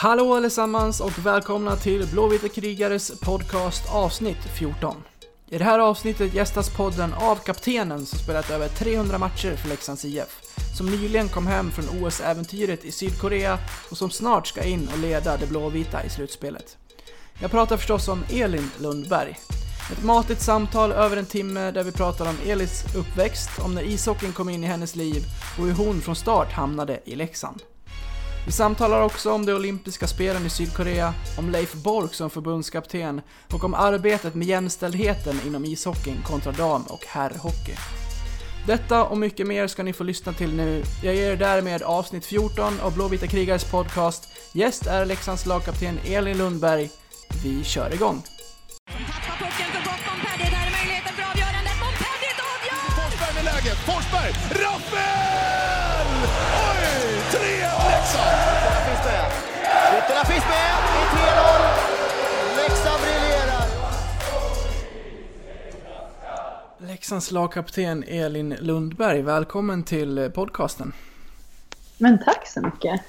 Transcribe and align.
Hallå 0.00 0.34
allesammans 0.34 1.00
och 1.00 1.18
välkomna 1.26 1.76
till 1.76 2.06
Blåvita 2.12 2.48
krigares 2.48 3.20
podcast 3.20 3.94
avsnitt 3.94 4.44
14. 4.58 4.96
I 5.48 5.58
det 5.58 5.64
här 5.64 5.78
avsnittet 5.78 6.34
gästas 6.34 6.76
podden 6.76 7.14
av 7.14 7.36
kaptenen 7.36 8.06
som 8.06 8.18
spelat 8.18 8.50
över 8.50 8.68
300 8.68 9.18
matcher 9.18 9.56
för 9.56 9.68
Leksands 9.68 10.04
IF, 10.04 10.40
som 10.76 10.86
nyligen 10.86 11.28
kom 11.28 11.46
hem 11.46 11.70
från 11.70 12.02
OS-äventyret 12.02 12.84
i 12.84 12.92
Sydkorea 12.92 13.58
och 13.90 13.96
som 13.96 14.10
snart 14.10 14.46
ska 14.46 14.64
in 14.64 14.88
och 14.92 14.98
leda 14.98 15.36
det 15.36 15.46
blåvita 15.46 16.04
i 16.04 16.10
slutspelet. 16.10 16.76
Jag 17.40 17.50
pratar 17.50 17.76
förstås 17.76 18.08
om 18.08 18.24
Elin 18.30 18.70
Lundberg. 18.78 19.38
Ett 19.92 20.04
matigt 20.04 20.42
samtal 20.42 20.92
över 20.92 21.16
en 21.16 21.26
timme 21.26 21.70
där 21.70 21.84
vi 21.84 21.92
pratar 21.92 22.28
om 22.28 22.36
Elis 22.46 22.84
uppväxt, 22.96 23.50
om 23.58 23.74
när 23.74 23.82
ishockeyn 23.82 24.32
kom 24.32 24.48
in 24.48 24.64
i 24.64 24.66
hennes 24.66 24.96
liv 24.96 25.22
och 25.58 25.64
hur 25.64 25.74
hon 25.74 26.00
från 26.00 26.16
start 26.16 26.52
hamnade 26.52 27.00
i 27.04 27.14
Leksand. 27.14 27.62
Vi 28.46 28.52
samtalar 28.52 29.02
också 29.02 29.32
om 29.32 29.46
de 29.46 29.52
olympiska 29.52 30.06
spelen 30.06 30.46
i 30.46 30.50
Sydkorea, 30.50 31.14
om 31.38 31.50
Leif 31.50 31.74
Bork 31.74 32.14
som 32.14 32.30
förbundskapten 32.30 33.20
och 33.52 33.64
om 33.64 33.74
arbetet 33.74 34.34
med 34.34 34.48
jämställdheten 34.48 35.40
inom 35.46 35.64
ishockeyn 35.64 36.22
kontra 36.26 36.52
dam 36.52 36.82
och 36.82 37.04
herrhockey. 37.06 37.74
Detta 38.66 39.04
och 39.04 39.18
mycket 39.18 39.46
mer 39.46 39.66
ska 39.66 39.82
ni 39.82 39.92
få 39.92 40.04
lyssna 40.04 40.32
till 40.32 40.54
nu. 40.54 40.82
Jag 41.02 41.14
ger 41.14 41.32
er 41.32 41.36
därmed 41.36 41.82
avsnitt 41.82 42.26
14 42.26 42.80
av 42.80 42.94
Blåvita 42.94 43.26
krigares 43.26 43.70
podcast. 43.70 44.24
Gäst 44.54 44.86
är 44.86 45.06
Leksands 45.06 45.46
lagkapten 45.46 45.98
Elin 46.06 46.38
Lundberg. 46.38 46.90
Vi 47.44 47.64
kör 47.64 47.94
igång! 47.94 48.22
Tappar 48.86 49.38
pucken 49.38 49.66
för 49.72 49.90
är 50.44 50.70
möjligheten 50.70 51.14
för 51.16 51.22
avgör! 51.22 51.50
Forsberg 52.96 53.34
med 53.34 53.44
läget. 53.44 53.78
Forsberg! 53.78 54.32
Raffel! 54.64 55.79
Oj! 58.14 58.16
3-1 58.16 58.18
Leksand! 58.18 58.42
Ytterna 58.58 58.74
finns 58.84 59.04
med. 59.04 59.26
Ytterna 59.98 60.24
finns 60.24 60.44
med 60.50 60.70
i 61.00 61.06
3-0. 61.16 62.56
Leksand 62.56 63.00
briljerar. 63.02 63.64
Leksands 66.78 67.30
lagkapten 67.30 68.04
Elin 68.08 68.54
Lundberg, 68.60 69.22
välkommen 69.22 69.82
till 69.82 70.30
podcasten. 70.34 70.92
Men 71.98 72.18
tack 72.24 72.46
så 72.46 72.60
mycket. 72.60 73.00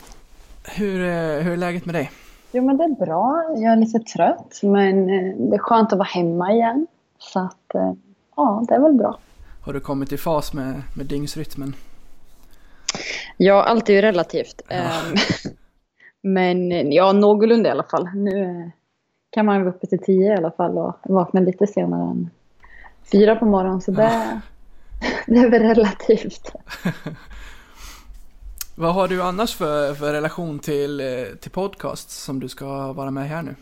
Hur, 0.63 1.01
är- 1.01 1.41
hur 1.41 1.53
är 1.53 1.57
läget 1.57 1.85
med 1.85 1.95
dig? 1.95 2.11
Jo 2.51 2.65
men 2.65 2.77
det 2.77 2.83
är 2.83 3.05
bra. 3.05 3.43
Jag 3.55 3.71
är 3.73 3.75
lite 3.77 3.99
trött 3.99 4.59
men 4.63 5.09
eh, 5.09 5.35
det 5.49 5.55
är 5.55 5.59
skönt 5.59 5.91
att 5.93 5.97
vara 5.99 6.07
hemma 6.09 6.51
igen. 6.51 6.87
Så 7.19 7.39
att 7.39 7.75
eh, 7.75 7.93
ja, 8.35 8.65
det 8.67 8.73
är 8.75 8.79
väl 8.79 8.93
bra. 8.93 9.19
Har 9.61 9.73
du 9.73 9.79
kommit 9.79 10.11
i 10.11 10.17
fas 10.17 10.53
med, 10.53 10.81
med 10.95 11.05
dygnsrytmen? 11.05 11.75
Ja, 13.37 13.63
allt 13.63 13.89
är 13.89 13.93
ju 13.93 14.01
relativt. 14.01 14.61
Ehm, 14.69 15.15
men 16.21 16.91
ja, 16.91 17.11
någorlunda 17.11 17.69
i 17.69 17.71
alla 17.71 17.83
fall. 17.83 18.09
Nu 18.15 18.43
eh, 18.43 18.69
kan 19.29 19.45
man 19.45 19.63
gå 19.63 19.69
uppe 19.69 19.87
till 19.87 19.99
tio 19.99 20.33
i 20.33 20.37
alla 20.37 20.51
fall 20.51 20.77
och 20.77 20.95
vakna 21.03 21.39
lite 21.39 21.67
senare 21.67 22.01
än 22.01 22.29
fyra 23.11 23.35
på 23.35 23.45
morgonen. 23.45 23.81
Så 23.81 23.91
det, 23.91 24.41
det 25.27 25.39
är 25.39 25.49
väl 25.49 25.61
relativt. 25.61 26.51
Vad 28.75 28.93
har 28.93 29.07
du 29.07 29.21
annars 29.21 29.55
för, 29.55 29.93
för 29.93 30.13
relation 30.13 30.59
till, 30.59 30.99
eh, 30.99 31.25
till 31.41 31.51
podcast 31.51 32.09
som 32.09 32.39
du 32.39 32.49
ska 32.49 32.93
vara 32.93 33.11
med 33.11 33.27
här 33.29 33.41
nu? 33.41 33.55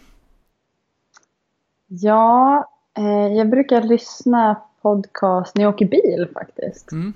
Ja, 1.88 2.66
eh, 2.98 3.28
jag 3.38 3.50
brukar 3.50 3.82
lyssna 3.82 4.62
podcast 4.82 5.56
när 5.56 5.64
jag 5.64 5.74
åker 5.74 5.86
bil 5.86 6.28
faktiskt. 6.34 6.92
Mm. 6.92 7.14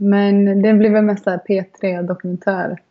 Men 0.00 0.62
det 0.62 0.74
blir 0.74 0.90
väl 0.90 1.04
mest 1.04 1.24
så 1.24 1.30
här 1.30 1.40
P3 1.48 2.02
dokumentär 2.02 2.82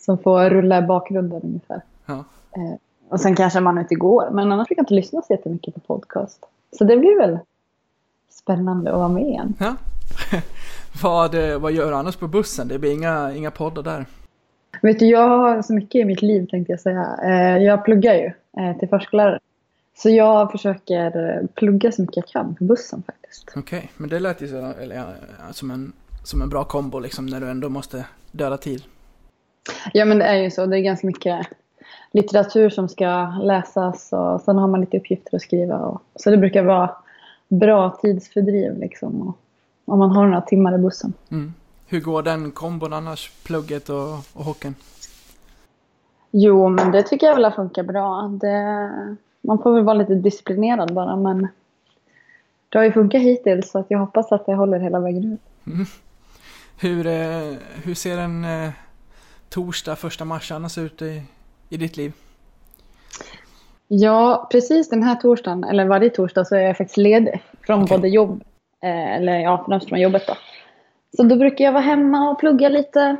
som 0.00 0.18
får 0.18 0.50
rulla 0.50 0.78
i 0.78 0.82
bakgrunden 0.82 1.40
ungefär. 1.42 1.80
Ja. 2.06 2.24
Eh, 2.56 2.78
och 3.08 3.20
sen 3.20 3.36
kanske 3.36 3.60
man 3.60 3.78
inte 3.78 3.94
går, 3.94 4.30
men 4.32 4.52
annars 4.52 4.68
brukar 4.68 4.80
jag 4.80 4.84
inte 4.84 4.94
lyssna 4.94 5.22
så 5.22 5.32
jättemycket 5.32 5.74
på 5.74 5.80
podcast. 5.80 6.46
Så 6.78 6.84
det 6.84 6.96
blir 6.96 7.18
väl 7.18 7.38
spännande 8.30 8.92
att 8.92 8.98
vara 8.98 9.08
med 9.08 9.22
igen. 9.22 9.54
ja. 9.58 9.76
vad, 11.02 11.34
eh, 11.34 11.58
vad 11.58 11.72
gör 11.72 11.90
du 11.90 11.96
annars 11.96 12.16
på 12.16 12.28
bussen? 12.28 12.68
Det 12.68 12.78
blir 12.78 12.92
inga, 12.92 13.34
inga 13.34 13.50
poddar 13.50 13.82
där. 13.82 14.06
Vet 14.82 14.98
du, 14.98 15.06
jag 15.06 15.28
har 15.28 15.62
så 15.62 15.72
mycket 15.72 15.94
i 15.94 16.04
mitt 16.04 16.22
liv 16.22 16.46
tänkte 16.50 16.72
jag 16.72 16.80
säga. 16.80 17.18
Eh, 17.24 17.62
jag 17.62 17.84
pluggar 17.84 18.14
ju 18.14 18.32
eh, 18.62 18.78
till 18.78 18.88
förskollärare. 18.88 19.38
Så 19.96 20.10
jag 20.10 20.52
försöker 20.52 21.46
plugga 21.54 21.92
så 21.92 22.02
mycket 22.02 22.16
jag 22.16 22.26
kan 22.26 22.54
på 22.54 22.64
bussen 22.64 23.02
faktiskt. 23.06 23.52
Okej, 23.56 23.90
men 23.96 24.10
det 24.10 24.18
lät 24.18 24.42
ju 24.42 24.48
så, 24.48 24.56
eller, 24.56 25.04
som, 25.52 25.70
en, 25.70 25.92
som 26.26 26.42
en 26.42 26.48
bra 26.48 26.64
kombo 26.64 26.98
liksom 26.98 27.26
när 27.26 27.40
du 27.40 27.50
ändå 27.50 27.68
måste 27.68 28.04
döda 28.32 28.56
tid. 28.56 28.82
Ja 29.92 30.04
men 30.04 30.18
det 30.18 30.24
är 30.24 30.34
ju 30.34 30.50
så. 30.50 30.66
Det 30.66 30.78
är 30.78 30.80
ganska 30.80 31.06
mycket 31.06 31.46
litteratur 32.12 32.70
som 32.70 32.88
ska 32.88 33.26
läsas 33.42 34.12
och 34.12 34.40
sen 34.40 34.58
har 34.58 34.68
man 34.68 34.80
lite 34.80 34.96
uppgifter 34.96 35.36
att 35.36 35.42
skriva. 35.42 35.78
Och, 35.78 36.02
så 36.14 36.30
det 36.30 36.36
brukar 36.36 36.62
vara 36.62 36.90
bra 37.48 37.98
tidsfördriv 38.02 38.78
liksom. 38.78 39.28
Och, 39.28 39.38
om 39.84 39.98
man 39.98 40.10
har 40.10 40.26
några 40.26 40.40
timmar 40.40 40.74
i 40.74 40.78
bussen. 40.78 41.12
Mm. 41.30 41.54
Hur 41.86 42.00
går 42.00 42.22
den 42.22 42.50
kombon 42.50 42.92
annars? 42.92 43.32
Plugget 43.44 43.88
och, 43.88 44.12
och 44.32 44.44
hockeyn? 44.44 44.74
Jo 46.30 46.68
men 46.68 46.92
det 46.92 47.02
tycker 47.02 47.26
jag 47.26 47.34
väl 47.34 47.44
har 47.44 47.50
funkat 47.50 47.86
bra. 47.86 48.38
Det, 48.40 48.90
man 49.40 49.58
får 49.58 49.74
väl 49.74 49.84
vara 49.84 49.98
lite 49.98 50.14
disciplinerad 50.14 50.94
bara 50.94 51.16
men 51.16 51.48
det 52.68 52.78
har 52.78 52.84
ju 52.84 52.92
funkat 52.92 53.22
hittills 53.22 53.70
så 53.70 53.78
att 53.78 53.86
jag 53.88 53.98
hoppas 53.98 54.32
att 54.32 54.46
det 54.46 54.54
håller 54.54 54.78
hela 54.78 55.00
vägen 55.00 55.32
ut. 55.32 55.40
Hur, 56.80 57.06
eh, 57.06 57.54
hur 57.84 57.94
ser 57.94 58.18
en 58.18 58.44
eh, 58.44 58.70
torsdag 59.48 59.96
första 59.96 60.24
mars 60.24 60.52
annars 60.52 60.78
ut 60.78 61.02
i, 61.02 61.22
i 61.68 61.76
ditt 61.76 61.96
liv? 61.96 62.12
Ja, 63.88 64.48
precis 64.52 64.88
den 64.88 65.02
här 65.02 65.14
torsdagen, 65.14 65.64
eller 65.64 65.84
varje 65.84 66.10
torsdag, 66.10 66.44
så 66.44 66.56
är 66.56 66.60
jag 66.60 66.76
faktiskt 66.76 66.96
ledig 66.96 67.42
från 67.60 67.82
Okej. 67.82 67.96
både 67.96 68.08
jobb, 68.08 68.44
eh, 68.82 69.16
eller 69.16 69.38
ja, 69.38 69.64
främst 69.68 69.88
från 69.88 70.00
jobbet 70.00 70.22
då. 70.26 70.34
Så 71.16 71.22
då 71.22 71.36
brukar 71.36 71.64
jag 71.64 71.72
vara 71.72 71.82
hemma 71.82 72.30
och 72.30 72.38
plugga 72.38 72.68
lite, 72.68 73.16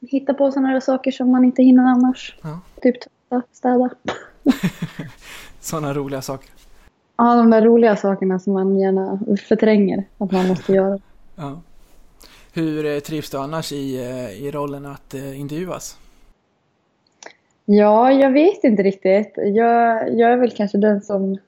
hitta 0.00 0.34
på 0.34 0.52
sådana 0.52 0.72
där 0.72 0.80
saker 0.80 1.10
som 1.10 1.30
man 1.30 1.44
inte 1.44 1.62
hinner 1.62 1.84
annars. 1.84 2.36
Ja. 2.42 2.60
Typ 2.82 2.96
städa. 3.52 3.90
Sådana 5.60 5.94
roliga 5.94 6.22
saker. 6.22 6.50
Ja, 7.16 7.34
de 7.34 7.50
där 7.50 7.62
roliga 7.62 7.96
sakerna 7.96 8.38
som 8.38 8.52
man 8.52 8.78
gärna 8.78 9.18
förtränger 9.48 10.04
att 10.18 10.32
man 10.32 10.48
måste 10.48 10.72
göra. 10.72 10.98
Ja. 11.36 11.60
Hur 12.52 12.86
eh, 12.86 12.98
trivs 12.98 13.30
du 13.30 13.38
annars 13.38 13.72
i, 13.72 13.96
eh, 13.96 14.30
i 14.44 14.50
rollen 14.50 14.86
att 14.86 15.14
eh, 15.14 15.40
intervjuas? 15.40 15.98
Ja, 17.64 18.12
jag 18.12 18.32
vet 18.32 18.64
inte 18.64 18.82
riktigt. 18.82 19.32
Jag, 19.36 20.14
jag 20.18 20.32
är 20.32 20.36
väl 20.36 20.50
kanske 20.50 20.78
den 20.78 21.00
som 21.00 21.38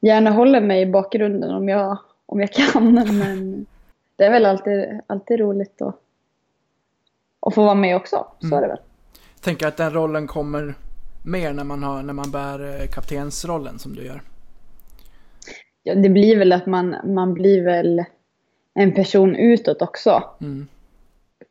gärna 0.00 0.30
håller 0.30 0.60
mig 0.60 0.82
i 0.82 0.86
bakgrunden 0.86 1.50
om 1.50 1.68
jag, 1.68 1.98
om 2.26 2.40
jag 2.40 2.52
kan. 2.52 2.94
Men 3.18 3.66
det 4.16 4.24
är 4.24 4.30
väl 4.30 4.46
alltid, 4.46 5.00
alltid 5.06 5.40
roligt 5.40 5.82
att, 5.82 5.96
att 7.40 7.54
få 7.54 7.64
vara 7.64 7.74
med 7.74 7.96
också. 7.96 8.26
Så 8.40 8.46
Mm. 8.46 8.58
är 8.58 8.62
det 8.62 8.68
väl. 8.68 8.80
Tänker 9.40 9.66
att 9.66 9.76
den 9.76 9.92
rollen 9.92 10.26
kommer 10.26 10.74
mer 11.24 11.52
när 11.52 11.64
man, 11.64 11.82
har, 11.82 12.02
när 12.02 12.12
man 12.12 12.30
bär 12.30 12.86
kaptensrollen 12.86 13.78
som 13.78 13.94
du 13.94 14.04
gör. 14.04 14.22
Ja, 15.82 15.94
det 15.94 16.08
blir 16.08 16.36
väl 16.38 16.52
att 16.52 16.66
man, 16.66 16.96
man 17.04 17.34
blir 17.34 17.64
väl 17.64 18.04
en 18.74 18.94
person 18.94 19.36
utåt 19.36 19.82
också. 19.82 20.24
Mm. 20.40 20.66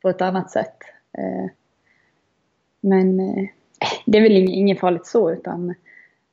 På 0.01 0.09
ett 0.09 0.21
annat 0.21 0.51
sätt. 0.51 0.77
Eh, 1.17 1.51
Men 2.81 3.19
eh, 3.19 3.45
det 4.05 4.17
är 4.17 4.21
väl 4.21 4.31
inget, 4.31 4.79
farligt 4.79 5.05
så. 5.05 5.31
Utan 5.31 5.73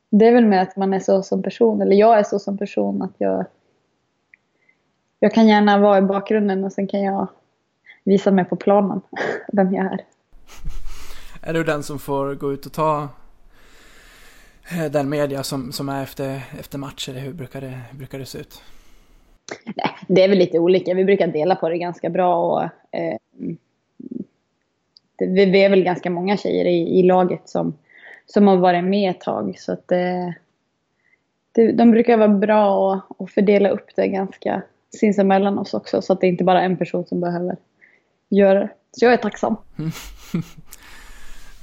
det 0.09 0.27
är 0.27 0.33
väl 0.33 0.45
med 0.45 0.61
att 0.61 0.75
man 0.75 0.93
är 0.93 0.99
så 0.99 1.23
som 1.23 1.43
person. 1.43 1.81
Eller 1.81 1.95
jag 1.95 2.19
är 2.19 2.23
så 2.23 2.39
som 2.39 2.57
person 2.57 3.01
att 3.01 3.15
jag 3.17 3.45
jag 5.23 5.33
kan 5.33 5.47
gärna 5.47 5.77
vara 5.77 5.97
i 5.97 6.01
bakgrunden 6.01 6.63
och 6.63 6.73
sen 6.73 6.87
kan 6.87 7.01
jag 7.01 7.27
visa 8.03 8.31
mig 8.31 8.45
på 8.45 8.55
planen 8.55 9.01
vem 9.53 9.73
jag 9.73 9.85
är. 9.85 10.05
Är 11.41 11.53
du 11.53 11.63
den 11.63 11.83
som 11.83 11.99
får 11.99 12.35
gå 12.35 12.53
ut 12.53 12.65
och 12.65 12.73
ta 12.73 13.09
eh, 14.71 14.91
den 14.91 15.09
media 15.09 15.43
som, 15.43 15.71
som 15.71 15.89
är 15.89 16.03
efter, 16.03 16.41
efter 16.59 16.77
matcher? 16.77 17.13
Hur 17.13 17.33
brukar 17.33 17.61
det, 17.61 17.79
hur 17.91 17.97
brukar 17.97 18.19
det 18.19 18.25
se 18.25 18.37
ut? 18.37 18.61
Nej, 19.65 19.91
det 20.07 20.23
är 20.23 20.29
väl 20.29 20.37
lite 20.37 20.59
olika. 20.59 20.93
Vi 20.93 21.05
brukar 21.05 21.27
dela 21.27 21.55
på 21.55 21.69
det 21.69 21.77
ganska 21.77 22.09
bra. 22.09 22.35
Och, 22.35 22.63
eh, 22.91 23.17
det, 25.15 25.25
vi 25.25 25.45
vi 25.45 25.63
är 25.63 25.69
väl 25.69 25.83
ganska 25.83 26.09
många 26.09 26.37
tjejer 26.37 26.65
i, 26.65 26.99
i 26.99 27.03
laget 27.03 27.49
som, 27.49 27.73
som 28.25 28.47
har 28.47 28.57
varit 28.57 28.83
med 28.83 29.11
ett 29.11 29.21
tag. 29.21 29.55
Så 29.59 29.73
att 29.73 29.91
eh, 29.91 30.29
det, 31.51 31.71
de 31.71 31.91
brukar 31.91 32.17
vara 32.17 32.27
bra 32.27 32.77
och, 32.77 33.21
och 33.21 33.29
fördela 33.29 33.69
upp 33.69 33.95
det 33.95 34.07
ganska 34.07 34.61
sinsemellan 34.89 35.59
oss 35.59 35.73
också. 35.73 36.01
Så 36.01 36.13
att 36.13 36.21
det 36.21 36.27
inte 36.27 36.43
bara 36.43 36.61
är 36.61 36.65
en 36.65 36.77
person 36.77 37.05
som 37.05 37.19
behöver 37.19 37.57
göra 38.29 38.59
det. 38.59 38.69
Så 38.91 39.05
jag 39.05 39.13
är 39.13 39.17
tacksam. 39.17 39.55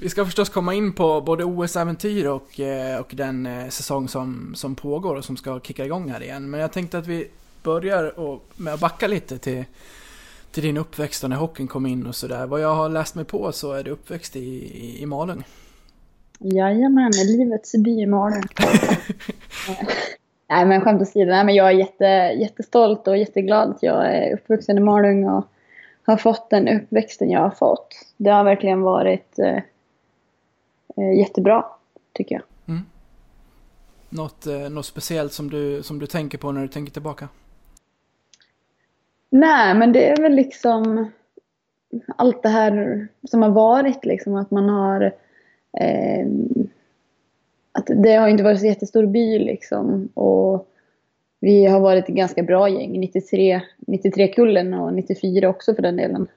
Vi 0.00 0.08
ska 0.08 0.24
förstås 0.24 0.48
komma 0.48 0.74
in 0.74 0.92
på 0.92 1.20
både 1.20 1.44
OS-äventyr 1.44 2.26
och, 2.26 2.60
eh, 2.60 3.00
och 3.00 3.10
den 3.12 3.46
eh, 3.46 3.68
säsong 3.68 4.08
som, 4.08 4.52
som 4.54 4.74
pågår 4.74 5.14
och 5.14 5.24
som 5.24 5.36
ska 5.36 5.60
kicka 5.60 5.84
igång 5.84 6.10
här 6.10 6.22
igen. 6.22 6.50
Men 6.50 6.60
jag 6.60 6.72
tänkte 6.72 6.98
att 6.98 7.06
vi 7.06 7.28
börjar 7.62 8.18
och, 8.18 8.44
med 8.56 8.74
att 8.74 8.80
backa 8.80 9.06
lite 9.06 9.38
till, 9.38 9.64
till 10.50 10.62
din 10.62 10.76
uppväxt 10.76 11.24
och 11.24 11.30
när 11.30 11.36
hockeyn 11.36 11.68
kom 11.68 11.86
in 11.86 12.06
och 12.06 12.14
sådär. 12.14 12.46
Vad 12.46 12.60
jag 12.60 12.74
har 12.74 12.88
läst 12.88 13.14
mig 13.14 13.24
på 13.24 13.52
så 13.52 13.72
är 13.72 13.84
du 13.84 13.90
uppväxt 13.90 14.36
i, 14.36 14.40
i, 14.40 15.02
i 15.02 15.06
Malung. 15.06 15.44
Jajamän, 16.38 17.12
livets 17.12 17.72
by 17.72 17.90
i 17.90 18.06
Malung. 18.06 18.42
Nej 20.50 20.66
men 20.66 20.80
skämt 20.80 21.02
åsido, 21.02 21.30
nej 21.30 21.44
men 21.44 21.54
jag 21.54 21.66
är 21.66 21.72
jätte, 21.72 22.04
jättestolt 22.40 23.08
och 23.08 23.16
jätteglad 23.16 23.70
att 23.70 23.82
jag 23.82 24.14
är 24.14 24.34
uppvuxen 24.34 24.78
i 24.78 24.80
Malung 24.80 25.28
och 25.28 25.44
har 26.04 26.16
fått 26.16 26.50
den 26.50 26.68
uppväxten 26.68 27.30
jag 27.30 27.40
har 27.40 27.50
fått. 27.50 27.94
Det 28.16 28.30
har 28.30 28.44
verkligen 28.44 28.80
varit 28.80 29.38
eh, 29.38 29.56
eh 30.96 31.18
jättebra, 31.18 31.64
tycker 32.12 32.34
jag. 32.34 32.42
Mm. 32.68 32.82
Något, 34.08 34.46
eh, 34.46 34.58
något 34.58 34.86
speciellt 34.86 35.32
som 35.32 35.50
du, 35.50 35.82
som 35.82 35.98
du 35.98 36.06
tänker 36.06 36.38
på 36.38 36.52
när 36.52 36.62
du 36.62 36.68
tänker 36.68 36.92
tillbaka? 36.92 37.28
Nej, 39.30 39.74
men 39.74 39.92
det 39.92 40.08
är 40.08 40.22
väl 40.22 40.34
liksom 40.34 41.10
allt 42.16 42.42
det 42.42 42.48
här 42.48 43.08
som 43.24 43.42
har 43.42 43.50
varit 43.50 44.04
liksom 44.04 44.36
att 44.36 44.50
man 44.50 44.68
har 44.68 45.02
eh, 45.80 46.26
att 47.72 47.86
det 47.86 48.14
har 48.14 48.28
inte 48.28 48.42
varit 48.42 48.60
så 48.60 48.66
jättestor 48.66 49.06
by 49.06 49.38
liksom 49.38 50.08
och 50.14 50.68
vi 51.40 51.66
har 51.66 51.80
varit 51.80 52.08
ett 52.08 52.14
ganska 52.14 52.42
bra 52.42 52.68
gäng, 52.68 53.00
93, 53.00 53.60
93-kullen 53.86 54.74
och 54.74 54.94
94 54.94 55.48
också 55.48 55.74
för 55.74 55.82
den 55.82 55.96
delen. 55.96 56.28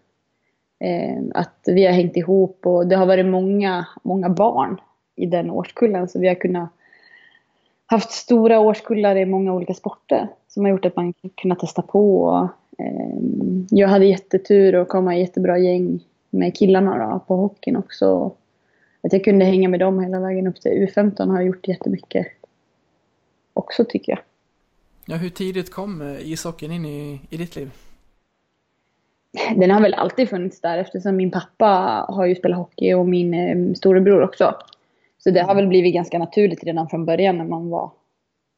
Eh, 0.80 1.24
att 1.34 1.60
vi 1.66 1.86
har 1.86 1.94
hängt 1.94 2.18
ihop 2.18 2.60
och 2.66 2.88
det 2.88 2.96
har 2.96 3.06
varit 3.06 3.26
många, 3.26 3.88
många 4.04 4.30
barn 4.30 4.82
i 5.16 5.26
den 5.26 5.50
årskullen 5.50 6.08
så 6.08 6.20
vi 6.20 6.28
har 6.28 6.36
kunnat 6.36 6.70
haft 7.86 8.12
stora 8.12 8.60
årskullar 8.60 9.16
i 9.16 9.26
många 9.26 9.54
olika 9.54 9.74
sporter 9.74 10.28
som 10.48 10.64
har 10.64 10.72
gjort 10.72 10.86
att 10.86 10.96
man 10.96 11.14
kunnat 11.36 11.60
testa 11.60 11.82
på. 11.82 12.24
Och, 12.24 12.50
jag 13.69 13.88
hade 13.88 14.06
jättetur 14.06 14.75
att 14.75 14.89
komma 14.89 15.15
i 15.15 15.19
jättebra 15.19 15.57
gäng 15.57 16.00
med 16.29 16.57
killarna 16.57 16.97
då, 16.97 17.19
på 17.19 17.35
hockeyn 17.35 17.75
också. 17.75 18.35
Att 19.01 19.13
jag 19.13 19.23
kunde 19.23 19.45
hänga 19.45 19.69
med 19.69 19.79
dem 19.79 20.00
hela 20.00 20.19
vägen 20.19 20.47
upp 20.47 20.62
till 20.62 20.71
U15 20.71 21.29
har 21.29 21.41
gjort 21.41 21.68
jättemycket 21.68 22.27
också 23.53 23.85
tycker 23.85 24.12
jag. 24.12 24.19
Ja, 25.06 25.15
hur 25.15 25.29
tidigt 25.29 25.71
kom 25.71 26.01
eh, 26.01 26.31
ishockeyn 26.31 26.71
in 26.71 26.85
i, 26.85 27.21
i 27.29 27.38
ditt 27.38 27.56
liv? 27.56 27.71
Den 29.56 29.71
har 29.71 29.81
väl 29.81 29.94
alltid 29.94 30.29
funnits 30.29 30.62
där 30.62 30.77
eftersom 30.77 31.15
min 31.15 31.31
pappa 31.31 32.06
har 32.09 32.25
ju 32.25 32.35
spelat 32.35 32.57
hockey 32.57 32.94
och 32.94 33.07
min 33.07 33.33
eh, 33.33 33.73
storebror 33.73 34.21
också. 34.23 34.56
Så 35.18 35.31
det 35.31 35.41
har 35.41 35.56
väl 35.56 35.68
blivit 35.68 35.94
ganska 35.94 36.19
naturligt 36.19 36.63
redan 36.63 36.89
från 36.89 37.06
början 37.06 37.38
när 37.38 37.45
man 37.45 37.69
var 37.69 37.91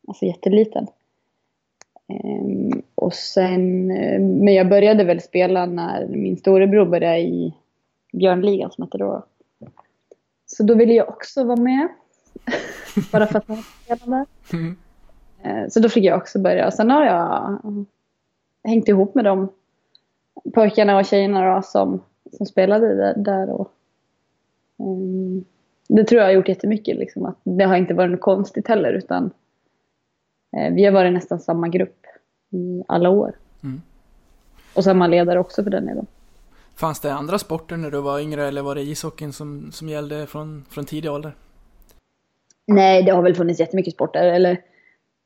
alltså, 0.07 0.25
jätteliten. 0.25 0.87
Um, 2.07 2.81
och 2.95 3.13
sen, 3.13 3.91
eh, 3.91 4.19
men 4.21 4.53
jag 4.53 4.69
började 4.69 5.03
väl 5.03 5.21
spela 5.21 5.65
när 5.65 6.07
min 6.07 6.37
storebror 6.37 6.85
började 6.85 7.19
i 7.19 7.53
Björnligan 8.13 8.71
som 8.71 8.83
hette 8.83 8.97
då. 8.97 9.25
Så 10.45 10.63
då 10.63 10.75
ville 10.75 10.93
jag 10.93 11.09
också 11.09 11.43
vara 11.43 11.59
med. 11.59 11.87
Bara 13.11 13.27
för 13.27 13.37
att 13.37 13.47
han 13.47 13.63
spelade. 13.83 14.25
Mm. 14.53 14.75
Uh, 15.45 15.69
så 15.69 15.79
då 15.79 15.89
fick 15.89 16.03
jag 16.03 16.17
också 16.17 16.39
börja. 16.39 16.71
Sen 16.71 16.91
har 16.91 17.05
jag 17.05 17.59
hängt 18.63 18.87
ihop 18.87 19.15
med 19.15 19.25
de 19.25 19.49
pojkarna 20.53 20.97
och 20.97 21.05
tjejerna 21.05 21.55
då, 21.55 21.61
som, 21.61 22.01
som 22.31 22.45
spelade 22.45 22.95
där. 22.95 23.13
där 23.17 23.49
och, 23.49 23.71
um, 24.77 25.45
det 25.87 26.03
tror 26.03 26.21
jag 26.21 26.27
har 26.27 26.33
gjort 26.33 26.49
jättemycket. 26.49 26.97
Liksom, 26.97 27.25
att 27.25 27.37
det 27.43 27.63
har 27.63 27.77
inte 27.77 27.93
varit 27.93 28.11
något 28.11 28.21
konstigt 28.21 28.67
heller 28.67 28.93
utan 28.93 29.31
vi 30.71 30.85
har 30.85 30.91
varit 30.91 31.13
nästan 31.13 31.39
samma 31.39 31.67
grupp 31.67 32.05
i 32.51 32.83
alla 32.87 33.09
år. 33.09 33.35
Mm. 33.63 33.81
Och 34.73 34.83
samma 34.83 35.07
ledare 35.07 35.39
också 35.39 35.63
för 35.63 35.71
den 35.71 35.85
delen. 35.85 36.05
Fanns 36.75 36.99
det 36.99 37.13
andra 37.13 37.39
sporter 37.39 37.77
när 37.77 37.91
du 37.91 38.01
var 38.01 38.19
yngre 38.19 38.47
eller 38.47 38.61
var 38.61 38.75
det 38.75 38.81
ishockeyn 38.81 39.33
som, 39.33 39.71
som 39.71 39.89
gällde 39.89 40.27
från, 40.27 40.65
från 40.69 40.85
tidig 40.85 41.11
ålder? 41.11 41.35
Nej, 42.65 43.03
det 43.03 43.11
har 43.11 43.21
väl 43.21 43.35
funnits 43.35 43.59
jättemycket 43.59 43.93
sporter. 43.93 44.27
Eller, 44.27 44.61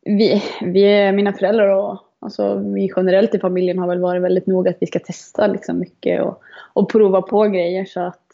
vi, 0.02 0.44
vi, 0.62 1.12
mina 1.12 1.34
föräldrar 1.34 1.70
och 1.70 2.00
alltså, 2.20 2.56
vi 2.56 2.92
generellt 2.96 3.36
i 3.36 3.40
familjen 3.40 3.80
har 3.80 3.88
väl 3.88 4.02
varit 4.02 4.22
väldigt 4.22 4.48
noga 4.48 4.70
att 4.70 4.78
vi 4.80 4.88
ska 4.88 5.00
testa 5.00 5.48
liksom 5.48 5.80
mycket 5.80 6.22
och, 6.22 6.42
och 6.74 6.90
prova 6.92 7.22
på 7.22 7.44
grejer. 7.44 7.86
Så 7.86 8.00
att 8.00 8.32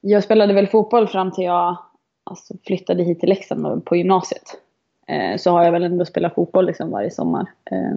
jag 0.00 0.24
spelade 0.24 0.54
väl 0.54 0.66
fotboll 0.66 1.08
fram 1.08 1.32
till 1.32 1.44
jag 1.44 1.76
alltså, 2.24 2.54
flyttade 2.66 3.02
hit 3.02 3.20
till 3.20 3.28
Leksand 3.28 3.84
på 3.84 3.96
gymnasiet. 3.96 4.60
Eh, 5.06 5.36
så 5.36 5.50
har 5.50 5.64
jag 5.64 5.72
väl 5.72 5.84
ändå 5.84 6.04
spelat 6.04 6.34
fotboll 6.34 6.66
liksom 6.66 6.90
varje 6.90 7.10
sommar. 7.10 7.46
Eh, 7.70 7.96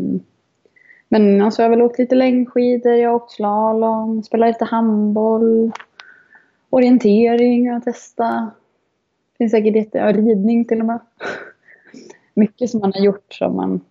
men 1.10 1.42
alltså, 1.42 1.62
jag 1.62 1.70
har 1.70 1.76
väl 1.76 1.86
åkt 1.86 2.00
lite 2.00 2.16
längdskidor, 2.16 2.94
jag 2.94 3.10
har 3.10 3.16
åkt 3.16 3.32
slalom, 3.32 4.24
spelat 4.24 4.50
lite 4.50 4.66
handboll, 4.66 5.72
orientering 6.70 7.68
har 7.68 7.74
jag 7.74 7.84
testat. 7.84 8.54
Det 9.32 9.38
finns 9.38 9.52
säkert 9.52 9.76
jätte, 9.76 9.98
ja, 9.98 10.14
ridning 10.14 10.66
till 10.66 10.80
och 10.80 10.86
med. 10.86 11.00
Mycket 12.34 12.70
som 12.70 12.80
man 12.80 12.94
har 12.94 13.02
gjort 13.02 13.34
som 13.34 13.56
man 13.56 13.82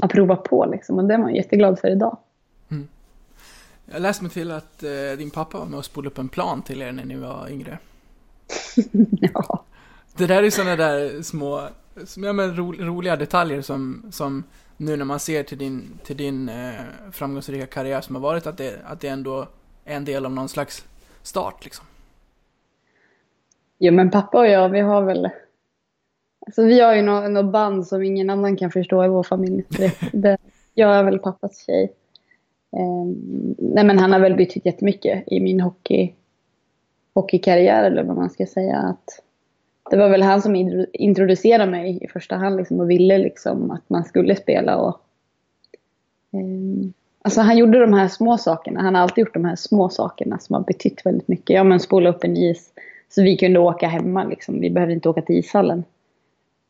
har 0.00 0.08
provat 0.08 0.42
på 0.44 0.66
liksom 0.66 0.98
och 0.98 1.04
det 1.04 1.14
är 1.14 1.18
man 1.18 1.34
jätteglad 1.34 1.78
för 1.78 1.90
idag. 1.90 2.18
Jag 3.92 4.02
läste 4.02 4.24
mig 4.24 4.32
till 4.32 4.50
att 4.50 4.82
eh, 4.82 5.18
din 5.18 5.30
pappa 5.30 5.58
var 5.58 5.66
med 5.66 5.78
och 5.78 5.84
spolade 5.84 6.10
upp 6.10 6.18
en 6.18 6.28
plan 6.28 6.62
till 6.62 6.82
er 6.82 6.92
när 6.92 7.04
ni 7.04 7.16
var 7.16 7.50
yngre. 7.50 7.78
ja. 9.20 9.64
Det 10.16 10.26
där 10.26 10.42
är 10.42 10.50
sådana 10.50 10.76
där 10.76 11.22
små, 11.22 11.68
ja, 12.16 12.32
men 12.32 12.56
ro, 12.56 12.72
roliga 12.72 13.16
detaljer 13.16 13.60
som, 13.60 14.02
som 14.10 14.44
nu 14.76 14.96
när 14.96 15.04
man 15.04 15.20
ser 15.20 15.42
till 15.42 15.58
din, 15.58 15.98
till 16.04 16.16
din 16.16 16.48
eh, 16.48 16.72
framgångsrika 17.12 17.66
karriär 17.66 18.00
som 18.00 18.14
har 18.14 18.22
varit, 18.22 18.46
att 18.46 18.58
det, 18.58 18.80
att 18.84 19.00
det 19.00 19.08
ändå 19.08 19.46
är 19.84 19.96
en 19.96 20.04
del 20.04 20.26
av 20.26 20.32
någon 20.32 20.48
slags 20.48 20.84
start 21.22 21.64
liksom. 21.64 21.86
Jo 23.78 23.92
men 23.92 24.10
pappa 24.10 24.38
och 24.38 24.46
jag, 24.46 24.68
vi 24.68 24.80
har 24.80 25.02
väl 25.02 25.30
Alltså 26.46 26.64
vi 26.64 26.80
har 26.80 26.94
ju 26.94 27.02
något, 27.02 27.30
nå 27.30 27.42
band 27.42 27.86
som 27.86 28.02
ingen 28.02 28.30
annan 28.30 28.56
kan 28.56 28.70
förstå 28.70 29.04
i 29.04 29.08
vår 29.08 29.22
familj. 29.22 29.64
Det, 29.68 29.92
det, 30.12 30.38
jag 30.74 30.96
är 30.96 31.04
väl 31.04 31.18
pappas 31.18 31.66
tjej. 31.66 31.92
Eh, 32.76 33.06
nej 33.58 33.84
men 33.84 33.98
han 33.98 34.12
har 34.12 34.20
väl 34.20 34.36
betytt 34.36 34.66
jättemycket 34.66 35.24
i 35.26 35.40
min 35.40 35.60
hockey, 35.60 36.14
hockeykarriär 37.14 37.84
eller 37.84 38.04
vad 38.04 38.16
man 38.16 38.30
ska 38.30 38.46
säga. 38.46 38.78
Att 38.78 39.22
det 39.90 39.96
var 39.96 40.08
väl 40.08 40.22
han 40.22 40.42
som 40.42 40.56
introducerade 40.92 41.70
mig 41.70 41.98
i 42.02 42.08
första 42.08 42.36
hand 42.36 42.56
liksom, 42.56 42.80
och 42.80 42.90
ville 42.90 43.18
liksom 43.18 43.70
att 43.70 43.90
man 43.90 44.04
skulle 44.04 44.36
spela. 44.36 44.76
Och, 44.76 45.00
um, 46.32 46.92
alltså 47.22 47.40
han 47.40 47.58
gjorde 47.58 47.80
de 47.80 47.92
här 47.92 48.08
små 48.08 48.38
sakerna. 48.38 48.80
Han 48.82 48.94
har 48.94 49.02
alltid 49.02 49.22
gjort 49.22 49.34
de 49.34 49.44
här 49.44 49.56
små 49.56 49.88
sakerna 49.88 50.38
som 50.38 50.54
har 50.54 50.62
betytt 50.62 51.06
väldigt 51.06 51.28
mycket. 51.28 51.54
Ja 51.54 51.64
men 51.64 51.80
spola 51.80 52.10
upp 52.10 52.24
en 52.24 52.36
is 52.36 52.72
så 53.08 53.22
vi 53.22 53.36
kunde 53.36 53.58
åka 53.58 53.88
hemma 53.88 54.24
liksom. 54.24 54.60
Vi 54.60 54.70
behövde 54.70 54.94
inte 54.94 55.08
åka 55.08 55.22
till 55.22 55.36
ishallen 55.36 55.84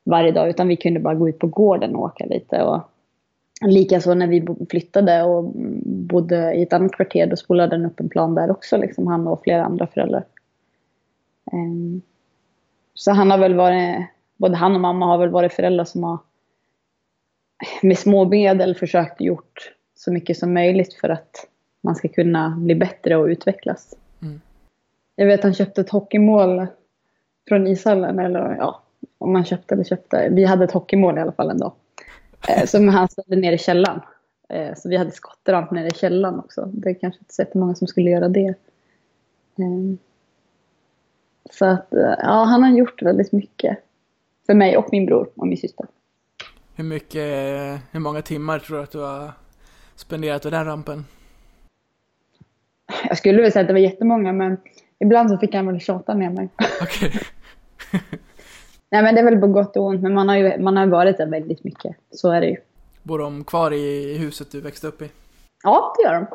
varje 0.05 0.33
dag 0.33 0.49
utan 0.49 0.69
vi 0.69 0.77
kunde 0.77 1.01
bara 1.01 1.15
gå 1.15 1.29
ut 1.29 1.39
på 1.39 1.47
gården 1.47 1.97
och 1.97 2.03
åka 2.03 2.27
lite. 2.27 2.63
Och, 2.63 2.81
Likaså 3.65 4.15
när 4.15 4.27
vi 4.27 4.47
flyttade 4.71 5.23
och 5.23 5.53
bodde 5.85 6.55
i 6.55 6.63
ett 6.63 6.73
annat 6.73 6.93
kvarter, 6.93 7.27
då 7.27 7.37
spolade 7.37 7.77
den 7.77 7.87
upp 7.87 8.01
en 8.01 8.09
plan 8.09 8.35
där 8.35 8.51
också, 8.51 8.77
liksom 8.77 9.07
han 9.07 9.27
och 9.27 9.43
flera 9.43 9.65
andra 9.65 9.87
föräldrar. 9.87 10.25
Um, 11.53 12.03
så 12.95 13.13
han 13.13 13.31
har 13.31 13.39
väl 13.39 13.55
varit, 13.55 14.07
både 14.37 14.57
han 14.57 14.75
och 14.75 14.81
mamma 14.81 15.07
har 15.07 15.19
väl 15.19 15.29
varit 15.29 15.53
föräldrar 15.53 15.85
som 15.85 16.05
har 16.05 16.19
med 17.83 17.99
små 17.99 18.25
medel 18.25 18.75
försökt 18.75 19.21
gjort 19.21 19.73
så 19.95 20.13
mycket 20.13 20.39
som 20.39 20.55
möjligt 20.55 20.95
för 20.95 21.09
att 21.09 21.47
man 21.81 21.95
ska 21.95 22.09
kunna 22.09 22.51
bli 22.51 22.75
bättre 22.75 23.17
och 23.17 23.27
utvecklas. 23.27 23.95
Mm. 24.23 24.41
Jag 25.17 25.27
vet 25.27 25.43
han 25.43 25.55
köpte 25.55 25.81
ett 25.81 25.91
hockeymål 25.91 26.67
från 27.49 27.67
ishallen, 27.67 28.19
eller 28.19 28.57
ja, 28.59 28.83
om 29.19 29.33
man 29.33 29.45
köpte 29.45 29.75
eller 29.75 29.85
köpte. 29.85 30.29
Vi 30.31 30.45
hade 30.45 30.65
ett 30.65 30.73
hockeymål 30.73 31.19
i 31.19 31.21
alla 31.21 31.33
fall 31.33 31.51
ändå. 31.51 31.75
Eh, 32.49 32.67
som 32.67 32.89
han 32.89 33.09
ställde 33.09 33.37
ner 33.37 33.53
i 33.53 33.59
källaren. 33.59 34.01
Eh, 34.49 34.75
så 34.77 34.89
vi 34.89 34.97
hade 34.97 35.11
skottramp 35.11 35.71
nere 35.71 35.87
i 35.87 35.95
källaren 35.95 36.39
också. 36.39 36.69
Det 36.73 36.91
är 36.91 36.95
kanske 36.95 37.21
inte 37.21 37.35
så 37.35 37.59
många 37.59 37.75
som 37.75 37.87
skulle 37.87 38.11
göra 38.11 38.29
det. 38.29 38.55
Eh, 39.57 39.97
så 41.53 41.65
att, 41.65 41.89
ja, 41.91 42.45
han 42.45 42.63
har 42.63 42.71
gjort 42.71 43.03
väldigt 43.03 43.33
mycket. 43.33 43.79
För 44.47 44.55
mig 44.55 44.77
och 44.77 44.89
min 44.93 45.07
bror 45.07 45.29
och 45.37 45.47
min 45.47 45.59
syster. 45.59 45.87
Hur 46.75 46.85
mycket, 46.85 47.23
hur 47.91 48.01
många 48.01 48.23
timmar 48.23 48.59
tror 48.59 48.77
du 48.77 48.83
att 48.83 48.93
du 48.93 48.99
har 48.99 49.33
spenderat 49.95 50.47
vid 50.47 50.53
den 50.53 50.65
rampen? 50.65 51.05
Jag 53.09 53.19
skulle 53.19 53.43
väl 53.43 53.53
säga 53.53 53.61
att 53.61 53.67
det 53.67 53.73
var 53.73 53.81
jättemånga, 53.81 54.33
men 54.33 54.57
ibland 54.99 55.31
så 55.31 55.39
fick 55.39 55.55
han 55.55 55.67
väl 55.67 55.81
tjata 55.81 56.15
med 56.15 56.35
mig. 56.35 56.49
Okej. 56.83 57.13
Nej 58.91 59.03
men 59.03 59.15
det 59.15 59.21
är 59.21 59.25
väl 59.25 59.41
på 59.41 59.47
gott 59.47 59.77
och 59.77 59.85
ont, 59.85 60.03
men 60.03 60.15
man 60.15 60.29
har 60.29 60.37
ju 60.37 60.59
man 60.59 60.77
har 60.77 60.87
varit 60.87 61.19
där 61.19 61.27
väldigt 61.27 61.65
mycket. 61.65 61.97
Så 62.11 62.31
är 62.31 62.41
det 62.41 62.47
ju. 62.47 62.57
Bor 63.03 63.19
de 63.19 63.45
kvar 63.45 63.73
i 63.73 64.19
huset 64.19 64.53
du 64.53 64.61
växte 64.61 64.87
upp 64.87 65.03
i? 65.03 65.11
Ja, 65.63 65.95
det 65.97 66.03
gör 66.03 66.15
de. 66.15 66.27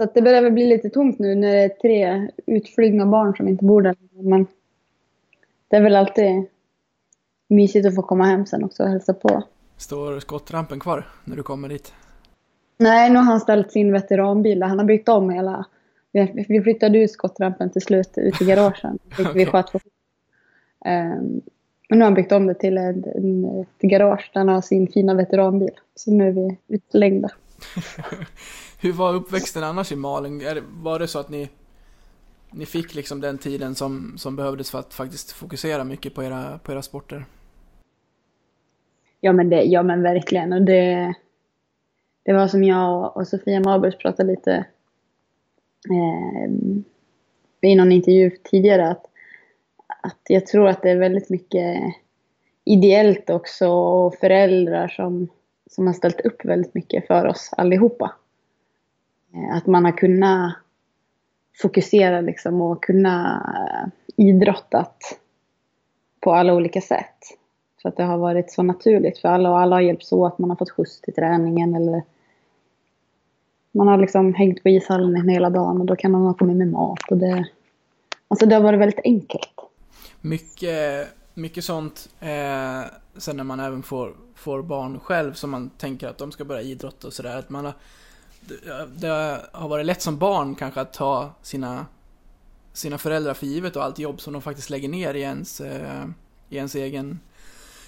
Så 0.00 0.08
det 0.14 0.22
börjar 0.22 0.42
väl 0.42 0.52
bli 0.52 0.66
lite 0.66 0.90
tomt 0.90 1.18
nu 1.18 1.34
när 1.34 1.52
det 1.52 1.62
är 1.62 1.68
tre 1.68 2.28
utflugna 2.46 3.06
barn 3.06 3.36
som 3.36 3.48
inte 3.48 3.64
bor 3.64 3.82
där. 3.82 3.96
Men 4.10 4.46
det 5.68 5.76
är 5.76 5.82
väl 5.82 5.96
alltid 5.96 6.46
mysigt 7.48 7.86
att 7.86 7.94
få 7.94 8.02
komma 8.02 8.24
hem 8.24 8.46
sen 8.46 8.64
också 8.64 8.82
och 8.82 8.88
hälsa 8.88 9.14
på. 9.14 9.42
Står 9.76 10.20
skottrampen 10.20 10.80
kvar 10.80 11.06
när 11.24 11.36
du 11.36 11.42
kommer 11.42 11.68
dit? 11.68 11.92
Nej, 12.76 13.10
nu 13.10 13.16
har 13.16 13.24
han 13.24 13.40
ställt 13.40 13.72
sin 13.72 13.92
veteranbil. 13.92 14.62
Han 14.62 14.78
har 14.78 14.86
byggt 14.86 15.08
om 15.08 15.30
hela... 15.30 15.66
Vi 16.12 16.44
vi 16.48 16.62
flyttade 16.62 16.98
ut 16.98 17.10
skottrampen 17.10 17.70
till 17.70 17.82
slut 17.82 18.10
ut 18.16 18.42
i 18.42 18.44
garagen. 18.44 18.98
Vi 19.18 19.24
Okej. 19.24 19.46
sköt 19.46 19.72
på. 19.72 19.78
Um, 19.78 21.40
men 21.88 21.98
nu 21.98 21.98
har 21.98 22.04
han 22.04 22.14
byggt 22.14 22.32
om 22.32 22.46
det 22.46 22.54
till 22.54 22.78
en, 22.78 23.04
en, 23.14 23.60
ett 23.60 23.90
garage 23.90 24.30
där 24.32 24.40
han 24.40 24.48
har 24.48 24.60
sin 24.60 24.88
fina 24.88 25.14
veteranbil. 25.14 25.72
Så 25.94 26.10
nu 26.10 26.28
är 26.28 26.32
vi 26.32 26.58
utslängda. 26.68 27.30
Hur 28.80 28.92
var 28.92 29.14
uppväxten 29.14 29.64
annars 29.64 29.92
i 29.92 29.96
Malung? 29.96 30.42
Var 30.70 30.98
det 30.98 31.08
så 31.08 31.18
att 31.18 31.28
ni, 31.28 31.48
ni 32.50 32.66
fick 32.66 32.94
liksom 32.94 33.20
den 33.20 33.38
tiden 33.38 33.74
som, 33.74 34.14
som 34.18 34.36
behövdes 34.36 34.70
för 34.70 34.78
att 34.78 34.94
faktiskt 34.94 35.32
fokusera 35.32 35.84
mycket 35.84 36.14
på 36.14 36.24
era, 36.24 36.58
på 36.58 36.72
era 36.72 36.82
sporter? 36.82 37.24
Ja 39.20 39.32
men, 39.32 39.50
det, 39.50 39.62
ja, 39.62 39.82
men 39.82 40.02
verkligen. 40.02 40.52
Och 40.52 40.62
det, 40.62 41.14
det 42.22 42.32
var 42.32 42.48
som 42.48 42.64
jag 42.64 43.16
och 43.16 43.28
Sofia 43.28 43.60
Marbers 43.60 43.96
pratade 43.96 44.30
lite 44.32 44.66
eh, 45.90 46.50
i 47.60 47.74
någon 47.74 47.92
intervju 47.92 48.30
tidigare. 48.30 48.88
Att, 48.88 49.06
att 50.02 50.20
jag 50.28 50.46
tror 50.46 50.68
att 50.68 50.82
det 50.82 50.90
är 50.90 50.96
väldigt 50.96 51.30
mycket 51.30 51.94
ideellt 52.64 53.30
också 53.30 53.68
och 53.68 54.14
föräldrar 54.14 54.88
som, 54.88 55.28
som 55.70 55.86
har 55.86 55.94
ställt 55.94 56.20
upp 56.20 56.44
väldigt 56.44 56.74
mycket 56.74 57.06
för 57.06 57.26
oss 57.26 57.50
allihopa. 57.56 58.12
Eh, 59.34 59.56
att 59.56 59.66
man 59.66 59.84
har 59.84 59.92
kunnat 59.92 60.54
fokusera 61.62 62.20
liksom 62.20 62.60
och 62.60 62.84
kunna 62.84 63.42
eh, 63.56 64.24
idrottat 64.26 65.18
på 66.20 66.34
alla 66.34 66.54
olika 66.54 66.80
sätt. 66.80 67.16
Så 67.82 67.88
att 67.88 67.96
det 67.96 68.02
har 68.02 68.18
varit 68.18 68.52
så 68.52 68.62
naturligt 68.62 69.18
för 69.18 69.28
alla 69.28 69.50
och 69.50 69.60
alla 69.60 69.76
har 69.76 69.80
hjälpts 69.80 70.12
åt. 70.12 70.38
Man 70.38 70.50
har 70.50 70.56
fått 70.56 70.70
skjuts 70.70 71.00
till 71.00 71.14
träningen 71.14 71.74
eller 71.74 72.02
man 73.72 73.88
har 73.88 73.98
liksom 73.98 74.34
hängt 74.34 74.62
på 74.62 74.68
ishallen 74.68 75.28
hela 75.28 75.50
dagen 75.50 75.80
och 75.80 75.86
då 75.86 75.96
kan 75.96 76.10
man 76.10 76.22
ha 76.22 76.34
kommit 76.34 76.56
med 76.56 76.68
mat 76.68 77.10
och 77.10 77.16
det... 77.16 77.48
Alltså 78.28 78.46
det 78.46 78.54
har 78.54 78.62
varit 78.62 78.80
väldigt 78.80 79.04
enkelt. 79.04 79.52
Mycket, 80.20 81.08
mycket 81.40 81.64
sånt, 81.64 82.08
eh, 82.20 82.82
sen 83.16 83.36
när 83.36 83.44
man 83.44 83.60
även 83.60 83.82
får, 83.82 84.14
får 84.34 84.62
barn 84.62 85.00
själv 85.00 85.32
som 85.32 85.50
man 85.50 85.70
tänker 85.70 86.08
att 86.08 86.18
de 86.18 86.32
ska 86.32 86.44
börja 86.44 86.62
idrotta 86.62 87.06
och 87.06 87.12
sådär. 87.12 87.36
Att 87.36 87.50
man 87.50 87.64
har, 87.64 87.74
det, 88.40 88.88
det 88.96 89.40
har 89.52 89.68
varit 89.68 89.86
lätt 89.86 90.02
som 90.02 90.18
barn 90.18 90.54
kanske 90.54 90.80
att 90.80 90.92
ta 90.92 91.32
sina, 91.42 91.86
sina 92.72 92.98
föräldrar 92.98 93.34
för 93.34 93.46
givet 93.46 93.76
och 93.76 93.84
allt 93.84 93.98
jobb 93.98 94.20
som 94.20 94.32
de 94.32 94.42
faktiskt 94.42 94.70
lägger 94.70 94.88
ner 94.88 95.14
i 95.14 95.20
ens, 95.20 95.60
eh, 95.60 96.04
i 96.48 96.56
ens 96.56 96.74
egen 96.74 97.20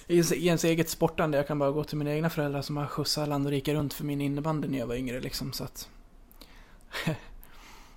i 0.07 0.13
ens, 0.13 0.31
i 0.31 0.47
ens 0.47 0.63
eget 0.63 0.89
sportande. 0.89 1.37
Jag 1.37 1.47
kan 1.47 1.59
bara 1.59 1.71
gå 1.71 1.83
till 1.83 1.97
mina 1.97 2.13
egna 2.13 2.29
föräldrar 2.29 2.61
som 2.61 2.77
har 2.77 2.85
skjutsat 2.85 3.29
land 3.29 3.45
och 3.45 3.51
rika 3.51 3.73
runt 3.73 3.93
för 3.93 4.03
min 4.03 4.21
innebandy 4.21 4.67
när 4.67 4.79
jag 4.79 4.87
var 4.87 4.95
yngre 4.95 5.19
liksom. 5.19 5.53
Så 5.53 5.63
att, 5.63 5.89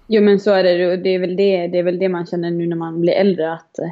Jo 0.07 0.23
men 0.23 0.41
så 0.41 0.51
är 0.51 0.65
det 0.65 0.93
och 0.93 0.99
det 0.99 1.15
är 1.15 1.19
väl 1.19 1.37
det, 1.37 1.67
det 1.67 1.79
är 1.79 1.83
väl 1.83 1.99
det 1.99 2.09
man 2.09 2.27
känner 2.27 2.51
nu 2.51 2.67
när 2.67 2.77
man 2.77 3.01
blir 3.01 3.13
äldre 3.13 3.53
att, 3.53 3.79
eh, 3.79 3.91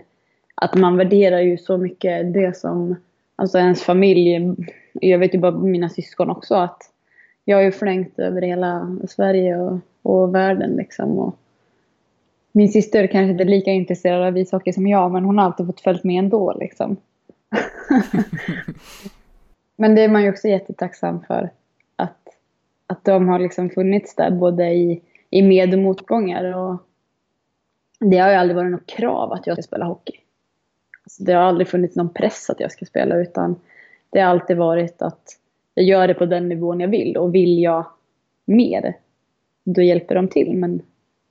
att 0.54 0.74
man 0.74 0.96
värderar 0.96 1.40
ju 1.40 1.58
så 1.58 1.78
mycket 1.78 2.34
det 2.34 2.56
som, 2.56 2.96
alltså 3.36 3.58
ens 3.58 3.82
familj, 3.82 4.54
jag 4.92 5.18
vet 5.18 5.34
ju 5.34 5.38
bara 5.38 5.52
mina 5.52 5.88
syskon 5.88 6.30
också 6.30 6.54
att 6.54 6.78
jag 7.44 7.56
har 7.56 7.62
ju 7.62 7.72
flängt 7.72 8.18
över 8.18 8.42
hela 8.42 8.98
Sverige 9.08 9.56
och, 9.56 9.78
och 10.02 10.34
världen 10.34 10.70
liksom 10.70 11.18
och 11.18 11.36
min 12.52 12.68
syster 12.68 13.06
kanske 13.06 13.30
inte 13.30 13.44
är 13.44 13.48
lika 13.48 13.70
intresserad 13.70 14.26
av 14.26 14.38
ishockey 14.38 14.72
som 14.72 14.86
jag 14.86 15.12
men 15.12 15.24
hon 15.24 15.38
har 15.38 15.44
alltid 15.44 15.66
fått 15.66 15.80
följt 15.80 16.04
med 16.04 16.18
ändå 16.18 16.56
liksom. 16.60 16.96
men 19.76 19.94
det 19.94 20.04
är 20.04 20.08
man 20.08 20.22
ju 20.22 20.30
också 20.30 20.48
jättetacksam 20.48 21.24
för 21.26 21.50
att, 21.96 22.20
att 22.86 23.04
de 23.04 23.28
har 23.28 23.38
liksom 23.38 23.70
funnits 23.70 24.14
där 24.14 24.30
både 24.30 24.72
i 24.72 25.02
i 25.34 25.42
med 25.42 25.72
och 25.72 25.78
motgångar. 25.78 26.54
Och 26.54 26.76
det 28.00 28.18
har 28.18 28.30
ju 28.30 28.36
aldrig 28.36 28.56
varit 28.56 28.70
något 28.70 28.86
krav 28.86 29.32
att 29.32 29.46
jag 29.46 29.56
ska 29.56 29.62
spela 29.62 29.84
hockey. 29.84 30.20
Alltså 31.04 31.24
det 31.24 31.32
har 31.32 31.42
aldrig 31.42 31.68
funnits 31.68 31.96
någon 31.96 32.08
press 32.08 32.50
att 32.50 32.60
jag 32.60 32.72
ska 32.72 32.84
spela 32.84 33.16
utan 33.16 33.56
det 34.10 34.20
har 34.20 34.30
alltid 34.30 34.56
varit 34.56 35.02
att 35.02 35.38
jag 35.74 35.86
gör 35.86 36.08
det 36.08 36.14
på 36.14 36.26
den 36.26 36.48
nivån 36.48 36.80
jag 36.80 36.88
vill 36.88 37.16
och 37.16 37.34
vill 37.34 37.62
jag 37.62 37.86
mer 38.44 38.96
då 39.64 39.82
hjälper 39.82 40.14
de 40.14 40.28
till 40.28 40.56
men 40.56 40.82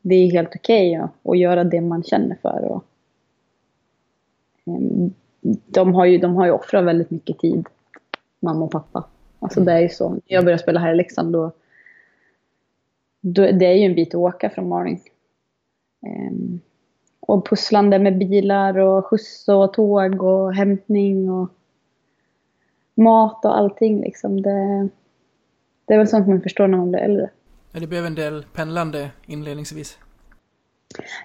det 0.02 0.16
är 0.16 0.32
helt 0.32 0.56
okej 0.56 0.96
att, 0.96 1.12
att 1.24 1.38
göra 1.38 1.64
det 1.64 1.82
man 1.82 2.04
känner 2.04 2.38
för. 2.42 2.66
Och, 2.66 2.84
um, 4.66 5.14
de, 5.68 5.94
har 5.94 6.06
ju, 6.06 6.18
de 6.18 6.36
har 6.36 6.46
ju 6.46 6.52
offrat 6.52 6.86
väldigt 6.86 7.10
mycket 7.10 7.40
tid, 7.40 7.66
mamma 8.40 8.66
och 8.66 8.72
pappa. 8.72 9.08
Alltså 9.40 9.62
det 9.62 9.72
är 9.72 9.80
ju 9.80 9.90
så. 9.90 10.10
När 10.10 10.22
jag 10.26 10.44
började 10.44 10.64
spela 10.64 10.80
här 10.80 10.94
i 10.94 10.98
Leksand 10.98 11.34
då 11.34 11.52
då, 13.26 13.52
det 13.52 13.66
är 13.66 13.74
ju 13.74 13.86
en 13.86 13.96
bit 13.96 14.10
att 14.10 14.16
åka 14.16 14.50
från 14.50 14.68
Malung. 14.68 15.00
Um, 16.02 16.60
och 17.28 17.50
pusslande 17.50 18.00
med 18.00 18.18
bilar 18.18 18.78
och 18.78 19.06
skjuts 19.06 19.48
och 19.48 19.74
tåg 19.74 20.24
och 20.24 20.54
hämtning 20.54 21.32
och 21.32 21.50
mat 22.96 23.46
och 23.46 23.58
allting 23.58 24.02
liksom. 24.02 24.42
Det, 24.42 24.90
det 25.86 25.94
är 25.94 25.98
väl 25.98 26.08
sånt 26.08 26.28
man 26.28 26.42
förstår 26.42 26.68
när 26.68 26.78
man 26.78 26.92
blir 26.92 27.00
äldre. 27.00 27.30
ja, 27.72 27.80
det 27.80 27.88
blev 27.88 28.06
en 28.06 28.16
del 28.16 28.46
pendlande 28.54 29.10
inledningsvis. 29.26 29.98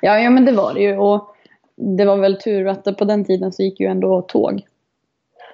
Ja, 0.02 0.19
ja 0.19 0.31
men 0.31 0.45
det 0.45 0.52
var 0.52 0.75
det 0.75 0.81
ju. 0.81 0.97
Och 0.97 1.37
det 1.76 2.05
var 2.05 2.17
väl 2.17 2.40
tur 2.40 2.67
att 2.67 2.99
på 2.99 3.05
den 3.05 3.25
tiden 3.25 3.52
så 3.52 3.62
gick 3.62 3.81
ju 3.81 3.87
ändå 3.87 4.23
tåg 4.23 4.62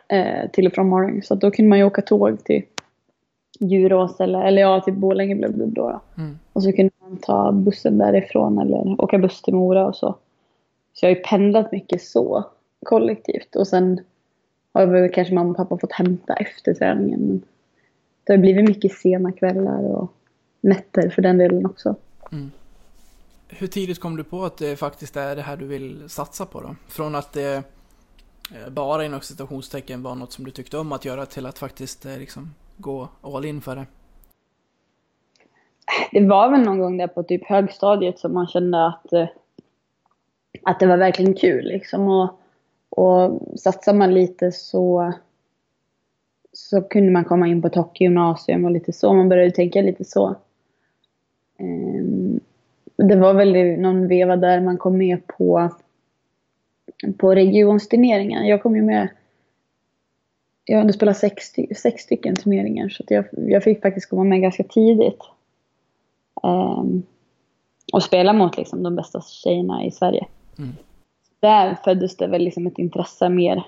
eh, 0.09 0.51
till 0.51 0.67
och 0.67 0.73
från 0.73 0.89
Malung. 0.89 1.23
Så 1.23 1.35
då 1.35 1.51
kunde 1.51 1.69
man 1.69 1.79
ju 1.79 1.85
åka 1.85 2.03
tåg 2.03 2.45
till 2.45 2.63
Djurås 3.61 4.21
eller, 4.21 4.43
eller 4.43 4.63
ja, 4.63 4.81
till 4.81 4.95
Borlänge 4.95 5.35
blev 5.35 5.59
det 5.59 5.67
då. 5.67 5.91
då. 5.91 6.01
Mm. 6.23 6.39
Och 6.53 6.63
så 6.63 6.73
kunde 6.73 6.93
man 7.01 7.17
ta 7.17 7.53
bussen 7.53 7.99
därifrån 7.99 8.59
eller 8.59 9.03
åka 9.05 9.19
buss 9.19 9.43
till 9.43 9.55
Mora 9.55 9.87
och 9.87 9.97
så. 9.97 10.15
Så 10.95 11.07
jag 11.07 11.11
har 11.11 11.17
ju 11.17 11.23
pendlat 11.23 11.73
mycket 11.73 12.03
så 12.03 12.45
kollektivt. 12.87 13.57
Och 13.57 13.69
sen 13.69 14.01
har 14.73 14.87
väl 14.87 15.13
kanske 15.13 15.35
mamma 15.35 15.51
och 15.51 15.57
pappa 15.57 15.79
fått 15.79 15.93
hämta 15.93 16.35
efter 16.35 16.75
träningen. 16.75 17.21
Men 17.21 17.43
det 18.25 18.33
har 18.33 18.39
blivit 18.39 18.69
mycket 18.69 18.93
sena 18.93 19.33
kvällar 19.33 19.83
och 19.83 20.13
nätter 20.61 21.11
för 21.11 21.23
den 21.23 21.39
delen 21.39 21.67
också. 21.67 21.97
Hur 23.49 23.67
tidigt 23.67 24.01
kom 24.01 24.17
du 24.17 24.25
på 24.25 24.45
att 24.45 24.57
det 24.57 24.77
faktiskt 24.77 25.17
är 25.17 25.37
det 25.37 25.43
här 25.43 25.57
du 25.57 25.67
vill 25.67 26.09
satsa 26.09 26.47
på 26.47 26.61
då? 26.61 26.77
Från 26.89 27.15
att 27.15 27.33
det 27.33 27.55
eh, 27.55 28.71
bara 28.71 29.05
inom 29.05 29.21
citationstecken 29.21 30.03
var 30.03 30.15
något 30.15 30.33
som 30.33 30.45
du 30.45 30.51
tyckte 30.51 30.79
om 30.79 30.93
att 30.93 31.05
göra 31.05 31.27
till 31.27 31.47
att 31.47 31.59
faktiskt 31.59 32.07
eh, 32.07 32.19
liksom 32.19 32.55
gå 32.77 33.09
all 33.23 33.45
in 33.45 33.61
för 33.61 33.77
det. 33.77 33.87
det 36.13 36.27
var 36.27 36.51
väl 36.51 36.61
någon 36.61 36.79
gång 36.79 36.97
där 36.97 37.07
på 37.07 37.23
typ 37.23 37.47
högstadiet 37.47 38.19
som 38.19 38.35
man 38.35 38.47
kände 38.47 38.87
att, 38.87 39.13
eh, 39.13 39.27
att 40.63 40.81
det 40.81 40.87
var 40.87 40.97
verkligen 40.97 41.35
kul 41.35 41.65
liksom. 41.65 42.09
Och, 42.09 42.41
och 42.89 43.41
satsar 43.59 43.95
man 43.95 44.15
lite 44.15 44.53
så, 44.53 45.13
så 46.53 46.83
kunde 46.83 47.13
man 47.13 47.25
komma 47.25 47.49
in 47.49 47.63
på 47.63 47.69
toppgymnasium 47.69 48.65
och 48.65 48.71
lite 48.71 48.93
så. 48.93 49.13
Man 49.13 49.29
började 49.29 49.51
tänka 49.51 49.83
lite 49.83 50.05
så. 50.05 50.37
Ehm, 51.59 52.41
det 52.97 53.17
var 53.17 53.35
väl 53.35 53.57
i 53.57 53.77
någon 53.77 54.09
veva 54.09 54.37
där 54.37 54.61
man 54.61 54.79
kom 54.79 54.99
med 54.99 55.27
på, 55.27 55.71
på 57.19 57.35
regionsturneringen. 57.35 58.47
Jag 58.47 58.63
kom 58.63 58.77
ju 58.77 58.83
med 58.83 59.09
jag 60.65 60.79
hade 60.79 60.93
spelat 60.93 61.17
sex, 61.17 61.53
sex 61.77 62.03
stycken 62.03 62.37
turneringar 62.37 62.89
så 62.89 63.03
att 63.03 63.11
jag, 63.11 63.25
jag 63.33 63.63
fick 63.63 63.83
faktiskt 63.83 64.11
komma 64.11 64.25
med 64.25 64.41
ganska 64.41 64.65
tidigt. 64.65 65.19
Um, 66.43 67.03
och 67.93 68.03
spela 68.03 68.33
mot 68.33 68.57
liksom, 68.57 68.83
de 68.83 68.97
bästa 68.97 69.21
tjejerna 69.21 69.85
i 69.85 69.91
Sverige. 69.91 70.27
Mm. 70.59 70.73
Där 71.41 71.75
föddes 71.85 72.17
det 72.17 72.27
väl 72.27 72.45
liksom 72.45 72.67
ett 72.67 72.79
intresse 72.79 73.29
mer. 73.29 73.67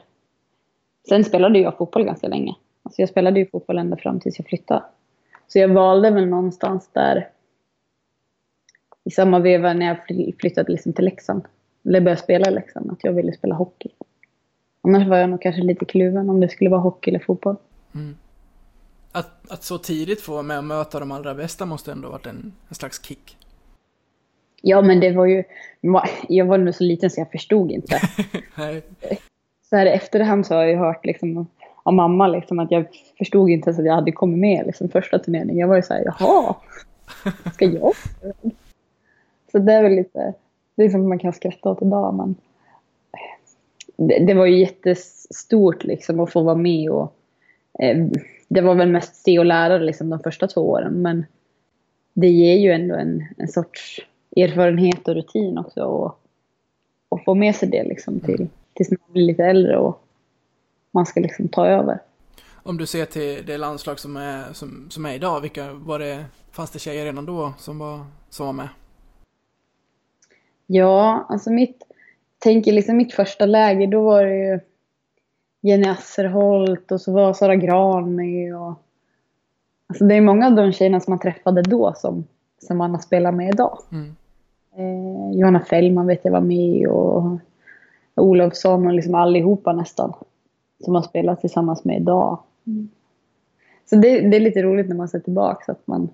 Sen 1.08 1.24
spelade 1.24 1.58
jag 1.58 1.78
fotboll 1.78 2.04
ganska 2.04 2.28
länge. 2.28 2.54
Alltså 2.82 3.02
jag 3.02 3.08
spelade 3.08 3.40
ju 3.40 3.46
fotboll 3.46 3.78
ända 3.78 3.96
fram 3.96 4.20
tills 4.20 4.38
jag 4.38 4.48
flyttade. 4.48 4.82
Så 5.48 5.58
jag 5.58 5.68
valde 5.68 6.10
väl 6.10 6.26
någonstans 6.26 6.90
där 6.92 7.28
i 9.04 9.10
samma 9.10 9.38
veva 9.38 9.72
när 9.72 9.86
jag 9.86 9.96
flyttade 10.40 10.72
liksom 10.72 10.92
till 10.92 11.04
Leksand. 11.04 11.44
Eller 11.84 12.00
började 12.00 12.22
spela 12.22 12.50
i 12.50 12.54
Leksand, 12.54 12.90
att 12.90 13.04
jag 13.04 13.12
ville 13.12 13.32
spela 13.32 13.54
hockey. 13.54 13.88
Annars 14.82 15.08
var 15.08 15.16
jag 15.16 15.30
nog 15.30 15.42
kanske 15.42 15.62
lite 15.62 15.84
kluven 15.84 16.30
om 16.30 16.40
det 16.40 16.48
skulle 16.48 16.70
vara 16.70 16.80
hockey 16.80 17.10
eller 17.10 17.24
fotboll. 17.24 17.56
Mm. 17.94 18.16
Att, 19.12 19.50
att 19.50 19.64
så 19.64 19.78
tidigt 19.78 20.20
få 20.20 20.32
vara 20.32 20.42
med 20.42 20.58
och 20.58 20.64
möta 20.64 21.00
de 21.00 21.12
allra 21.12 21.34
bästa 21.34 21.66
måste 21.66 21.92
ändå 21.92 22.08
varit 22.08 22.26
en, 22.26 22.52
en 22.68 22.74
slags 22.74 23.04
kick. 23.04 23.36
Ja, 24.68 24.82
men 24.82 25.00
det 25.00 25.12
var 25.12 25.26
ju... 25.26 25.44
Jag 26.28 26.46
var 26.46 26.58
nog 26.58 26.74
så 26.74 26.84
liten 26.84 27.10
så 27.10 27.20
jag 27.20 27.30
förstod 27.30 27.70
inte. 27.70 28.00
Så 29.70 29.76
här 29.76 29.86
efterhand 29.86 30.46
så 30.46 30.54
har 30.54 30.64
jag 30.64 30.78
hört 30.78 31.06
liksom 31.06 31.46
av 31.82 31.94
mamma 31.94 32.28
liksom 32.28 32.58
att 32.58 32.70
jag 32.70 32.86
förstod 33.18 33.50
inte 33.50 33.70
ens 33.70 33.78
att 33.78 33.86
jag 33.86 33.94
hade 33.94 34.12
kommit 34.12 34.38
med 34.38 34.66
liksom 34.66 34.88
första 34.88 35.18
turneringen. 35.18 35.56
Jag 35.56 35.68
var 35.68 35.76
ju 35.76 35.82
så 35.82 35.94
här, 35.94 36.04
jaha, 36.04 36.54
ska 37.54 37.64
jag? 37.64 37.92
Så 39.52 39.58
det 39.58 39.72
är 39.72 39.82
väl 39.82 39.92
lite, 39.92 40.34
det 40.74 40.84
är 40.84 40.90
som 40.90 41.08
man 41.08 41.18
kan 41.18 41.32
skratta 41.32 41.70
åt 41.70 41.82
idag 41.82 42.14
men 42.14 42.34
det, 43.96 44.18
det 44.26 44.34
var 44.34 44.46
ju 44.46 44.60
jättestort 44.60 45.84
liksom 45.84 46.20
att 46.20 46.32
få 46.32 46.42
vara 46.42 46.56
med 46.56 46.90
och 46.90 47.14
eh, 47.78 48.06
det 48.48 48.60
var 48.60 48.74
väl 48.74 48.92
mest 48.92 49.16
se 49.16 49.38
och 49.38 49.46
lära 49.46 49.78
liksom 49.78 50.10
de 50.10 50.20
första 50.20 50.46
två 50.46 50.60
åren. 50.60 51.02
Men 51.02 51.26
det 52.14 52.28
ger 52.28 52.56
ju 52.56 52.72
ändå 52.72 52.94
en, 52.94 53.24
en 53.38 53.48
sorts 53.48 54.00
erfarenhet 54.36 55.08
och 55.08 55.14
rutin 55.14 55.58
också. 55.58 55.84
Och, 55.84 56.20
och 57.08 57.24
få 57.24 57.34
med 57.34 57.56
sig 57.56 57.68
det 57.68 57.84
liksom 57.84 58.20
till, 58.20 58.48
tills 58.72 58.90
man 58.90 59.12
blir 59.12 59.22
lite 59.22 59.44
äldre 59.44 59.78
och 59.78 60.02
man 60.90 61.06
ska 61.06 61.20
liksom 61.20 61.48
ta 61.48 61.66
över. 61.66 61.98
Om 62.62 62.76
du 62.76 62.86
ser 62.86 63.04
till 63.04 63.46
det 63.46 63.58
landslag 63.58 63.98
som 63.98 64.16
är, 64.16 64.52
som, 64.52 64.86
som 64.90 65.06
är 65.06 65.14
idag, 65.14 65.40
vilka 65.40 65.72
var 65.72 65.98
det, 65.98 66.24
fanns 66.50 66.70
det 66.70 66.78
tjejer 66.78 67.04
redan 67.04 67.26
då 67.26 67.52
som 67.58 67.78
var, 67.78 68.00
som 68.30 68.46
var 68.46 68.52
med? 68.52 68.68
Ja, 70.66 71.26
alltså 71.28 71.50
mitt, 71.50 71.82
tänker 72.38 72.72
liksom 72.72 72.96
mitt 72.96 73.14
första 73.14 73.46
läge, 73.46 73.86
då 73.86 74.04
var 74.04 74.24
det 74.24 74.36
ju 74.36 74.60
Jenny 75.60 75.88
Asserholt 75.88 76.92
och 76.92 77.00
så 77.00 77.12
var 77.12 77.32
Sara 77.32 77.56
Gran 77.56 78.14
med 78.14 78.56
och 78.56 78.82
Alltså 79.86 80.04
det 80.04 80.14
är 80.14 80.20
många 80.20 80.46
av 80.46 80.54
de 80.54 80.72
tjejerna 80.72 81.00
som 81.00 81.10
man 81.10 81.18
träffade 81.18 81.62
då 81.62 81.94
som, 81.96 82.24
som 82.58 82.78
man 82.78 82.90
har 82.90 82.98
spelat 82.98 83.34
med 83.34 83.48
idag. 83.48 83.78
Mm. 83.92 84.16
Eh, 84.76 85.38
Johanna 85.38 85.60
Fällman 85.60 86.06
vet 86.06 86.24
jag 86.24 86.32
var 86.32 86.40
med 86.40 86.88
och 86.88 87.38
Olofsson 88.14 88.86
och 88.86 88.92
liksom 88.92 89.14
allihopa 89.14 89.72
nästan. 89.72 90.12
Som 90.84 90.94
har 90.94 91.02
spelat 91.02 91.40
tillsammans 91.40 91.84
med 91.84 92.00
idag. 92.00 92.38
Mm. 92.66 92.88
Så 93.90 93.96
det, 93.96 94.20
det, 94.20 94.36
är 94.36 94.40
lite 94.40 94.62
roligt 94.62 94.88
när 94.88 94.96
man 94.96 95.08
ser 95.08 95.20
tillbaka 95.20 95.64
så 95.64 95.72
att 95.72 95.86
man, 95.86 96.08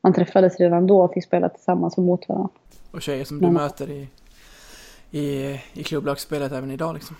man 0.00 0.12
träffades 0.12 0.60
redan 0.60 0.86
då 0.86 1.00
och 1.00 1.12
fick 1.12 1.24
spela 1.24 1.48
tillsammans 1.48 1.98
och 1.98 2.04
mot 2.04 2.28
varandra. 2.28 2.50
Och 2.90 3.02
tjejer 3.02 3.24
som 3.24 3.38
du 3.38 3.46
mm. 3.46 3.62
möter 3.62 3.90
i, 3.90 4.08
i, 5.10 5.56
i 5.72 5.82
klubblagsspelet 5.84 6.52
även 6.52 6.70
idag 6.70 6.94
liksom? 6.94 7.16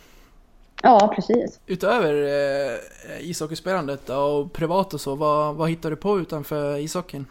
Ja, 0.82 1.12
precis. 1.14 1.60
Utöver 1.66 2.14
eh, 2.14 3.30
ishockeyspelandet 3.30 4.10
och 4.10 4.52
privat 4.52 4.94
och 4.94 5.00
så, 5.00 5.14
vad, 5.14 5.54
vad 5.54 5.70
hittar 5.70 5.90
du 5.90 5.96
på 5.96 6.20
utanför 6.20 6.78
ishockeyn? 6.78 7.26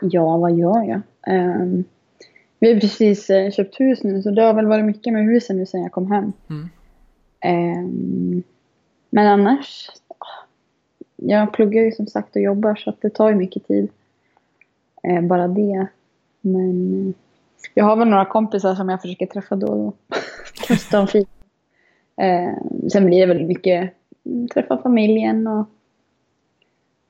Ja, 0.00 0.36
vad 0.36 0.52
gör 0.52 0.82
jag? 0.82 1.00
Um, 1.26 1.84
vi 2.58 2.72
har 2.72 2.80
precis 2.80 3.30
uh, 3.30 3.50
köpt 3.50 3.80
hus 3.80 4.02
nu, 4.02 4.22
så 4.22 4.30
det 4.30 4.42
har 4.42 4.54
väl 4.54 4.66
varit 4.66 4.84
mycket 4.84 5.12
med 5.12 5.24
husen 5.24 5.56
nu 5.56 5.66
sedan 5.66 5.82
jag 5.82 5.92
kom 5.92 6.10
hem. 6.10 6.32
Mm. 6.50 6.68
Um, 7.78 8.42
men 9.10 9.26
annars, 9.26 9.90
jag 11.16 11.52
pluggar 11.52 11.82
ju 11.82 11.92
som 11.92 12.06
sagt 12.06 12.36
och 12.36 12.42
jobbar 12.42 12.74
så 12.74 12.90
att 12.90 13.02
det 13.02 13.10
tar 13.10 13.28
ju 13.28 13.34
mycket 13.34 13.66
tid. 13.66 13.88
Uh, 15.08 15.20
bara 15.20 15.48
det. 15.48 15.86
Men 16.40 17.14
jag 17.74 17.84
har 17.84 17.96
väl 17.96 18.08
några 18.08 18.24
kompisar 18.24 18.74
som 18.74 18.88
jag 18.88 19.02
försöker 19.02 19.26
träffa 19.26 19.56
då 19.56 19.66
och 19.66 19.76
då. 19.76 20.16
Just 20.68 20.90
de 20.90 21.06
fint. 21.06 21.28
Sen 22.92 23.06
blir 23.06 23.20
det 23.20 23.26
väldigt 23.26 23.48
mycket 23.48 23.92
mm, 24.24 24.48
träffa 24.48 24.78
familjen 24.82 25.46
och 25.46 25.66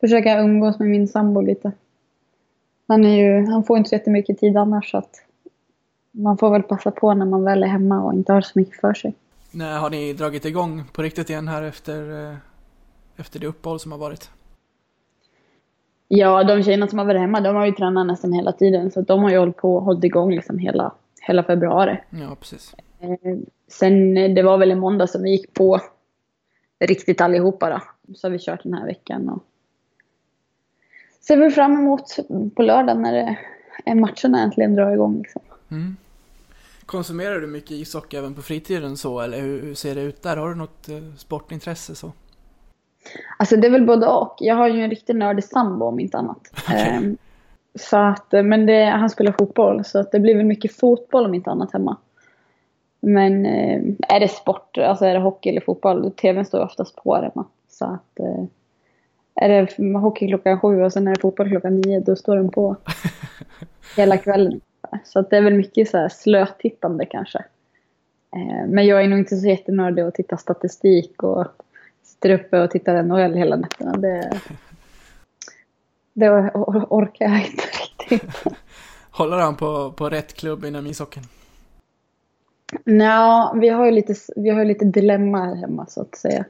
försöka 0.00 0.40
umgås 0.40 0.78
med 0.78 0.88
min 0.88 1.08
sambo 1.08 1.40
lite. 1.40 1.72
Han, 2.90 3.04
är 3.04 3.16
ju, 3.16 3.46
han 3.46 3.64
får 3.64 3.78
inte 3.78 3.88
så 3.88 3.94
jättemycket 3.94 4.38
tid 4.38 4.56
annars 4.56 4.90
så 4.90 4.98
att 4.98 5.24
man 6.10 6.38
får 6.38 6.50
väl 6.50 6.62
passa 6.62 6.90
på 6.90 7.14
när 7.14 7.26
man 7.26 7.44
väl 7.44 7.62
är 7.62 7.66
hemma 7.66 8.02
och 8.02 8.14
inte 8.14 8.32
har 8.32 8.40
så 8.40 8.58
mycket 8.58 8.80
för 8.80 8.94
sig. 8.94 9.14
När 9.50 9.78
har 9.78 9.90
ni 9.90 10.12
dragit 10.12 10.44
igång 10.44 10.84
på 10.92 11.02
riktigt 11.02 11.30
igen 11.30 11.48
här 11.48 11.62
efter, 11.62 12.30
eh, 12.30 12.36
efter 13.16 13.40
det 13.40 13.46
uppehåll 13.46 13.80
som 13.80 13.92
har 13.92 13.98
varit? 13.98 14.30
Ja, 16.08 16.44
de 16.44 16.62
tjejerna 16.62 16.88
som 16.88 16.98
har 16.98 17.06
varit 17.06 17.20
hemma, 17.20 17.40
de 17.40 17.56
har 17.56 17.66
ju 17.66 17.72
tränat 17.72 18.06
nästan 18.06 18.32
hela 18.32 18.52
tiden. 18.52 18.90
Så 18.90 19.00
de 19.00 19.22
har 19.22 19.30
ju 19.30 19.38
hållit 19.38 19.56
på 19.56 19.76
och 19.76 19.82
hållit 19.82 20.04
igång 20.04 20.34
liksom 20.34 20.58
hela, 20.58 20.92
hela 21.20 21.42
februari. 21.42 21.98
Ja, 22.10 22.36
precis. 22.40 22.74
Eh, 23.00 23.38
sen, 23.68 24.14
det 24.14 24.42
var 24.42 24.58
väl 24.58 24.70
en 24.70 24.80
måndag 24.80 25.06
som 25.06 25.22
vi 25.22 25.30
gick 25.30 25.54
på 25.54 25.80
riktigt 26.80 27.20
allihopa 27.20 27.70
då. 27.70 27.80
Så 28.14 28.26
har 28.26 28.32
vi 28.32 28.38
kört 28.38 28.62
den 28.62 28.74
här 28.74 28.86
veckan. 28.86 29.28
Och 29.28 29.44
ser 31.20 31.36
vi 31.36 31.50
fram 31.50 31.72
emot 31.72 32.16
på 32.54 32.62
lördag 32.62 32.98
när 32.98 33.12
det 33.12 33.36
är 33.84 33.94
matcherna 33.94 34.42
äntligen 34.42 34.74
drar 34.74 34.92
igång. 34.92 35.18
Liksom. 35.18 35.42
Mm. 35.70 35.96
Konsumerar 36.86 37.40
du 37.40 37.46
mycket 37.46 37.70
ishockey 37.70 38.16
även 38.16 38.34
på 38.34 38.42
fritiden 38.42 38.96
så, 38.96 39.20
eller 39.20 39.40
hur, 39.40 39.62
hur, 39.62 39.74
ser 39.74 39.94
det 39.94 40.02
ut 40.02 40.22
där? 40.22 40.36
Har 40.36 40.48
du 40.48 40.54
något 40.54 40.88
eh, 40.88 41.14
sportintresse 41.16 41.94
så? 41.94 42.12
Alltså 43.38 43.56
det 43.56 43.66
är 43.66 43.70
väl 43.70 43.86
både 43.86 44.06
och. 44.06 44.36
Jag 44.38 44.54
har 44.54 44.68
ju 44.68 44.84
en 44.84 44.90
riktig 44.90 45.16
nördig 45.16 45.44
sambo 45.44 45.86
om 45.86 46.00
inte 46.00 46.18
annat. 46.18 46.40
Okay. 46.68 46.96
Um, 46.98 47.16
så 47.74 47.96
att, 47.96 48.32
men 48.32 48.66
det, 48.66 48.84
han 48.84 49.10
spelar 49.10 49.32
fotboll 49.32 49.84
så 49.84 49.98
att 49.98 50.12
det 50.12 50.20
blir 50.20 50.36
väl 50.36 50.46
mycket 50.46 50.76
fotboll 50.76 51.24
om 51.24 51.34
inte 51.34 51.50
annat 51.50 51.72
hemma. 51.72 51.96
Men 53.00 53.46
eh, 53.46 53.82
är 54.08 54.20
det 54.20 54.28
sport, 54.28 54.78
alltså 54.78 55.04
är 55.04 55.14
det 55.14 55.20
hockey 55.20 55.48
eller 55.48 55.60
fotboll, 55.60 56.12
tvn 56.12 56.44
står 56.44 56.64
oftast 56.64 56.96
på 56.96 57.14
hemma. 57.14 57.44
Så 57.68 57.84
att 57.84 58.20
eh, 58.20 58.44
är 59.34 59.48
det 59.48 59.98
hockey 59.98 60.28
klockan 60.28 60.60
sju 60.60 60.82
och 60.82 60.92
sen 60.92 61.08
är 61.08 61.14
det 61.14 61.20
fotboll 61.20 61.48
klockan 61.48 61.80
nio, 61.80 62.00
då 62.00 62.16
står 62.16 62.36
den 62.36 62.50
på 62.50 62.76
hela 63.96 64.16
kvällen. 64.16 64.60
Så 65.04 65.18
att 65.18 65.30
det 65.30 65.36
är 65.36 65.42
väl 65.42 65.54
mycket 65.54 65.90
så 65.90 65.96
här 65.96 66.08
slötittande 66.08 67.06
kanske. 67.06 67.38
Eh, 68.36 68.66
men 68.68 68.86
jag 68.86 69.04
är 69.04 69.08
nog 69.08 69.18
inte 69.18 69.36
så 69.36 69.46
jättenördig 69.46 70.04
och 70.04 70.14
tittar 70.14 70.36
statistik 70.36 71.22
och 71.22 71.46
sitter 72.02 72.30
uppe 72.30 72.60
och 72.60 72.70
tittar 72.70 73.02
NHL 73.02 73.34
hela 73.34 73.56
nätterna. 73.56 73.92
Det, 73.92 74.40
det 76.12 76.30
orkar 76.30 77.24
jag 77.26 77.46
inte 77.46 77.62
riktigt. 78.08 78.54
Håller 79.10 79.36
han 79.36 79.56
på, 79.56 79.92
på 79.92 80.08
rätt 80.08 80.34
klubb 80.34 80.64
inom 80.64 80.86
ishockeyn? 80.86 81.24
Ja, 82.84 83.54
vi 83.60 83.68
har 83.68 83.84
ju 83.84 83.90
lite, 83.90 84.14
vi 84.36 84.50
har 84.50 84.64
lite 84.64 84.84
dilemma 84.84 85.38
här 85.38 85.54
hemma 85.54 85.86
så 85.86 86.00
att 86.00 86.14
säga. 86.14 86.44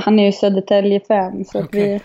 Han 0.00 0.18
är 0.18 0.26
ju 0.26 0.32
Södertälje-fan 0.32 1.44
så 1.44 1.58
att 1.58 1.74
vi, 1.74 2.00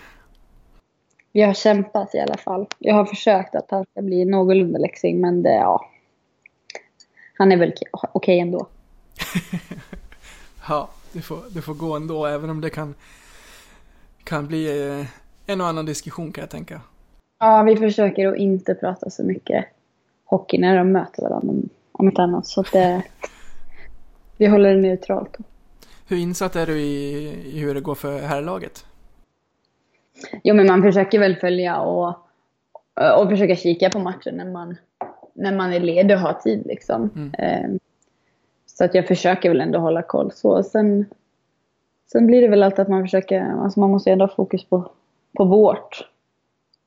vi 1.32 1.42
har 1.42 1.54
kämpat 1.54 2.14
i 2.14 2.20
alla 2.20 2.36
fall. 2.36 2.66
Jag 2.78 2.94
har 2.94 3.04
försökt 3.04 3.54
att 3.54 3.70
han 3.70 3.84
ska 3.90 4.02
bli 4.02 4.24
någorlunda 4.24 4.78
Leksing 4.78 5.20
men 5.20 5.42
det, 5.42 5.54
ja. 5.54 5.88
Han 7.38 7.52
är 7.52 7.56
väl 7.56 7.72
okej 7.92 8.10
okay 8.12 8.38
ändå. 8.38 8.66
ja, 10.68 10.88
det 11.12 11.20
får, 11.20 11.38
det 11.50 11.62
får 11.62 11.74
gå 11.74 11.96
ändå 11.96 12.26
även 12.26 12.50
om 12.50 12.60
det 12.60 12.70
kan, 12.70 12.94
kan 14.24 14.46
bli 14.46 14.88
eh, 14.88 15.06
en 15.46 15.60
och 15.60 15.66
annan 15.66 15.86
diskussion 15.86 16.32
kan 16.32 16.42
jag 16.42 16.50
tänka. 16.50 16.80
Ja, 17.38 17.62
vi 17.62 17.76
försöker 17.76 18.28
att 18.28 18.36
inte 18.36 18.74
prata 18.74 19.10
så 19.10 19.24
mycket 19.24 19.64
hockey 20.24 20.58
när 20.58 20.76
de 20.76 20.92
möter 20.92 21.22
varandra 21.22 21.54
om 21.92 22.08
inte 22.08 22.22
annat. 22.22 22.46
Så 22.46 22.60
att 22.60 22.72
det, 22.72 23.02
vi 24.36 24.46
håller 24.46 24.74
det 24.74 24.80
neutralt. 24.80 25.36
Hur 26.08 26.16
insatt 26.16 26.56
är 26.56 26.66
du 26.66 26.80
i, 26.80 27.28
i 27.54 27.58
hur 27.58 27.74
det 27.74 27.80
går 27.80 27.94
för 27.94 28.18
herrlaget? 28.18 28.86
Jo, 30.42 30.54
men 30.54 30.66
man 30.66 30.82
försöker 30.82 31.18
väl 31.18 31.36
följa 31.36 31.80
och, 31.80 32.08
och 33.18 33.28
försöka 33.28 33.56
kika 33.56 33.90
på 33.90 33.98
matchen 33.98 34.34
när 34.34 34.50
man, 34.50 34.76
när 35.32 35.56
man 35.56 35.72
är 35.72 35.80
ledig 35.80 36.16
och 36.16 36.22
har 36.22 36.32
tid. 36.32 36.66
Liksom. 36.66 37.10
Mm. 37.14 37.34
Eh, 37.38 37.78
så 38.66 38.84
att 38.84 38.94
jag 38.94 39.06
försöker 39.06 39.48
väl 39.48 39.60
ändå 39.60 39.78
hålla 39.78 40.02
koll. 40.02 40.32
Så 40.32 40.62
sen, 40.62 41.06
sen 42.12 42.26
blir 42.26 42.42
det 42.42 42.48
väl 42.48 42.62
alltid 42.62 42.80
att 42.80 42.88
man 42.88 43.02
försöker, 43.02 43.40
alltså 43.40 43.80
man 43.80 43.90
måste 43.90 44.10
ändå 44.10 44.26
ha 44.26 44.34
fokus 44.34 44.64
på, 44.64 44.90
på 45.36 45.44
vårt. 45.44 46.08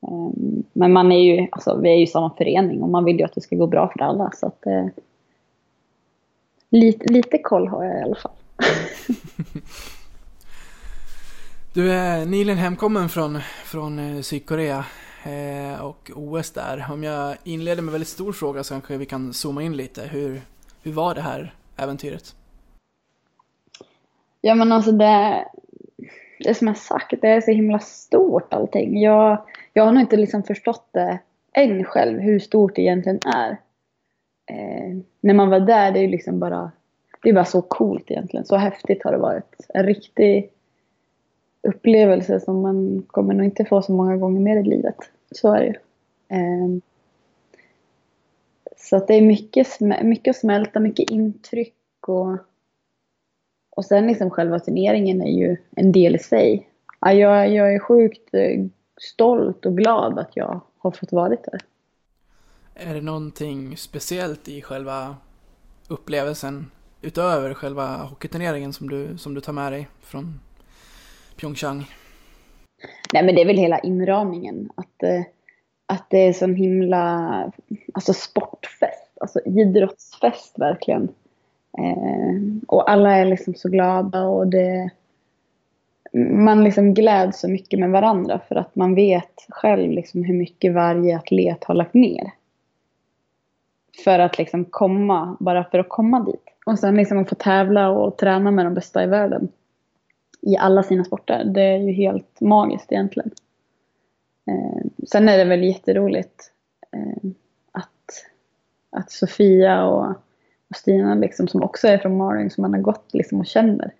Eh, 0.02 0.30
men 0.72 0.92
man 0.92 1.12
är 1.12 1.20
ju, 1.20 1.48
alltså, 1.52 1.80
vi 1.80 1.90
är 1.90 1.96
ju 1.96 2.06
samma 2.06 2.30
förening 2.30 2.82
och 2.82 2.88
man 2.88 3.04
vill 3.04 3.18
ju 3.18 3.24
att 3.24 3.34
det 3.34 3.40
ska 3.40 3.56
gå 3.56 3.66
bra 3.66 3.88
för 3.88 4.02
alla. 4.04 4.30
Så 4.34 4.46
att, 4.46 4.66
eh, 4.66 4.86
lite, 6.70 7.12
lite 7.12 7.38
koll 7.38 7.68
har 7.68 7.84
jag 7.84 7.98
i 7.98 8.02
alla 8.02 8.14
fall. 8.14 8.32
du 11.72 11.92
är 11.92 12.26
nyligen 12.26 12.58
hemkommen 12.58 13.08
från, 13.08 13.40
från 13.64 13.98
eh, 13.98 14.20
Sydkorea 14.20 14.84
eh, 15.24 15.84
och 15.84 16.10
OS 16.14 16.50
där. 16.50 16.86
Om 16.90 17.04
jag 17.04 17.36
inleder 17.44 17.82
med 17.82 17.88
en 17.88 17.92
väldigt 17.92 18.08
stor 18.08 18.32
fråga 18.32 18.64
så 18.64 18.74
kanske 18.74 18.96
vi 18.96 19.06
kan 19.06 19.34
zooma 19.34 19.62
in 19.62 19.76
lite. 19.76 20.02
Hur, 20.02 20.40
hur 20.82 20.92
var 20.92 21.14
det 21.14 21.20
här 21.20 21.54
äventyret? 21.76 22.34
Ja 24.40 24.54
men 24.54 24.72
alltså 24.72 24.92
det, 24.92 25.44
det 26.38 26.54
som 26.54 26.66
jag 26.66 26.76
sagt, 26.76 27.14
det 27.20 27.28
är 27.28 27.40
så 27.40 27.50
himla 27.50 27.78
stort 27.78 28.54
allting. 28.54 29.00
Jag, 29.00 29.42
jag 29.72 29.84
har 29.84 29.92
nog 29.92 30.00
inte 30.00 30.16
liksom 30.16 30.42
förstått 30.42 30.88
det 30.92 31.18
än 31.52 31.84
själv, 31.84 32.20
hur 32.20 32.38
stort 32.38 32.76
det 32.76 32.82
egentligen 32.82 33.20
är. 33.34 33.50
Eh, 34.50 34.96
när 35.20 35.34
man 35.34 35.50
var 35.50 35.60
där, 35.60 35.92
det 35.92 35.98
är 35.98 36.02
ju 36.02 36.08
liksom 36.08 36.38
bara, 36.38 36.70
det 37.26 37.30
är 37.30 37.34
bara 37.34 37.44
så 37.44 37.62
coolt 37.62 38.10
egentligen. 38.10 38.46
Så 38.46 38.56
häftigt 38.56 39.04
har 39.04 39.12
det 39.12 39.18
varit. 39.18 39.66
En 39.68 39.86
riktig 39.86 40.50
upplevelse 41.62 42.40
som 42.40 42.60
man 42.60 43.02
kommer 43.06 43.34
nog 43.34 43.44
inte 43.44 43.64
få 43.64 43.82
så 43.82 43.92
många 43.92 44.16
gånger 44.16 44.40
mer 44.40 44.56
i 44.56 44.62
livet. 44.62 44.96
Så 45.30 45.54
är 45.54 45.60
det 45.60 45.66
ju. 45.66 45.74
Eh, 46.28 46.80
så 48.76 48.96
att 48.96 49.08
det 49.08 49.14
är 49.14 49.22
mycket, 49.22 49.80
mycket 50.02 50.30
att 50.30 50.36
smälta, 50.36 50.80
mycket 50.80 51.10
intryck 51.10 51.74
och, 52.00 52.36
och 53.70 53.84
sen 53.84 54.06
liksom 54.06 54.30
själva 54.30 54.60
turneringen 54.60 55.22
är 55.22 55.32
ju 55.32 55.56
en 55.70 55.92
del 55.92 56.16
i 56.16 56.18
sig. 56.18 56.68
jag, 57.00 57.50
jag 57.52 57.74
är 57.74 57.78
sjukt 57.78 58.34
eh, 58.34 58.64
stolt 59.00 59.66
och 59.66 59.76
glad 59.76 60.18
att 60.18 60.36
jag 60.36 60.60
har 60.78 60.90
fått 60.90 61.12
vara 61.12 61.28
där. 61.28 61.60
Är 62.74 62.94
det 62.94 63.02
någonting 63.02 63.76
speciellt 63.76 64.48
i 64.48 64.62
själva 64.62 65.16
upplevelsen 65.88 66.70
utöver 67.02 67.54
själva 67.54 67.96
hockeyturneringen 67.96 68.72
som 68.72 68.88
du, 68.88 69.18
som 69.18 69.34
du 69.34 69.40
tar 69.40 69.52
med 69.52 69.72
dig 69.72 69.88
från 70.00 70.40
Pyeongchang? 71.36 71.84
Nej 73.12 73.24
men 73.24 73.34
det 73.34 73.40
är 73.40 73.46
väl 73.46 73.58
hela 73.58 73.78
inramningen. 73.78 74.68
Att, 74.74 75.02
eh, 75.02 75.22
att 75.86 76.06
det 76.10 76.18
är 76.18 76.32
sån 76.32 76.54
himla 76.54 77.52
alltså 77.94 78.12
sportfest. 78.12 79.18
Alltså 79.20 79.40
idrottsfest 79.44 80.58
verkligen. 80.58 81.08
Eh, 81.78 82.40
och 82.66 82.90
alla 82.90 83.16
är 83.16 83.24
liksom 83.24 83.54
så 83.54 83.68
glada 83.68 84.22
och 84.22 84.46
det... 84.46 84.90
Man 86.12 86.64
liksom 86.64 86.94
gläds 86.94 87.40
så 87.40 87.48
mycket 87.48 87.78
med 87.78 87.90
varandra 87.90 88.40
för 88.48 88.54
att 88.54 88.76
man 88.76 88.94
vet 88.94 89.46
själv 89.48 89.90
liksom 89.90 90.24
hur 90.24 90.34
mycket 90.34 90.74
varje 90.74 91.16
atlet 91.16 91.64
har 91.64 91.74
lagt 91.74 91.94
ner. 91.94 92.30
För 94.04 94.18
att 94.18 94.38
liksom 94.38 94.64
komma, 94.64 95.36
bara 95.40 95.64
för 95.64 95.78
att 95.78 95.88
komma 95.88 96.20
dit. 96.20 96.55
Och 96.66 96.78
sen 96.78 96.96
liksom 96.96 97.18
att 97.18 97.28
få 97.28 97.34
tävla 97.34 97.90
och 97.90 98.16
träna 98.16 98.50
med 98.50 98.66
de 98.66 98.74
bästa 98.74 99.04
i 99.04 99.06
världen. 99.06 99.48
I 100.40 100.56
alla 100.56 100.82
sina 100.82 101.04
sporter. 101.04 101.44
Det 101.44 101.62
är 101.62 101.78
ju 101.78 101.92
helt 101.92 102.40
magiskt 102.40 102.92
egentligen. 102.92 103.30
Eh, 104.46 104.86
sen 105.08 105.28
är 105.28 105.38
det 105.38 105.44
väl 105.44 105.64
jätteroligt 105.64 106.52
eh, 106.92 107.30
att, 107.72 108.24
att 108.90 109.10
Sofia 109.10 109.84
och, 109.84 110.08
och 110.70 110.76
Stina 110.76 111.14
liksom, 111.14 111.48
som 111.48 111.62
också 111.62 111.88
är 111.88 111.98
från 111.98 112.16
Maring, 112.16 112.50
som 112.50 112.62
man 112.62 112.74
har 112.74 112.80
gått 112.80 113.14
liksom 113.14 113.40
och 113.40 113.46
känner. 113.46 113.92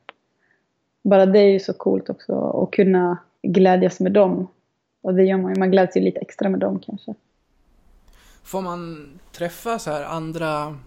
Bara 1.02 1.26
det 1.26 1.38
är 1.38 1.52
ju 1.52 1.60
så 1.60 1.72
coolt 1.72 2.10
också 2.10 2.32
att 2.62 2.70
kunna 2.70 3.18
glädjas 3.42 4.00
med 4.00 4.12
dem. 4.12 4.48
Och 5.02 5.14
det 5.14 5.24
gör 5.24 5.36
man 5.36 5.54
ju, 5.54 5.58
man 5.58 5.70
gläds 5.70 5.96
ju 5.96 6.00
lite 6.00 6.20
extra 6.20 6.48
med 6.48 6.60
dem 6.60 6.80
kanske. 6.80 7.14
Får 8.42 8.62
man 8.62 9.08
träffa 9.32 9.78
så 9.78 9.90
här 9.90 10.04
andra 10.04 10.78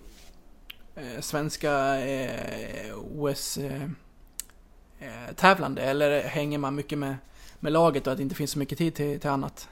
Eh, 1.00 1.20
svenska 1.20 2.00
eh, 2.00 2.98
OS-tävlande? 3.18 5.82
Eh, 5.82 5.88
eh 5.88 5.92
eller 5.92 6.22
hänger 6.22 6.58
man 6.58 6.76
mycket 6.76 6.98
med, 6.98 7.16
med 7.60 7.72
laget 7.72 8.08
och 8.08 8.14
att 8.14 8.18
det 8.18 8.24
inte 8.24 8.36
finns 8.36 8.52
så 8.52 8.60
mycket 8.60 8.78
tid 8.78 8.94
till, 8.94 9.20
till 9.20 9.30
annat? 9.30 9.70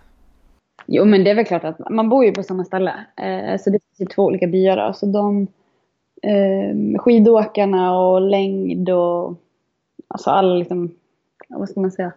Jo, 0.85 1.05
men 1.05 1.23
det 1.23 1.29
är 1.29 1.35
väl 1.35 1.45
klart 1.45 1.63
att 1.63 1.89
man 1.89 2.09
bor 2.09 2.25
ju 2.25 2.31
på 2.31 2.43
samma 2.43 2.65
ställe. 2.65 3.05
Eh, 3.15 3.57
så 3.59 3.69
det 3.69 3.79
finns 3.79 3.99
ju 3.99 4.05
två 4.05 4.23
olika 4.23 4.47
byar. 4.47 4.77
Då. 4.77 4.93
Så 4.93 5.05
de 5.05 5.47
eh, 6.21 6.99
skidåkarna 6.99 7.99
och 7.99 8.21
längd 8.21 8.89
och 8.89 9.33
alltså 10.07 10.29
alla 10.29 10.55
liksom, 10.55 10.95
vad 11.49 11.69
ska 11.69 11.79
man 11.79 11.91
säga? 11.91 12.11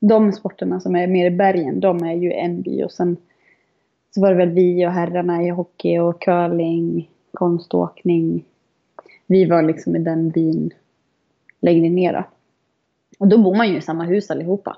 De 0.00 0.32
sporterna 0.32 0.80
som 0.80 0.96
är 0.96 1.06
mer 1.06 1.26
i 1.26 1.30
bergen, 1.30 1.80
de 1.80 2.04
är 2.04 2.14
ju 2.14 2.32
en 2.32 2.62
by 2.62 2.84
och 2.84 2.92
sen 2.92 3.16
så 4.10 4.20
var 4.20 4.30
det 4.30 4.36
väl 4.36 4.50
vi 4.50 4.86
och 4.86 4.90
herrarna 4.90 5.42
i 5.42 5.48
hockey 5.48 5.98
och 5.98 6.22
curling, 6.22 7.10
konståkning. 7.32 8.44
Vi 9.26 9.44
var 9.44 9.62
liksom 9.62 9.96
i 9.96 9.98
den 9.98 10.30
byn 10.30 10.70
längre 11.60 11.88
ner 11.88 12.12
då. 12.12 12.24
Och 13.18 13.28
då 13.28 13.38
bor 13.38 13.56
man 13.56 13.68
ju 13.68 13.76
i 13.76 13.80
samma 13.80 14.04
hus 14.04 14.30
allihopa. 14.30 14.76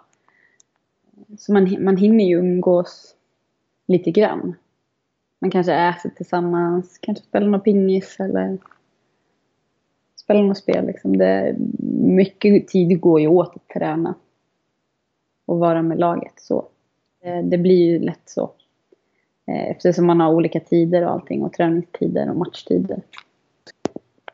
Så 1.39 1.53
man, 1.53 1.85
man 1.85 1.97
hinner 1.97 2.25
ju 2.25 2.39
umgås 2.39 3.17
lite 3.87 4.11
grann. 4.11 4.55
Man 5.39 5.51
kanske 5.51 5.75
äter 5.75 6.11
tillsammans, 6.11 6.99
kanske 6.99 7.25
spelar 7.25 7.49
någon 7.49 7.61
pingis 7.61 8.17
eller 8.21 8.59
spelar 10.17 10.43
något 10.43 10.59
spel. 10.59 10.87
Liksom. 10.87 11.19
Det, 11.19 11.57
mycket 11.93 12.69
tid 12.69 13.01
går 13.01 13.21
ju 13.21 13.27
åt 13.27 13.57
att 13.57 13.69
träna 13.69 14.15
och 15.47 15.59
vara 15.59 15.83
med 15.83 15.99
laget. 15.99 16.35
Så. 16.37 16.67
Det, 17.23 17.43
det 17.43 17.59
blir 17.59 17.87
ju 17.87 17.99
lätt 17.99 18.23
så. 18.25 18.51
Eh, 19.47 19.71
eftersom 19.71 20.07
man 20.07 20.21
har 20.21 20.33
olika 20.33 20.61
tider 20.61 21.05
och 21.05 21.11
allting 21.11 21.43
och 21.43 21.53
träningstider 21.53 22.31
och 22.31 22.37
matchtider. 22.37 23.03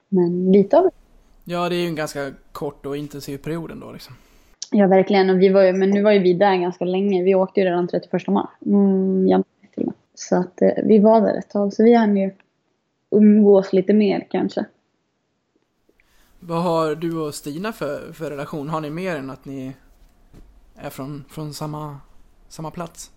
Men 0.08 0.52
lite 0.52 0.78
av 0.78 0.84
det. 0.84 0.90
Ja, 1.44 1.68
det 1.68 1.76
är 1.76 1.80
ju 1.80 1.86
en 1.86 1.94
ganska 1.94 2.32
kort 2.52 2.86
och 2.86 2.96
intensiv 2.96 3.38
period 3.38 3.70
ändå 3.70 3.92
liksom. 3.92 4.14
Ja, 4.70 4.86
verkligen. 4.86 5.30
Och 5.30 5.42
vi 5.42 5.48
var 5.48 5.62
ju, 5.62 5.72
men 5.72 5.90
nu 5.90 6.02
var 6.02 6.12
ju 6.12 6.18
vi 6.18 6.34
där 6.34 6.56
ganska 6.56 6.84
länge. 6.84 7.22
Vi 7.22 7.34
åkte 7.34 7.60
ju 7.60 7.66
redan 7.66 7.88
31 7.88 8.28
mars. 8.28 8.50
Mm, 8.66 9.28
januari 9.28 9.68
till 9.74 9.82
och 9.82 9.86
med. 9.86 9.94
Så 10.14 10.36
att 10.36 10.62
eh, 10.62 10.70
vi 10.84 10.98
var 10.98 11.20
där 11.20 11.38
ett 11.38 11.50
tag. 11.50 11.72
Så 11.72 11.84
vi 11.84 11.94
hann 11.94 12.16
ju 12.16 12.30
umgås 13.10 13.72
lite 13.72 13.92
mer 13.92 14.26
kanske. 14.30 14.64
Vad 16.40 16.62
har 16.62 16.94
du 16.94 17.20
och 17.20 17.34
Stina 17.34 17.72
för, 17.72 18.12
för 18.12 18.30
relation? 18.30 18.68
Har 18.68 18.80
ni 18.80 18.90
mer 18.90 19.16
än 19.16 19.30
att 19.30 19.44
ni 19.44 19.72
är 20.76 20.90
från, 20.90 21.24
från 21.28 21.54
samma, 21.54 22.00
samma 22.48 22.70
plats? 22.70 23.10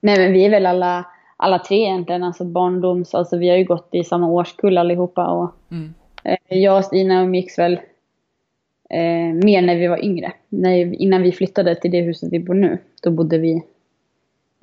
Nej, 0.00 0.18
men 0.18 0.32
vi 0.32 0.44
är 0.44 0.50
väl 0.50 0.66
alla, 0.66 1.06
alla 1.36 1.58
tre 1.58 1.76
egentligen. 1.82 2.22
Alltså 2.24 2.44
barndoms... 2.44 3.14
Alltså 3.14 3.36
vi 3.38 3.48
har 3.48 3.56
ju 3.56 3.64
gått 3.64 3.88
i 3.92 4.04
samma 4.04 4.28
årskull 4.28 4.78
allihopa. 4.78 5.26
Och, 5.26 5.50
Mm. 5.70 5.94
eh, 6.24 6.58
jag 6.58 6.78
och 6.78 6.84
Stina 6.84 7.22
umgicks 7.22 7.58
väl 7.58 7.80
eh, 8.90 9.34
mer 9.44 9.62
när 9.62 9.76
vi 9.76 9.86
var 9.86 10.04
yngre. 10.04 10.32
När, 10.48 11.02
innan 11.02 11.22
vi 11.22 11.32
flyttade 11.32 11.74
till 11.74 11.90
det 11.90 12.00
huset 12.00 12.32
vi 12.32 12.38
bor 12.40 12.54
nu, 12.54 12.78
då 13.02 13.10
bodde 13.10 13.38
vi 13.38 13.62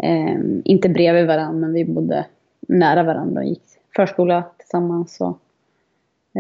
eh, 0.04 0.36
inte 0.64 0.90
bredvid 0.90 1.28
varandra, 1.28 1.60
men 1.60 1.74
vi 1.74 1.86
bodde 1.86 2.26
nära 2.68 3.04
varandra 3.04 3.42
och 3.42 3.48
gick 3.48 3.64
förskola 3.96 4.44
tillsammans. 4.58 5.22
Och, 5.22 5.40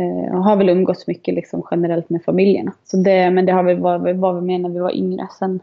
eh, 0.02 0.42
har 0.42 0.56
väl 0.56 0.70
umgåtts 0.70 1.08
mycket 1.08 1.34
liksom, 1.34 1.64
generellt 1.72 2.10
med 2.10 2.24
familjerna. 2.24 2.74
Så 2.86 2.98
det, 2.98 3.32
men 3.32 3.46
det 3.46 3.52
har 3.52 3.64
väl 3.64 3.78
var, 3.80 4.14
var 4.14 4.34
vi 4.34 4.42
med 4.42 4.62
när 4.62 4.70
vi 4.70 4.80
var 4.80 4.96
yngre. 4.96 5.28
Sen, 5.40 5.60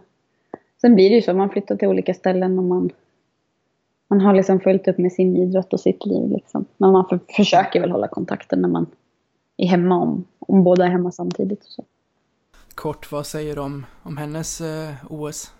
sen 0.81 0.95
blir 0.95 1.11
det 1.11 1.17
ju 1.17 1.23
så, 1.23 1.35
man 1.35 1.51
flyttar 1.51 1.77
till 1.77 1.89
olika 1.89 2.15
ställen 2.15 2.59
och 2.59 2.65
man, 2.65 2.91
man 4.09 4.21
har 4.21 4.35
liksom 4.35 4.61
följt 4.61 4.89
upp 4.89 4.99
med 4.99 5.13
sin 5.13 5.37
idrott 5.37 5.73
och 5.73 5.81
sitt 5.81 6.07
liv. 6.07 6.31
Liksom. 6.31 6.65
Men 6.77 6.93
man 6.93 7.09
för, 7.09 7.21
försöker 7.37 7.81
väl 7.81 7.91
hålla 7.91 8.09
kontakten 8.09 8.61
när 8.61 8.69
man 8.69 8.87
är 9.57 9.67
hemma, 9.67 9.97
om, 9.97 10.25
om 10.39 10.65
båda 10.65 10.85
är 10.85 10.89
hemma 10.89 11.13
samtidigt. 11.13 11.65
Och 11.65 11.71
så. 11.71 11.85
Kort, 12.75 13.13
vad 13.13 13.27
säger 13.27 13.55
du 13.55 13.61
om, 13.61 13.87
om 14.03 14.17
hennes 14.17 14.61
eh, 14.61 14.95
OS? 15.11 15.53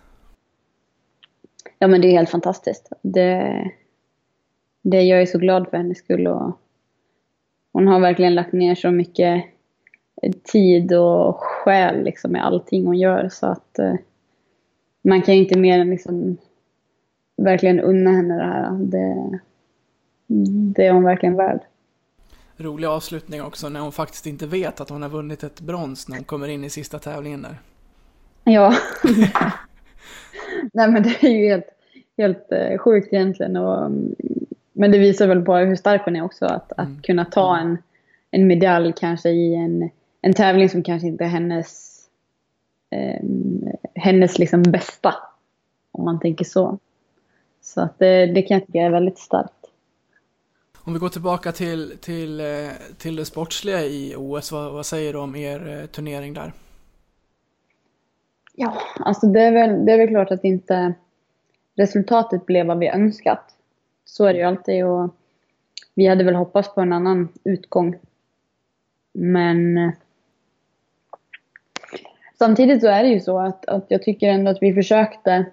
Ja 1.79 1.87
men 1.87 2.01
det 2.01 2.07
är 2.07 2.11
helt 2.11 2.29
fantastiskt. 2.29 2.89
Det, 3.01 3.71
det 4.81 5.01
jag 5.01 5.21
är 5.21 5.25
så 5.25 5.37
glad 5.37 5.67
för 5.69 5.77
hennes 5.77 5.97
skull 5.97 6.27
och 6.27 6.59
hon 7.73 7.87
har 7.87 7.99
verkligen 7.99 8.35
lagt 8.35 8.53
ner 8.53 8.75
så 8.75 8.91
mycket 8.91 9.45
tid 10.43 10.93
och 10.93 11.35
själ 11.39 12.03
liksom 12.03 12.31
med 12.31 12.45
allting 12.45 12.85
hon 12.85 12.97
gör 12.97 13.29
så 13.29 13.45
att 13.45 13.79
eh, 13.79 13.93
man 15.01 15.21
kan 15.21 15.35
ju 15.35 15.41
inte 15.41 15.59
mer 15.59 15.79
än 15.79 15.89
liksom 15.89 16.37
verkligen 17.37 17.79
unna 17.79 18.11
henne 18.11 18.35
det 18.35 18.43
här. 18.43 18.71
Det, 18.71 19.39
det 20.75 20.85
är 20.85 20.91
hon 20.91 21.03
verkligen 21.03 21.35
värd. 21.35 21.59
Rolig 22.57 22.87
avslutning 22.87 23.41
också 23.41 23.69
när 23.69 23.79
hon 23.79 23.91
faktiskt 23.91 24.25
inte 24.25 24.47
vet 24.47 24.81
att 24.81 24.89
hon 24.89 25.01
har 25.01 25.09
vunnit 25.09 25.43
ett 25.43 25.61
brons 25.61 26.07
när 26.07 26.15
hon 26.15 26.25
kommer 26.25 26.47
in 26.47 26.63
i 26.63 26.69
sista 26.69 26.99
tävlingen 26.99 27.41
där. 27.41 27.57
Ja. 28.43 28.73
Nej 30.73 30.91
men 30.91 31.03
det 31.03 31.23
är 31.23 31.29
ju 31.29 31.49
helt, 31.49 31.69
helt 32.17 32.51
eh, 32.51 32.77
sjukt 32.77 33.13
egentligen. 33.13 33.57
Och, 33.57 33.85
mm, 33.85 34.15
men 34.73 34.91
det 34.91 34.97
visar 34.97 35.27
väl 35.27 35.41
på 35.41 35.55
hur 35.55 35.75
stark 35.75 36.01
hon 36.05 36.15
är 36.15 36.23
också. 36.23 36.45
Att, 36.45 36.71
att 36.77 37.03
kunna 37.03 37.25
ta 37.25 37.57
en, 37.57 37.77
en 38.31 38.47
medalj 38.47 38.93
kanske 38.97 39.29
i 39.29 39.55
en, 39.55 39.89
en 40.21 40.33
tävling 40.33 40.69
som 40.69 40.83
kanske 40.83 41.07
inte 41.07 41.23
är 41.23 41.27
hennes, 41.27 41.99
eh, 42.89 43.21
hennes 43.95 44.39
liksom 44.39 44.63
bästa. 44.63 45.15
Om 45.91 46.05
man 46.05 46.19
tänker 46.19 46.45
så. 46.45 46.79
Så 47.65 47.81
att 47.81 47.99
det, 47.99 48.25
det 48.25 48.41
kan 48.41 48.57
jag 48.57 48.67
tycka 48.67 48.79
är 48.79 48.89
väldigt 48.89 49.17
starkt. 49.17 49.51
Om 50.77 50.93
vi 50.93 50.99
går 50.99 51.09
tillbaka 51.09 51.51
till, 51.51 51.97
till, 52.01 52.39
eh, 52.39 52.45
till 52.97 53.15
det 53.15 53.25
sportsliga 53.25 53.81
i 53.83 54.15
OS, 54.17 54.51
vad, 54.51 54.73
vad 54.73 54.85
säger 54.85 55.13
du 55.13 55.19
om 55.19 55.35
er 55.35 55.67
eh, 55.67 55.85
turnering 55.85 56.33
där? 56.33 56.53
Ja, 58.53 58.77
alltså 58.99 59.27
det 59.27 59.41
är, 59.41 59.51
väl, 59.51 59.85
det 59.85 59.91
är 59.91 59.97
väl 59.97 60.07
klart 60.07 60.31
att 60.31 60.43
inte 60.43 60.93
resultatet 61.75 62.45
blev 62.45 62.65
vad 62.65 62.79
vi 62.79 62.87
önskat. 62.87 63.55
Så 64.05 64.25
är 64.25 64.33
det 64.33 64.39
ju 64.39 64.45
alltid 64.45 64.85
och 64.85 65.15
vi 65.93 66.07
hade 66.07 66.23
väl 66.23 66.35
hoppats 66.35 66.75
på 66.75 66.81
en 66.81 66.93
annan 66.93 67.27
utgång. 67.43 67.95
Men 69.13 69.77
eh, 69.77 69.91
samtidigt 72.39 72.81
så 72.81 72.87
är 72.87 73.03
det 73.03 73.09
ju 73.09 73.19
så 73.19 73.39
att, 73.39 73.65
att 73.65 73.85
jag 73.87 74.03
tycker 74.03 74.29
ändå 74.29 74.51
att 74.51 74.61
vi 74.61 74.73
försökte, 74.73 75.45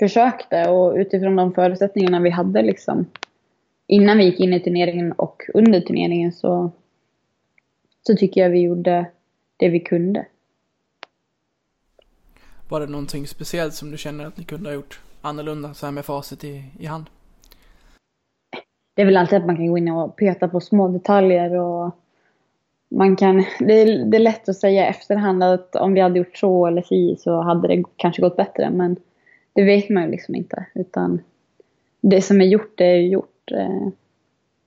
försökte 0.00 0.68
och 0.68 0.94
utifrån 0.94 1.36
de 1.36 1.54
förutsättningarna 1.54 2.20
vi 2.20 2.30
hade 2.30 2.62
liksom 2.62 3.06
innan 3.86 4.18
vi 4.18 4.24
gick 4.24 4.40
in 4.40 4.52
i 4.52 4.60
turneringen 4.60 5.12
och 5.12 5.42
under 5.54 5.80
turneringen 5.80 6.32
så, 6.32 6.70
så 8.06 8.16
tycker 8.16 8.40
jag 8.40 8.50
vi 8.50 8.60
gjorde 8.60 9.06
det 9.56 9.68
vi 9.68 9.80
kunde. 9.80 10.26
Var 12.68 12.80
det 12.80 12.86
någonting 12.86 13.26
speciellt 13.26 13.74
som 13.74 13.90
du 13.90 13.98
känner 13.98 14.26
att 14.26 14.36
ni 14.36 14.44
kunde 14.44 14.68
ha 14.68 14.74
gjort 14.74 15.00
annorlunda 15.20 15.74
så 15.74 15.86
här 15.86 15.92
med 15.92 16.04
facit 16.04 16.44
i, 16.44 16.64
i 16.78 16.86
hand? 16.86 17.04
Det 18.94 19.02
är 19.02 19.06
väl 19.06 19.16
alltid 19.16 19.38
att 19.38 19.46
man 19.46 19.56
kan 19.56 19.66
gå 19.66 19.78
in 19.78 19.88
och 19.88 20.16
peta 20.16 20.48
på 20.48 20.60
små 20.60 20.88
detaljer 20.88 21.54
och 21.54 21.94
man 22.90 23.16
kan, 23.16 23.44
det 23.58 23.74
är, 23.74 24.04
det 24.04 24.16
är 24.16 24.20
lätt 24.20 24.48
att 24.48 24.56
säga 24.56 24.86
efterhand 24.86 25.42
att 25.42 25.76
om 25.76 25.94
vi 25.94 26.00
hade 26.00 26.18
gjort 26.18 26.36
så 26.36 26.66
eller 26.66 26.82
si 26.82 27.16
så 27.18 27.40
hade 27.40 27.68
det 27.68 27.84
kanske 27.96 28.22
gått 28.22 28.36
bättre 28.36 28.70
men 28.70 28.96
det 29.52 29.62
vet 29.62 29.88
man 29.88 30.02
ju 30.04 30.10
liksom 30.10 30.34
inte 30.34 30.66
utan 30.74 31.20
det 32.00 32.22
som 32.22 32.40
är 32.40 32.44
gjort 32.44 32.72
det 32.78 32.84
är 32.84 33.00
gjort. 33.00 33.50
Eh, 33.52 33.88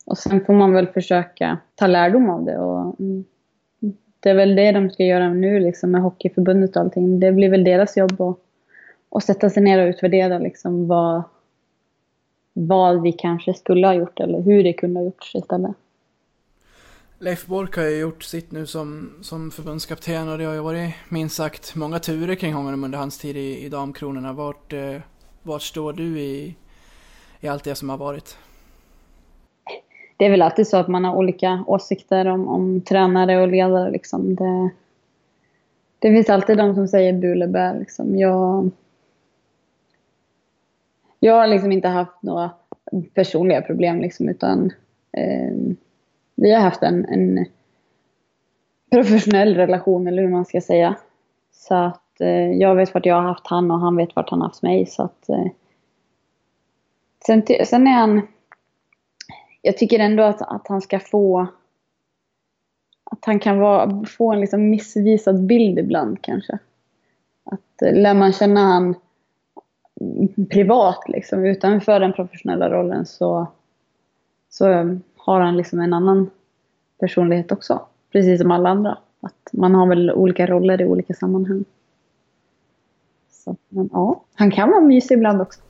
och 0.06 0.18
sen 0.18 0.46
får 0.46 0.54
man 0.54 0.74
väl 0.74 0.88
försöka 0.88 1.58
ta 1.76 1.88
lärdom 1.88 2.30
av 2.30 2.46
det 2.46 2.58
och 2.58 3.00
mm, 3.00 3.26
det 4.20 4.30
är 4.30 4.36
väl 4.36 4.56
det 4.56 4.72
de 4.72 4.90
ska 4.90 5.04
göra 5.04 5.34
nu 5.34 5.60
liksom 5.60 5.92
med 5.92 6.02
Hockeyförbundet 6.02 6.76
och 6.76 6.82
allting. 6.82 7.20
Det 7.20 7.32
blir 7.32 7.50
väl 7.50 7.64
deras 7.64 7.98
jobb 7.98 8.22
att, 8.22 8.38
att 9.10 9.24
sätta 9.24 9.50
sig 9.50 9.64
ner 9.64 9.84
och 9.84 9.90
utvärdera 9.90 10.40
liksom 10.40 10.88
vad, 10.88 11.24
vad 12.54 13.02
vi 13.02 13.12
kanske 13.12 13.54
skulle 13.54 13.88
ha 13.88 13.94
gjort 13.94 14.20
eller 14.20 14.42
hur 14.42 14.64
det 14.64 14.74
kunde 14.74 15.00
ha 15.00 15.06
gjorts 15.06 15.36
istället. 15.36 15.76
Leif 17.24 17.46
Bork 17.48 17.76
har 17.76 17.84
ju 17.84 18.00
gjort 18.00 18.24
sitt 18.24 18.52
nu 18.52 18.66
som, 18.66 19.10
som 19.22 19.52
förbundskapten 19.52 20.30
och 20.30 20.38
det 20.38 20.44
har 20.44 20.54
ju 20.54 20.60
varit 20.60 20.94
minst 21.10 21.36
sagt 21.36 21.76
många 21.76 22.00
turer 22.00 22.36
kring 22.36 22.54
honom 22.54 22.84
under 22.84 22.98
hans 22.98 23.18
tid 23.18 23.38
i, 23.38 23.66
i 23.66 23.70
Damkronorna. 23.70 24.34
Vart, 24.34 24.74
eh, 24.74 24.96
vart 25.44 25.62
står 25.62 25.94
du 25.94 26.20
i, 26.20 26.56
i 27.40 27.48
allt 27.48 27.64
det 27.64 27.76
som 27.76 27.90
har 27.90 27.98
varit? 27.98 28.38
Det 30.18 30.26
är 30.26 30.30
väl 30.30 30.42
alltid 30.42 30.68
så 30.68 30.78
att 30.78 30.88
man 30.88 31.06
har 31.06 31.16
olika 31.16 31.64
åsikter 31.68 32.26
om, 32.26 32.48
om 32.48 32.82
tränare 32.82 33.42
och 33.42 33.48
ledare. 33.48 33.92
Liksom. 33.92 34.36
Det, 34.36 34.70
det 36.00 36.14
finns 36.14 36.30
alltid 36.30 36.58
de 36.58 36.76
som 36.76 36.88
säger 36.88 37.14
bu. 37.14 37.36
Liksom. 37.80 38.18
Jag, 38.18 38.70
jag 41.20 41.34
har 41.34 41.48
liksom 41.48 41.72
inte 41.72 41.88
haft 41.88 42.22
några 42.22 42.52
personliga 43.14 43.62
problem 43.62 44.02
liksom, 44.02 44.30
utan 44.30 44.72
eh, 45.12 45.76
vi 46.44 46.54
har 46.54 46.62
haft 46.62 46.84
en, 46.84 47.06
en, 47.06 47.46
professionell 48.92 49.56
relation 49.56 50.08
eller 50.08 50.22
hur 50.22 50.30
man 50.30 50.46
ska 50.46 50.62
säga. 50.62 50.96
Så 51.52 51.76
att 51.76 52.22
eh, 52.22 52.52
jag 52.52 52.76
vet 52.76 52.94
vart 52.94 53.06
jag 53.06 53.16
har 53.16 53.22
haft 53.22 53.48
han 53.48 53.72
och 53.72 53.80
han 53.80 53.96
vet 53.96 54.16
vart 54.16 54.30
han 54.30 54.42
har 54.42 54.48
haft 54.48 54.62
mig. 54.62 54.86
Så 54.86 55.04
att, 55.04 55.30
eh, 55.30 55.48
sen, 57.26 57.44
sen 57.66 57.88
är 57.88 57.92
han... 57.92 58.22
Jag 59.62 59.78
tycker 59.78 60.00
ändå 60.00 60.24
att, 60.24 60.42
att 60.42 60.68
han 60.68 60.82
ska 60.82 61.00
få... 61.00 61.48
Att 63.04 63.26
han 63.26 63.40
kan 63.40 63.60
vara, 63.60 64.06
få 64.06 64.34
en 64.34 64.40
liksom 64.40 64.70
missvisad 64.70 65.46
bild 65.46 65.80
ibland 65.80 66.22
kanske. 66.22 66.58
Att 67.44 67.82
eh, 67.82 67.94
lär 67.94 68.14
man 68.14 68.34
känna 68.34 68.60
han 68.60 68.96
privat 70.50 71.04
liksom, 71.08 71.46
utanför 71.46 72.00
den 72.00 72.14
professionella 72.14 72.70
rollen 72.70 73.06
så, 73.06 73.48
så 74.50 74.98
har 75.26 75.42
han 75.42 75.58
liksom 75.58 75.80
en 75.80 75.94
annan 75.94 76.30
personlighet 77.00 77.52
också. 77.52 77.82
Precis 78.12 78.42
som 78.42 78.52
alla 78.52 78.70
andra. 78.70 78.98
Att 79.22 79.50
man 79.54 79.76
har 79.76 79.88
väl 79.88 80.12
olika 80.12 80.48
roller 80.48 80.82
i 80.82 80.86
olika 80.86 81.14
sammanhang. 81.14 81.66
Så, 83.32 83.56
men 83.70 83.90
ja, 83.94 84.24
han 84.34 84.52
kan 84.52 84.70
vara 84.70 84.82
mysig 84.82 85.16
ibland 85.16 85.42
också. 85.42 85.62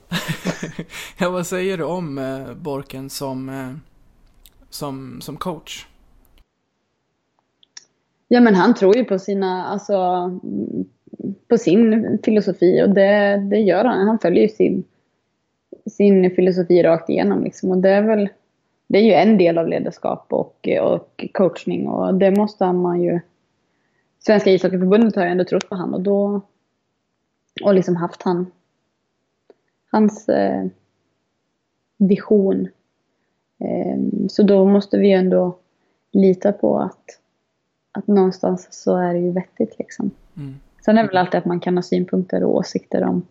ja, 1.18 1.30
vad 1.30 1.46
säger 1.46 1.78
du 1.78 1.84
om 1.84 2.18
eh, 2.18 2.54
Borken 2.54 3.10
som, 3.10 3.48
eh, 3.48 3.72
som, 4.70 5.20
som 5.20 5.36
coach? 5.36 5.86
Ja, 8.28 8.40
men 8.40 8.54
han 8.54 8.74
tror 8.74 8.96
ju 8.96 9.04
på 9.04 9.18
sina, 9.18 9.66
alltså 9.66 10.30
på 11.48 11.58
sin 11.58 12.18
filosofi 12.24 12.82
och 12.82 12.90
det, 12.90 13.36
det 13.50 13.58
gör 13.58 13.84
han. 13.84 14.06
Han 14.06 14.18
följer 14.18 14.42
ju 14.42 14.48
sin, 14.48 14.84
sin 15.86 16.30
filosofi 16.30 16.82
rakt 16.82 17.10
igenom 17.10 17.44
liksom 17.44 17.70
och 17.70 17.78
det 17.78 17.90
är 17.90 18.02
väl 18.02 18.28
det 18.94 18.98
är 18.98 19.02
ju 19.02 19.12
en 19.12 19.38
del 19.38 19.58
av 19.58 19.68
ledarskap 19.68 20.32
och, 20.32 20.68
och 20.80 21.24
coachning 21.32 21.88
och 21.88 22.14
det 22.14 22.30
måste 22.30 22.72
man 22.72 23.02
ju... 23.02 23.20
Svenska 24.18 24.50
ishockeyförbundet 24.50 25.16
har 25.16 25.24
ju 25.24 25.30
ändå 25.30 25.44
trott 25.44 25.68
på 25.68 25.74
han 25.74 25.94
och 25.94 26.00
då... 26.00 26.40
Och 27.64 27.74
liksom 27.74 27.96
haft 27.96 28.22
han... 28.22 28.46
Hans 29.90 30.28
eh, 30.28 30.66
vision. 31.96 32.68
Eh, 33.58 34.28
så 34.28 34.42
då 34.42 34.64
måste 34.64 34.98
vi 34.98 35.08
ju 35.08 35.14
ändå 35.14 35.58
lita 36.12 36.52
på 36.52 36.78
att, 36.78 37.20
att 37.92 38.06
någonstans 38.06 38.68
så 38.70 38.96
är 38.96 39.14
det 39.14 39.20
ju 39.20 39.30
vettigt 39.30 39.78
liksom. 39.78 40.10
Mm. 40.36 40.54
Sen 40.84 40.98
är 40.98 41.02
det 41.02 41.08
väl 41.08 41.16
alltid 41.16 41.38
att 41.38 41.44
man 41.44 41.60
kan 41.60 41.76
ha 41.76 41.82
synpunkter 41.82 42.44
och 42.44 42.56
åsikter 42.56 43.04
om 43.04 43.26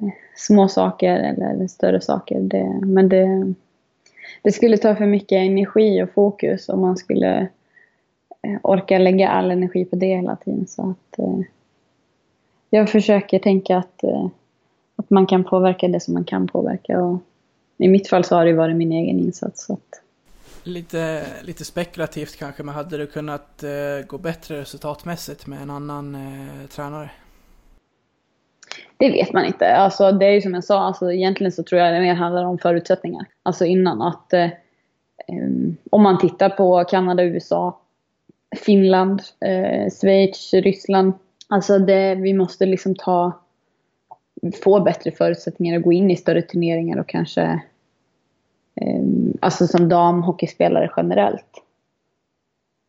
eh, 0.00 0.12
små 0.36 0.68
saker 0.68 1.14
eller 1.18 1.66
större 1.66 2.00
saker. 2.00 2.40
Det, 2.40 2.80
men 2.82 3.08
det 3.08 3.54
det 4.42 4.52
skulle 4.52 4.76
ta 4.76 4.96
för 4.96 5.06
mycket 5.06 5.36
energi 5.36 6.02
och 6.02 6.10
fokus 6.10 6.68
om 6.68 6.80
man 6.80 6.96
skulle 6.96 7.48
eh, 8.42 8.58
orka 8.62 8.98
lägga 8.98 9.28
all 9.28 9.50
energi 9.50 9.84
på 9.84 9.96
det 9.96 10.06
hela 10.06 10.36
tiden. 10.36 10.66
Så 10.66 10.90
att, 10.90 11.18
eh, 11.18 11.40
jag 12.70 12.90
försöker 12.90 13.38
tänka 13.38 13.76
att, 13.76 14.04
eh, 14.04 14.26
att 14.96 15.10
man 15.10 15.26
kan 15.26 15.44
påverka 15.44 15.88
det 15.88 16.00
som 16.00 16.14
man 16.14 16.24
kan 16.24 16.46
påverka. 16.46 17.00
Och 17.00 17.18
I 17.78 17.88
mitt 17.88 18.08
fall 18.08 18.24
så 18.24 18.34
har 18.34 18.44
det 18.44 18.52
varit 18.52 18.76
min 18.76 18.92
egen 18.92 19.18
insats. 19.18 19.66
Så 19.66 19.72
att... 19.72 20.02
lite, 20.62 21.26
lite 21.42 21.64
spekulativt 21.64 22.36
kanske, 22.36 22.62
men 22.62 22.74
hade 22.74 22.96
du 22.96 23.06
kunnat 23.06 23.62
eh, 23.62 24.06
gå 24.06 24.18
bättre 24.18 24.60
resultatmässigt 24.60 25.46
med 25.46 25.62
en 25.62 25.70
annan 25.70 26.14
eh, 26.14 26.66
tränare? 26.68 27.10
Det 28.98 29.10
vet 29.10 29.32
man 29.32 29.44
inte. 29.44 29.76
Alltså, 29.76 30.12
det 30.12 30.26
är 30.26 30.30
ju 30.30 30.40
som 30.40 30.54
jag 30.54 30.64
sa, 30.64 30.80
alltså, 30.80 31.12
egentligen 31.12 31.52
så 31.52 31.62
tror 31.62 31.80
jag 31.80 31.94
det 31.94 32.00
mer 32.00 32.14
handlar 32.14 32.44
om 32.44 32.58
förutsättningar. 32.58 33.26
Alltså 33.42 33.64
innan 33.64 34.02
att 34.02 34.32
eh, 34.32 34.50
ehm, 35.28 35.76
om 35.90 36.02
man 36.02 36.18
tittar 36.18 36.50
på 36.50 36.84
Kanada, 36.84 37.24
USA, 37.24 37.80
Finland, 38.56 39.22
eh, 39.40 39.90
Schweiz, 39.90 40.54
Ryssland. 40.54 41.12
Alltså 41.48 41.78
det, 41.78 42.14
vi 42.14 42.34
måste 42.34 42.66
liksom 42.66 42.94
ta, 42.94 43.32
få 44.64 44.80
bättre 44.80 45.10
förutsättningar 45.10 45.78
att 45.78 45.84
gå 45.84 45.92
in 45.92 46.10
i 46.10 46.16
större 46.16 46.42
turneringar 46.42 46.98
och 46.98 47.08
kanske 47.08 47.42
eh, 48.74 49.02
alltså 49.40 49.66
som 49.66 49.88
damhockeyspelare 49.88 50.90
generellt. 50.96 51.64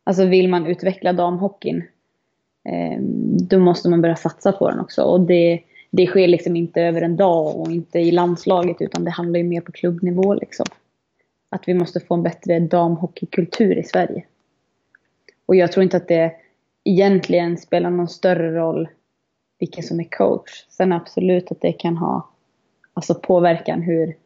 Alltså 0.04 0.24
vill 0.24 0.48
man 0.48 0.66
utveckla 0.66 1.12
damhockeyn 1.12 1.82
eh, 2.64 3.00
då 3.48 3.58
måste 3.58 3.88
man 3.88 4.00
börja 4.00 4.16
satsa 4.16 4.52
på 4.52 4.70
den 4.70 4.80
också. 4.80 5.02
Och 5.02 5.20
det, 5.20 5.60
det 5.90 6.06
sker 6.06 6.28
liksom 6.28 6.56
inte 6.56 6.82
över 6.82 7.02
en 7.02 7.16
dag 7.16 7.56
och 7.56 7.70
inte 7.70 7.98
i 7.98 8.10
landslaget 8.10 8.76
utan 8.80 9.04
det 9.04 9.10
handlar 9.10 9.38
ju 9.38 9.44
mer 9.44 9.60
på 9.60 9.72
klubbnivå 9.72 10.34
liksom. 10.34 10.66
Att 11.48 11.68
vi 11.68 11.74
måste 11.74 12.00
få 12.00 12.14
en 12.14 12.22
bättre 12.22 12.60
damhockeykultur 12.60 13.78
i 13.78 13.82
Sverige. 13.82 14.24
Och 15.46 15.56
jag 15.56 15.72
tror 15.72 15.82
inte 15.82 15.96
att 15.96 16.08
det 16.08 16.32
egentligen 16.84 17.56
spelar 17.56 17.90
någon 17.90 18.08
större 18.08 18.54
roll 18.54 18.88
vilken 19.58 19.84
som 19.84 20.00
är 20.00 20.04
coach. 20.04 20.66
Sen 20.68 20.92
absolut 20.92 21.52
att 21.52 21.60
det 21.60 21.72
kan 21.72 21.96
ha 21.96 22.30
alltså 22.94 23.14
påverkan 23.14 23.82
hur, 23.82 24.16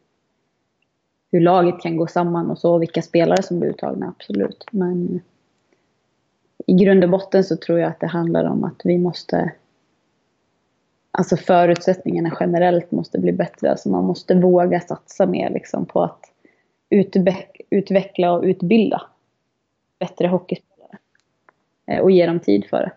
hur 1.31 1.39
laget 1.39 1.81
kan 1.81 1.97
gå 1.97 2.07
samman 2.07 2.51
och 2.51 2.57
så, 2.57 2.77
vilka 2.77 3.01
spelare 3.01 3.43
som 3.43 3.59
blir 3.59 3.69
uttagna, 3.69 4.13
absolut. 4.17 4.65
Men 4.71 5.21
i 6.67 6.73
grund 6.73 7.03
och 7.03 7.09
botten 7.09 7.43
så 7.43 7.57
tror 7.57 7.79
jag 7.79 7.89
att 7.89 7.99
det 7.99 8.07
handlar 8.07 8.45
om 8.45 8.63
att 8.63 8.81
vi 8.83 8.97
måste 8.97 9.51
alltså 11.17 11.37
förutsättningarna 11.37 12.37
generellt 12.39 12.91
måste 12.91 13.19
bli 13.19 13.31
bättre. 13.31 13.71
Alltså 13.71 13.89
man 13.89 14.03
måste 14.03 14.35
våga 14.35 14.79
satsa 14.79 15.25
mer 15.25 15.49
liksom 15.49 15.85
på 15.85 16.03
att 16.03 16.31
utveckla 17.69 18.31
och 18.31 18.43
utbilda 18.43 19.01
bättre 19.99 20.27
hockeyspelare. 20.27 20.97
Eh, 21.87 21.99
och 21.99 22.11
ge 22.11 22.25
dem 22.25 22.39
tid 22.39 22.65
för 22.69 22.77
det. 22.77 22.91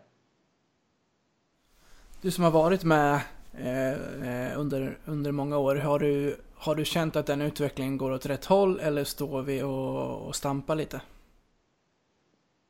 Du 2.22 2.30
som 2.30 2.44
har 2.44 2.50
varit 2.50 2.84
med 2.84 3.20
eh, 3.58 3.90
eh, 3.90 4.58
under, 4.60 4.98
under 5.04 5.32
många 5.32 5.58
år, 5.58 5.76
har 5.76 5.98
du, 5.98 6.36
har 6.54 6.74
du 6.74 6.84
känt 6.84 7.16
att 7.16 7.26
den 7.26 7.42
utvecklingen 7.42 7.98
går 7.98 8.12
åt 8.12 8.26
rätt 8.26 8.44
håll 8.44 8.80
eller 8.80 9.04
står 9.04 9.42
vi 9.42 9.62
och, 9.62 10.26
och 10.26 10.36
stampar 10.36 10.74
lite? 10.74 11.00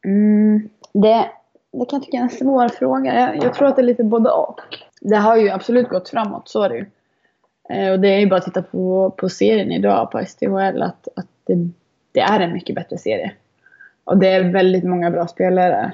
Mm, 0.04 0.68
det, 0.92 1.30
det 1.72 1.87
kan 1.88 1.98
jag 1.98 2.02
tycka 2.02 2.16
är 2.16 2.22
en 2.22 2.30
svår 2.30 2.68
fråga. 2.68 3.14
Jag, 3.14 3.44
jag, 3.44 3.54
tror 3.54 3.68
att 3.68 3.76
det 3.76 3.82
är 3.82 3.87
lite 3.87 4.04
både 4.04 4.30
och. 4.30 4.61
Det 5.00 5.16
har 5.16 5.37
ju 5.37 5.50
absolut 5.50 5.88
gått 5.88 6.08
framåt, 6.08 6.48
så 6.48 6.62
är 6.62 6.68
det 6.68 6.76
ju. 6.76 6.87
Eh, 7.70 7.92
och 7.92 8.00
det 8.00 8.08
är 8.08 8.18
ju 8.18 8.26
bara 8.26 8.37
att 8.37 8.44
titta 8.44 8.62
på, 8.62 9.14
på 9.16 9.28
serien 9.28 9.72
idag 9.72 10.11
på 10.11 10.24
STHL 10.26 10.82
att, 10.82 11.08
att 11.16 11.26
det, 11.44 11.70
det, 12.12 12.20
är 12.20 12.40
en 12.40 12.52
mycket 12.52 12.74
bättre 12.74 12.98
serie. 12.98 13.32
Och 14.04 14.18
det 14.18 14.28
är 14.28 14.52
väldigt 14.52 14.84
många 14.84 15.11
bra 15.11 15.26
spelare 15.26 15.92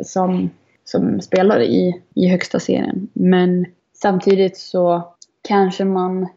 som, 0.00 0.50
som 0.84 1.20
spelar 1.20 1.60
i, 1.60 2.02
i 2.14 2.28
högsta 2.28 2.60
serien. 2.60 3.08
Men 3.12 3.66
samtidigt 3.92 4.58
så 4.58 5.14
kanske 5.42 5.84
man 5.84 6.28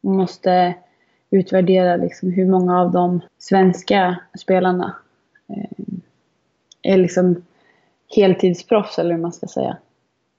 måste 0.00 0.74
utvärdera 1.30 1.96
liksom 1.96 2.32
hur 2.32 2.46
många 2.46 2.80
av 2.80 2.92
de 2.92 3.20
svenska 3.38 4.16
spelarna 4.38 4.96
eh, 5.48 5.86
är 6.82 6.96
liksom 6.96 7.44
heltidsproffs 8.16 8.98
eller 8.98 9.14
hur 9.14 9.22
man 9.22 9.32
ska 9.32 9.46
säga. 9.46 9.76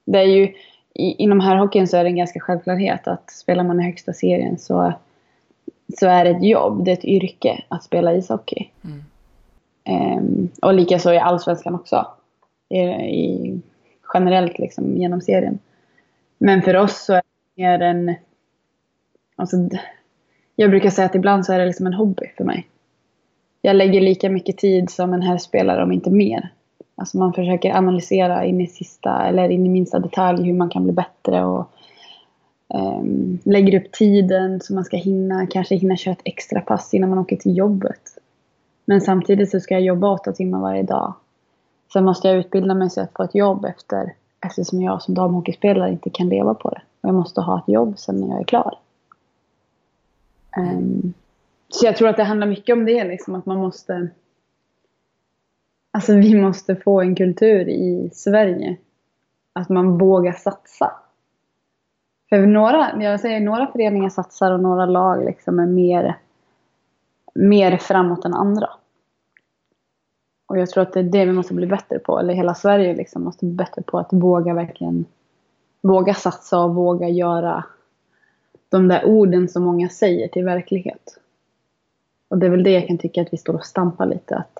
Det 0.04 0.18
är 0.18 0.26
ju, 0.26 0.52
i, 0.94 1.22
inom 1.22 1.40
herrhockeyn 1.40 1.88
så 1.88 1.96
är 1.96 2.04
det 2.04 2.10
en 2.10 2.16
ganska 2.16 2.40
självklarhet 2.40 3.08
att 3.08 3.30
spelar 3.30 3.64
man 3.64 3.80
i 3.80 3.84
högsta 3.84 4.12
serien 4.12 4.58
så, 4.58 4.92
så 5.98 6.06
är 6.06 6.24
det 6.24 6.30
ett 6.30 6.44
jobb, 6.44 6.84
det 6.84 6.90
är 6.90 6.96
ett 6.96 7.04
yrke 7.04 7.64
att 7.68 7.84
spela 7.84 8.14
ishockey. 8.14 8.68
Mm. 8.84 9.04
Um, 10.18 10.48
och 10.62 10.74
likaså 10.74 11.12
i 11.12 11.18
allsvenskan 11.18 11.74
också. 11.74 12.06
I, 12.68 12.78
i, 12.78 13.60
generellt 14.14 14.58
liksom 14.58 14.96
genom 14.96 15.20
serien. 15.20 15.58
Men 16.38 16.62
för 16.62 16.76
oss 16.76 17.04
så 17.04 17.12
är 17.12 17.22
det 17.22 17.62
mer 17.62 17.80
en... 17.80 18.14
Alltså, 19.36 19.56
jag 20.56 20.70
brukar 20.70 20.90
säga 20.90 21.06
att 21.06 21.14
ibland 21.14 21.46
så 21.46 21.52
är 21.52 21.58
det 21.58 21.66
liksom 21.66 21.86
en 21.86 21.94
hobby 21.94 22.26
för 22.36 22.44
mig. 22.44 22.68
Jag 23.62 23.76
lägger 23.76 24.00
lika 24.00 24.30
mycket 24.30 24.58
tid 24.58 24.90
som 24.90 25.14
en 25.14 25.22
herrspelare, 25.22 25.82
om 25.82 25.92
inte 25.92 26.10
mer, 26.10 26.52
Alltså 26.96 27.18
man 27.18 27.32
försöker 27.32 27.74
analysera 27.74 28.44
in 28.44 28.60
i 28.60 28.66
sista 28.66 29.26
eller 29.26 29.48
in 29.48 29.66
i 29.66 29.68
minsta 29.68 29.98
detalj 29.98 30.46
hur 30.46 30.54
man 30.54 30.68
kan 30.68 30.84
bli 30.84 30.92
bättre 30.92 31.44
och 31.44 31.70
um, 32.68 33.38
lägger 33.44 33.80
upp 33.80 33.92
tiden 33.92 34.60
så 34.60 34.74
man 34.74 34.84
ska 34.84 34.96
hinna, 34.96 35.46
kanske 35.46 35.74
hinna 35.74 35.96
köra 35.96 36.12
ett 36.12 36.20
extra 36.24 36.60
pass 36.60 36.94
innan 36.94 37.10
man 37.10 37.18
åker 37.18 37.36
till 37.36 37.56
jobbet. 37.56 38.18
Men 38.84 39.00
samtidigt 39.00 39.50
så 39.50 39.60
ska 39.60 39.74
jag 39.74 39.82
jobba 39.82 40.10
åtta 40.10 40.32
timmar 40.32 40.60
varje 40.60 40.82
dag. 40.82 41.14
Sen 41.92 42.04
måste 42.04 42.28
jag 42.28 42.36
utbilda 42.36 42.74
mig 42.74 42.90
så 42.90 43.00
att 43.00 43.12
få 43.16 43.22
ett 43.22 43.34
jobb 43.34 43.64
efter, 43.64 44.14
eftersom 44.46 44.82
jag 44.82 45.02
som 45.02 45.14
damhockeyspelare 45.14 45.90
inte 45.90 46.10
kan 46.10 46.28
leva 46.28 46.54
på 46.54 46.70
det. 46.70 46.82
Och 47.00 47.08
jag 47.08 47.14
måste 47.14 47.40
ha 47.40 47.58
ett 47.58 47.68
jobb 47.68 47.98
sen 47.98 48.16
när 48.16 48.28
jag 48.28 48.40
är 48.40 48.44
klar. 48.44 48.78
Um, 50.56 51.14
så 51.68 51.86
jag 51.86 51.96
tror 51.96 52.08
att 52.08 52.16
det 52.16 52.24
handlar 52.24 52.46
mycket 52.46 52.72
om 52.72 52.84
det, 52.84 53.04
liksom, 53.04 53.34
att 53.34 53.46
man 53.46 53.56
måste... 53.56 54.08
Alltså 55.94 56.14
vi 56.14 56.40
måste 56.40 56.76
få 56.76 57.00
en 57.00 57.14
kultur 57.14 57.68
i 57.68 58.10
Sverige. 58.12 58.76
Att 59.52 59.68
man 59.68 59.98
vågar 59.98 60.32
satsa. 60.32 60.92
För 62.28 62.46
några, 62.46 63.02
jag 63.02 63.20
säger, 63.20 63.40
några 63.40 63.66
föreningar 63.66 64.08
satsar 64.08 64.52
och 64.52 64.60
några 64.60 64.86
lag 64.86 65.24
liksom 65.24 65.58
är 65.58 65.66
mer, 65.66 66.18
mer 67.34 67.76
framåt 67.76 68.24
än 68.24 68.34
andra. 68.34 68.70
Och 70.46 70.58
jag 70.58 70.70
tror 70.70 70.82
att 70.82 70.92
det 70.92 71.00
är 71.00 71.04
det 71.04 71.24
vi 71.24 71.32
måste 71.32 71.54
bli 71.54 71.66
bättre 71.66 71.98
på. 71.98 72.18
Eller 72.18 72.34
hela 72.34 72.54
Sverige 72.54 72.94
liksom 72.94 73.24
måste 73.24 73.46
bli 73.46 73.54
bättre 73.54 73.82
på 73.82 73.98
att 73.98 74.12
våga 74.12 74.54
verkligen 74.54 75.04
våga 75.80 76.14
satsa 76.14 76.60
och 76.60 76.74
våga 76.74 77.08
göra 77.08 77.64
de 78.68 78.88
där 78.88 79.04
orden 79.04 79.48
som 79.48 79.62
många 79.62 79.88
säger 79.88 80.28
till 80.28 80.44
verklighet. 80.44 81.18
Och 82.28 82.38
det 82.38 82.46
är 82.46 82.50
väl 82.50 82.64
det 82.64 82.70
jag 82.70 82.86
kan 82.86 82.98
tycka 82.98 83.22
att 83.22 83.32
vi 83.32 83.36
står 83.36 83.54
och 83.54 83.66
stampar 83.66 84.06
lite. 84.06 84.36
Att 84.36 84.58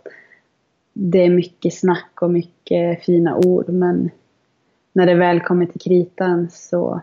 det 0.94 1.18
är 1.24 1.30
mycket 1.30 1.74
snack 1.74 2.22
och 2.22 2.30
mycket 2.30 3.04
fina 3.04 3.36
ord 3.36 3.68
men 3.68 4.10
när 4.92 5.06
det 5.06 5.14
väl 5.14 5.40
kommer 5.40 5.66
till 5.66 5.80
kritan 5.80 6.50
så, 6.50 7.00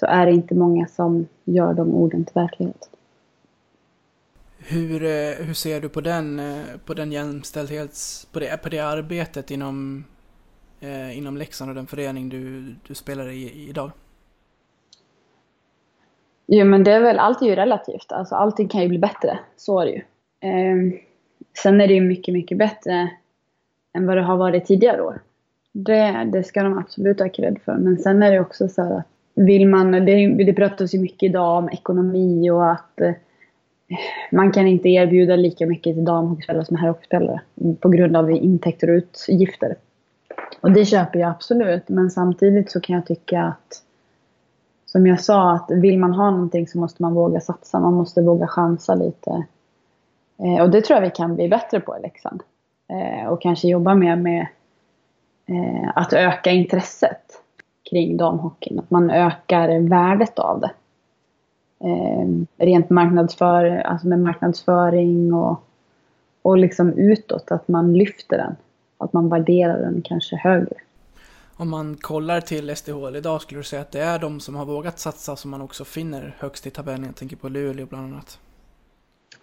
så 0.00 0.06
är 0.06 0.26
det 0.26 0.32
inte 0.32 0.54
många 0.54 0.86
som 0.86 1.26
gör 1.44 1.74
de 1.74 1.94
orden 1.94 2.24
till 2.24 2.34
verklighet. 2.34 2.90
Hur, 4.58 5.04
eh, 5.04 5.46
hur 5.46 5.54
ser 5.54 5.80
du 5.80 5.88
på 5.88 6.00
den, 6.00 6.38
eh, 6.38 6.64
på 6.84 6.94
den 6.94 7.12
jämställdhets... 7.12 8.28
På 8.32 8.40
det, 8.40 8.62
på 8.62 8.68
det 8.68 8.78
arbetet 8.78 9.50
inom, 9.50 10.04
eh, 10.80 11.18
inom 11.18 11.36
Leksand 11.36 11.68
och 11.68 11.74
den 11.74 11.86
förening 11.86 12.28
du, 12.28 12.74
du 12.86 12.94
spelar 12.94 13.28
i 13.28 13.68
idag? 13.68 13.90
Jo 16.46 16.64
men 16.64 16.84
det 16.84 16.92
är 16.92 17.00
väl, 17.00 17.18
allt 17.18 17.42
är 17.42 17.46
ju 17.46 17.54
relativt. 17.54 18.12
Alltså 18.12 18.34
allting 18.34 18.68
kan 18.68 18.82
ju 18.82 18.88
bli 18.88 18.98
bättre. 18.98 19.38
Så 19.56 19.80
är 19.80 19.86
det 19.86 19.92
ju. 19.92 20.02
Eh, 20.40 21.00
sen 21.62 21.80
är 21.80 21.88
det 21.88 21.94
ju 21.94 22.00
mycket, 22.00 22.34
mycket 22.34 22.58
bättre 22.58 23.10
än 23.92 24.06
vad 24.06 24.16
det 24.16 24.22
har 24.22 24.36
varit 24.36 24.66
tidigare 24.66 25.02
år. 25.02 25.20
Det, 25.72 26.28
det 26.32 26.44
ska 26.44 26.62
de 26.62 26.78
absolut 26.78 27.20
ha 27.20 27.28
cred 27.28 27.58
för. 27.64 27.74
Men 27.74 27.98
sen 27.98 28.22
är 28.22 28.32
det 28.32 28.40
också 28.40 28.68
så 28.68 28.82
att 28.82 29.06
vill 29.34 29.68
man, 29.68 29.92
det, 29.92 30.44
det 30.44 30.52
pratas 30.52 30.94
ju 30.94 31.00
mycket 31.00 31.22
idag 31.22 31.58
om 31.58 31.68
ekonomi 31.68 32.50
och 32.50 32.70
att 32.70 33.00
eh, 33.00 33.12
man 34.32 34.52
kan 34.52 34.66
inte 34.66 34.88
erbjuda 34.88 35.36
lika 35.36 35.66
mycket 35.66 35.94
till 35.94 36.04
damhockeyspelare 36.04 36.64
som 36.64 36.76
herrhockeyspelare 36.76 37.40
på 37.80 37.88
grund 37.88 38.16
av 38.16 38.30
intäkter 38.30 38.90
och 38.90 38.94
utgifter. 38.94 39.76
Och 40.60 40.72
det 40.72 40.84
köper 40.84 41.18
jag 41.18 41.30
absolut, 41.30 41.88
men 41.88 42.10
samtidigt 42.10 42.70
så 42.70 42.80
kan 42.80 42.96
jag 42.96 43.06
tycka 43.06 43.42
att 43.42 43.82
som 44.86 45.06
jag 45.06 45.20
sa, 45.20 45.52
att 45.52 45.70
vill 45.70 45.98
man 45.98 46.12
ha 46.12 46.30
någonting 46.30 46.66
så 46.66 46.78
måste 46.78 47.02
man 47.02 47.14
våga 47.14 47.40
satsa. 47.40 47.80
Man 47.80 47.94
måste 47.94 48.22
våga 48.22 48.46
chansa 48.46 48.94
lite. 48.94 49.44
Eh, 50.38 50.62
och 50.62 50.70
det 50.70 50.80
tror 50.80 50.96
jag 50.96 51.02
vi 51.02 51.10
kan 51.10 51.34
bli 51.34 51.48
bättre 51.48 51.80
på 51.80 51.96
i 51.96 52.02
Leksand. 52.02 52.42
Eh, 52.88 53.28
och 53.28 53.42
kanske 53.42 53.68
jobba 53.68 53.94
mer 53.94 54.16
med 54.16 54.46
eh, 55.46 55.90
att 55.94 56.12
öka 56.12 56.50
intresset 56.50 57.42
kring 57.90 58.16
damhockeyn. 58.16 58.78
Att 58.78 58.90
man 58.90 59.10
ökar 59.10 59.88
värdet 59.88 60.38
av 60.38 60.60
det. 60.60 60.70
Eh, 61.80 62.28
rent 62.56 62.90
marknadsför, 62.90 63.64
alltså 63.64 64.06
med 64.06 64.20
marknadsföring 64.20 65.34
och, 65.34 65.60
och 66.42 66.58
liksom 66.58 66.92
utåt. 66.92 67.50
Att 67.50 67.68
man 67.68 67.92
lyfter 67.92 68.36
den. 68.36 68.56
Att 68.98 69.12
man 69.12 69.28
värderar 69.28 69.78
den 69.78 70.02
kanske 70.02 70.36
högre 70.36 70.76
om 71.56 71.70
man 71.70 71.96
kollar 71.96 72.40
till 72.40 72.76
SDHL 72.76 73.16
idag 73.16 73.42
skulle 73.42 73.60
du 73.60 73.64
säga 73.64 73.82
att 73.82 73.92
det 73.92 74.00
är 74.00 74.18
de 74.18 74.40
som 74.40 74.54
har 74.54 74.64
vågat 74.64 74.98
satsa 74.98 75.36
som 75.36 75.50
man 75.50 75.60
också 75.60 75.84
finner 75.84 76.36
högst 76.38 76.66
i 76.66 76.70
tabellen. 76.70 77.04
Jag 77.04 77.16
tänker 77.16 77.36
på 77.36 77.48
Luleå 77.48 77.86
bland 77.86 78.12
annat. 78.12 78.38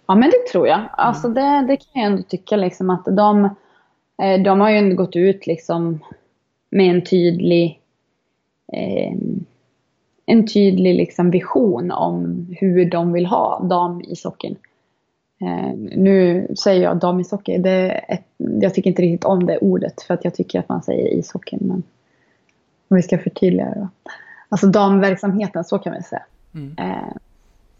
Ja 0.06 0.14
men 0.14 0.30
det 0.30 0.52
tror 0.52 0.68
jag. 0.68 0.80
Alltså 0.92 1.26
mm. 1.26 1.34
det, 1.34 1.72
det 1.72 1.76
kan 1.76 2.02
jag 2.02 2.12
ändå 2.12 2.22
tycka 2.22 2.56
liksom 2.56 2.90
att 2.90 3.04
de, 3.04 3.44
eh, 4.22 4.42
de 4.44 4.60
har 4.60 4.70
ju 4.70 4.76
ändå 4.76 4.96
gått 4.96 5.16
ut 5.16 5.46
liksom 5.46 5.98
med 6.70 6.94
en 6.94 7.04
tydlig 7.04 7.80
eh, 8.72 9.12
en 10.26 10.46
tydlig 10.46 10.94
liksom 10.94 11.30
vision 11.30 11.90
om 11.90 12.46
hur 12.60 12.90
de 12.90 13.12
vill 13.12 13.26
ha 13.26 13.60
damisockeyn. 13.60 14.56
Eh, 15.40 15.74
nu 15.76 16.48
säger 16.58 16.82
jag 16.82 16.98
damishockey, 16.98 17.58
det 17.58 17.90
ett, 17.90 18.24
jag 18.36 18.74
tycker 18.74 18.90
inte 18.90 19.02
riktigt 19.02 19.24
om 19.24 19.46
det 19.46 19.58
ordet 19.58 20.02
för 20.02 20.14
att 20.14 20.24
jag 20.24 20.34
tycker 20.34 20.58
att 20.58 20.68
man 20.68 20.82
säger 20.82 21.18
ishockeyn. 21.18 21.60
Men 21.62 21.82
om 22.88 22.96
vi 22.96 23.02
ska 23.02 23.18
förtydliga 23.18 23.66
det 23.66 23.80
då. 23.80 23.88
Alltså 24.48 24.66
damverksamheten, 24.66 25.64
så 25.64 25.78
kan 25.78 25.92
vi 25.92 26.02
säga. 26.02 26.22
Mm. 26.54 26.74
Eh, 26.78 27.16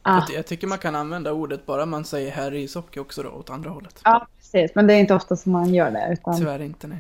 att, 0.05 0.31
jag 0.35 0.47
tycker 0.47 0.67
man 0.67 0.79
kan 0.79 0.95
använda 0.95 1.33
ordet 1.33 1.67
bara 1.67 1.87
man 1.87 2.05
säger 2.05 2.31
herr 2.31 2.55
ishockey 2.55 3.01
också 3.01 3.23
då, 3.23 3.31
åt 3.31 3.51
andra 3.51 3.71
hållet. 3.71 4.01
Ja, 4.05 4.27
precis. 4.39 4.75
Men 4.75 4.87
det 4.87 4.95
är 4.95 4.99
inte 4.99 5.15
ofta 5.15 5.37
som 5.37 5.53
man 5.53 5.75
gör 5.75 5.91
det. 5.91 6.09
Utan 6.13 6.39
Tyvärr 6.39 6.63
inte, 6.63 6.87
nej. 6.87 6.99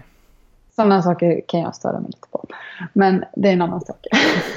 Sådana 0.76 1.02
saker 1.02 1.40
kan 1.46 1.60
jag 1.60 1.74
störa 1.74 2.00
mig 2.00 2.06
lite 2.06 2.28
på. 2.30 2.46
Men 2.92 3.24
det 3.36 3.48
är 3.48 3.52
en 3.52 3.62
annan 3.62 3.80
sak. 3.80 4.06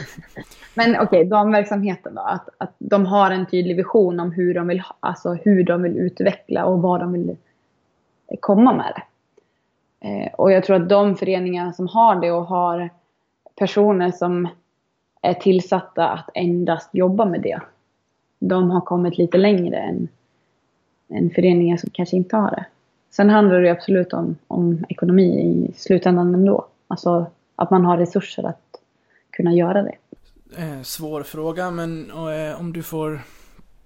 Men 0.74 0.92
okej, 0.92 1.06
okay, 1.06 1.24
damverksamheten 1.24 2.16
då. 2.16 2.22
Att, 2.22 2.50
att 2.58 2.74
de 2.78 3.06
har 3.06 3.32
en 3.32 3.46
tydlig 3.46 3.76
vision 3.76 4.20
om 4.20 4.32
hur 4.32 4.54
de 4.54 4.68
vill, 4.68 4.84
alltså 5.00 5.34
hur 5.34 5.64
de 5.64 5.84
vill 5.84 5.98
utveckla 5.98 6.66
och 6.66 6.82
vad 6.82 7.00
de 7.00 7.14
vill 7.14 7.36
komma 8.40 8.74
med 8.74 8.94
det. 8.96 9.04
Eh, 10.08 10.34
och 10.34 10.52
jag 10.52 10.64
tror 10.64 10.76
att 10.76 10.90
de 10.90 11.16
föreningar 11.16 11.72
som 11.72 11.88
har 11.88 12.16
det 12.16 12.32
och 12.32 12.46
har 12.46 12.90
personer 13.56 14.12
som 14.12 14.48
är 15.22 15.34
tillsatta 15.34 16.10
att 16.10 16.30
endast 16.34 16.90
jobba 16.94 17.26
med 17.26 17.42
det. 17.42 17.60
De 18.40 18.72
har 18.72 18.82
kommit 18.82 19.18
lite 19.18 19.38
längre 19.38 19.78
än, 19.78 20.08
än 21.10 21.30
föreningar 21.30 21.78
som 21.78 21.90
kanske 21.94 22.16
inte 22.16 22.36
har 22.36 22.52
det. 22.52 22.66
Sen 23.12 23.30
handlar 23.30 23.62
det 23.62 23.72
absolut 23.72 24.14
om, 24.14 24.36
om 24.48 24.86
ekonomi 24.90 25.40
i 25.40 25.74
slutändan 25.78 26.34
ändå. 26.34 26.68
Alltså 26.88 27.26
att 27.56 27.72
man 27.72 27.86
har 27.86 27.98
resurser 27.98 28.44
att 28.44 28.82
kunna 29.30 29.54
göra 29.54 29.84
det. 29.84 29.96
Eh, 30.58 30.82
svår 30.82 31.24
fråga, 31.24 31.72
men 31.72 32.12
eh, 32.12 32.60
om 32.60 32.74
du 32.74 32.84
får 32.84 33.22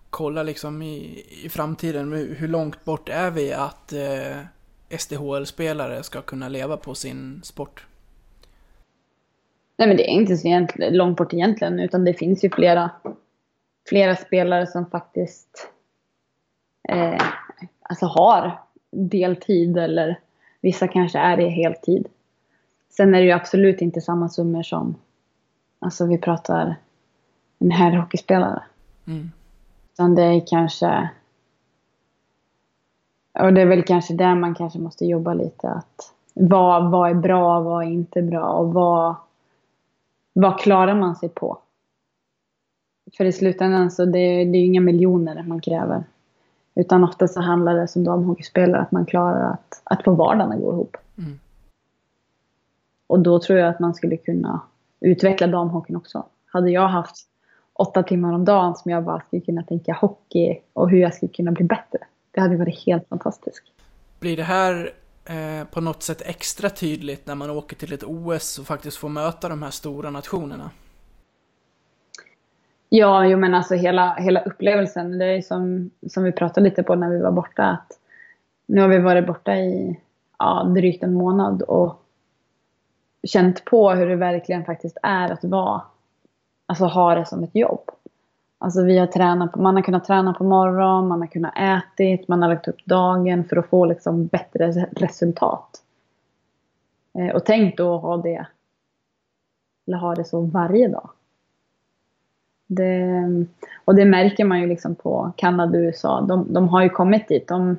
kolla 0.09 0.43
liksom 0.43 0.81
i, 0.81 1.25
i 1.45 1.49
framtiden, 1.49 2.13
hur 2.13 2.47
långt 2.47 2.85
bort 2.85 3.09
är 3.09 3.31
vi 3.31 3.53
att 3.53 3.93
eh, 3.93 4.97
SDHL-spelare 4.97 6.03
ska 6.03 6.21
kunna 6.21 6.49
leva 6.49 6.77
på 6.77 6.95
sin 6.95 7.41
sport? 7.43 7.85
Nej 9.77 9.87
men 9.87 9.97
det 9.97 10.03
är 10.03 10.13
inte 10.13 10.37
så 10.37 10.67
långt 10.77 11.17
bort 11.17 11.33
egentligen 11.33 11.79
utan 11.79 12.05
det 12.05 12.13
finns 12.13 12.43
ju 12.43 12.49
flera, 12.49 12.89
flera 13.89 14.15
spelare 14.15 14.67
som 14.67 14.85
faktiskt 14.85 15.71
eh, 16.89 17.21
alltså 17.81 18.05
har 18.05 18.59
deltid 18.91 19.77
eller 19.77 20.19
vissa 20.61 20.87
kanske 20.87 21.19
är 21.19 21.37
det 21.37 21.49
heltid. 21.49 22.07
Sen 22.89 23.15
är 23.15 23.19
det 23.19 23.25
ju 23.25 23.31
absolut 23.31 23.81
inte 23.81 24.01
samma 24.01 24.29
summor 24.29 24.63
som, 24.63 24.95
alltså 25.79 26.05
vi 26.05 26.17
pratar 26.17 26.75
en 27.59 27.71
herrhockeyspelare. 27.71 28.63
Mm. 29.07 29.31
Utan 29.93 30.15
det 30.15 30.23
är 30.23 30.47
kanske, 30.47 31.09
och 33.33 33.53
det 33.53 33.61
är 33.61 33.65
väl 33.65 33.83
kanske 33.83 34.13
där 34.13 34.35
man 34.35 34.55
kanske 34.55 34.79
måste 34.79 35.05
jobba 35.05 35.33
lite 35.33 35.69
att 35.69 36.13
vad, 36.33 36.91
vad 36.91 37.09
är 37.09 37.13
bra, 37.13 37.59
vad 37.59 37.83
är 37.83 37.89
inte 37.89 38.21
bra 38.21 38.45
och 38.45 38.73
vad 38.73 39.15
vad 40.33 40.59
klarar 40.59 40.95
man 40.95 41.15
sig 41.15 41.29
på? 41.29 41.57
För 43.17 43.25
i 43.25 43.31
slutändan 43.31 43.91
så 43.91 44.05
det, 44.05 44.45
det 44.45 44.57
är 44.57 44.65
inga 44.65 44.81
miljoner 44.81 45.43
man 45.43 45.61
kräver. 45.61 46.03
Utan 46.75 47.03
ofta 47.03 47.27
så 47.27 47.41
handlar 47.41 47.75
det 47.75 47.87
som 47.87 48.03
damhockeyspelare 48.03 48.81
att 48.81 48.91
man 48.91 49.05
klarar 49.05 49.53
att, 49.53 49.81
att 49.83 50.03
få 50.03 50.13
vardagen 50.13 50.51
att 50.51 50.59
gå 50.59 50.73
ihop. 50.73 50.97
Mm. 51.17 51.39
Och 53.07 53.19
då 53.19 53.39
tror 53.39 53.59
jag 53.59 53.69
att 53.69 53.79
man 53.79 53.93
skulle 53.93 54.17
kunna 54.17 54.61
utveckla 54.99 55.47
damhockeyn 55.47 55.95
också. 55.95 56.25
Hade 56.45 56.71
jag 56.71 56.87
haft 56.87 57.15
åtta 57.73 58.03
timmar 58.03 58.33
om 58.33 58.45
dagen 58.45 58.75
som 58.75 58.91
jag 58.91 59.03
bara 59.03 59.21
skulle 59.21 59.41
kunna 59.41 59.63
tänka 59.63 59.93
hockey 59.93 60.59
och 60.73 60.89
hur 60.89 60.97
jag 60.97 61.13
skulle 61.13 61.31
kunna 61.31 61.51
bli 61.51 61.65
bättre. 61.65 61.99
Det 62.31 62.41
hade 62.41 62.57
varit 62.57 62.85
helt 62.85 63.07
fantastiskt. 63.07 63.63
Blir 64.19 64.37
det 64.37 64.43
här 64.43 64.91
Eh, 65.25 65.65
på 65.65 65.81
något 65.81 66.03
sätt 66.03 66.21
extra 66.25 66.69
tydligt 66.69 67.27
när 67.27 67.35
man 67.35 67.49
åker 67.49 67.75
till 67.75 67.93
ett 67.93 68.03
OS 68.03 68.59
och 68.59 68.65
faktiskt 68.65 68.97
får 68.97 69.09
möta 69.09 69.49
de 69.49 69.63
här 69.63 69.71
stora 69.71 70.09
nationerna? 70.09 70.69
Ja, 72.93 73.25
jo 73.25 73.37
men 73.37 73.53
alltså 73.53 73.75
hela, 73.75 74.15
hela 74.15 74.41
upplevelsen, 74.41 75.17
det 75.17 75.25
är 75.25 75.41
som, 75.41 75.91
som 76.07 76.23
vi 76.23 76.31
pratade 76.31 76.69
lite 76.69 76.83
på 76.83 76.95
när 76.95 77.09
vi 77.09 77.21
var 77.21 77.31
borta. 77.31 77.63
Att 77.63 77.99
nu 78.65 78.81
har 78.81 78.87
vi 78.87 78.99
varit 78.99 79.27
borta 79.27 79.55
i 79.55 79.99
ja, 80.39 80.63
drygt 80.63 81.03
en 81.03 81.13
månad 81.13 81.61
och 81.61 82.05
känt 83.27 83.65
på 83.65 83.91
hur 83.91 84.07
det 84.07 84.15
verkligen 84.15 84.65
faktiskt 84.65 84.97
är 85.03 85.31
att 85.31 85.43
vara, 85.43 85.81
alltså 86.65 86.85
ha 86.85 87.15
det 87.15 87.25
som 87.25 87.43
ett 87.43 87.55
jobb. 87.55 87.91
Alltså 88.57 88.83
vi 88.83 88.97
har 88.97 89.07
tränat, 89.07 89.55
man 89.55 89.75
har 89.75 89.83
kunnat 89.83 90.05
träna 90.05 90.33
på 90.33 90.43
morgonen, 90.43 91.07
man 91.07 91.21
har 91.21 91.27
kunnat 91.27 91.57
ätit, 91.57 92.27
man 92.27 92.41
har 92.41 92.49
lagt 92.49 92.67
upp 92.67 92.85
dagen 92.85 93.43
för 93.43 93.57
att 93.57 93.69
få 93.69 93.85
liksom 93.85 94.27
bättre 94.27 94.71
resultat. 94.91 95.83
Eh, 97.13 97.35
och 97.35 97.45
tänk 97.45 97.77
då 97.77 97.95
att 97.95 98.01
ha 98.01 98.17
det, 98.17 98.45
eller 99.87 99.97
ha 99.97 100.15
det 100.15 100.25
så 100.25 100.41
varje 100.41 100.87
dag. 100.87 101.09
Det, 102.73 103.45
och 103.85 103.95
det 103.95 104.05
märker 104.05 104.45
man 104.45 104.61
ju 104.61 104.67
liksom 104.67 104.95
på 104.95 105.31
Kanada 105.37 105.77
och 105.77 105.83
USA. 105.83 106.21
De, 106.21 106.53
de 106.53 106.67
har 106.67 106.83
ju 106.83 106.89
kommit 106.89 107.27
dit. 107.27 107.47
De, 107.47 107.77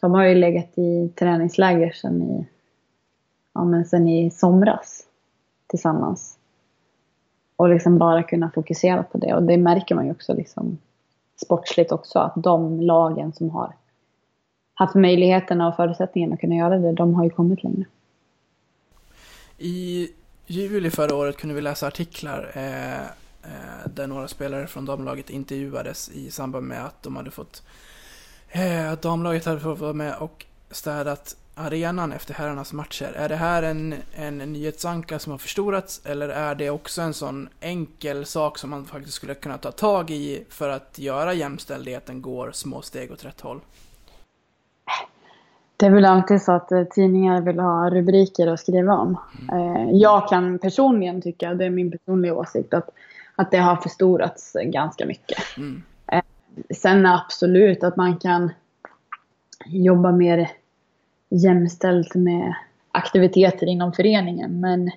de 0.00 0.12
har 0.12 0.24
ju 0.24 0.34
legat 0.34 0.78
i 0.78 1.08
träningsläger 1.08 1.92
sedan 1.92 2.22
i, 2.22 2.46
ja, 3.54 3.64
men 3.64 3.84
sen 3.84 4.08
i 4.08 4.30
somras 4.30 5.04
tillsammans. 5.66 6.38
Och 7.56 7.68
liksom 7.68 7.98
bara 7.98 8.22
kunna 8.22 8.50
fokusera 8.50 9.02
på 9.02 9.18
det. 9.18 9.34
Och 9.34 9.42
det 9.42 9.56
märker 9.56 9.94
man 9.94 10.04
ju 10.04 10.10
också 10.10 10.34
liksom 10.34 10.78
sportsligt 11.36 11.92
också. 11.92 12.18
Att 12.18 12.34
de 12.36 12.80
lagen 12.80 13.32
som 13.32 13.50
har 13.50 13.74
haft 14.74 14.94
möjligheterna 14.94 15.68
och 15.68 15.76
förutsättningarna 15.76 16.34
att 16.34 16.40
kunna 16.40 16.54
göra 16.54 16.78
det, 16.78 16.92
de 16.92 17.14
har 17.14 17.24
ju 17.24 17.30
kommit 17.30 17.62
längre. 17.62 17.84
I 19.58 20.08
juli 20.46 20.90
förra 20.90 21.16
året 21.16 21.36
kunde 21.36 21.54
vi 21.54 21.60
läsa 21.60 21.86
artiklar 21.86 22.52
eh, 22.54 22.94
eh, 22.94 23.00
där 23.94 24.06
några 24.06 24.28
spelare 24.28 24.66
från 24.66 24.84
damlaget 24.84 25.30
intervjuades 25.30 26.08
i 26.08 26.30
samband 26.30 26.66
med 26.66 26.84
att 26.84 27.02
de 27.02 27.16
hade 27.16 27.30
fått 27.30 27.62
eh, 28.48 28.92
att 28.92 29.02
damlaget 29.02 29.44
hade 29.44 29.60
fått 29.60 29.78
vara 29.78 29.92
med 29.92 30.16
och 30.16 30.46
städat 30.70 31.36
arenan 31.54 32.12
efter 32.12 32.34
herrarnas 32.34 32.72
matcher. 32.72 33.12
Är 33.16 33.28
det 33.28 33.36
här 33.36 33.62
en, 33.62 33.94
en 34.14 34.38
nyhetsanka 34.38 35.18
som 35.18 35.32
har 35.32 35.38
förstorats 35.38 36.06
eller 36.06 36.28
är 36.28 36.54
det 36.54 36.70
också 36.70 37.02
en 37.02 37.14
sån 37.14 37.48
enkel 37.60 38.26
sak 38.26 38.58
som 38.58 38.70
man 38.70 38.84
faktiskt 38.84 39.14
skulle 39.14 39.34
kunna 39.34 39.58
ta 39.58 39.72
tag 39.72 40.10
i 40.10 40.44
för 40.48 40.68
att 40.68 40.98
göra 40.98 41.34
jämställdheten 41.34 42.22
går 42.22 42.50
små 42.52 42.82
steg 42.82 43.12
åt 43.12 43.24
rätt 43.24 43.40
håll? 43.40 43.60
Det 45.76 45.86
är 45.86 45.90
väl 45.90 46.04
alltid 46.04 46.42
så 46.42 46.52
att 46.52 46.72
eh, 46.72 46.84
tidningar 46.84 47.40
vill 47.40 47.58
ha 47.58 47.90
rubriker 47.90 48.46
att 48.46 48.60
skriva 48.60 48.94
om. 48.94 49.16
Mm. 49.52 49.98
Jag 49.98 50.28
kan 50.28 50.58
personligen 50.58 51.22
tycka, 51.22 51.54
det 51.54 51.64
är 51.64 51.70
min 51.70 51.90
personliga 51.90 52.34
åsikt, 52.34 52.74
att, 52.74 52.88
att 53.36 53.50
det 53.50 53.58
har 53.58 53.76
förstorats 53.76 54.56
ganska 54.64 55.06
mycket. 55.06 55.38
Mm. 55.56 55.82
Eh, 56.12 56.22
sen 56.74 57.06
absolut 57.06 57.84
att 57.84 57.96
man 57.96 58.16
kan 58.16 58.50
jobba 59.66 60.12
mer 60.12 60.50
jämställt 61.28 62.14
med 62.14 62.54
aktiviteter 62.92 63.66
inom 63.66 63.92
föreningen. 63.92 64.60
Men 64.60 64.90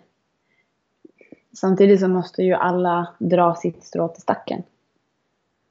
samtidigt 1.53 1.99
så 1.99 2.07
måste 2.07 2.43
ju 2.43 2.53
alla 2.53 3.07
dra 3.19 3.55
sitt 3.55 3.83
strå 3.83 4.07
till 4.07 4.21
stacken. 4.21 4.63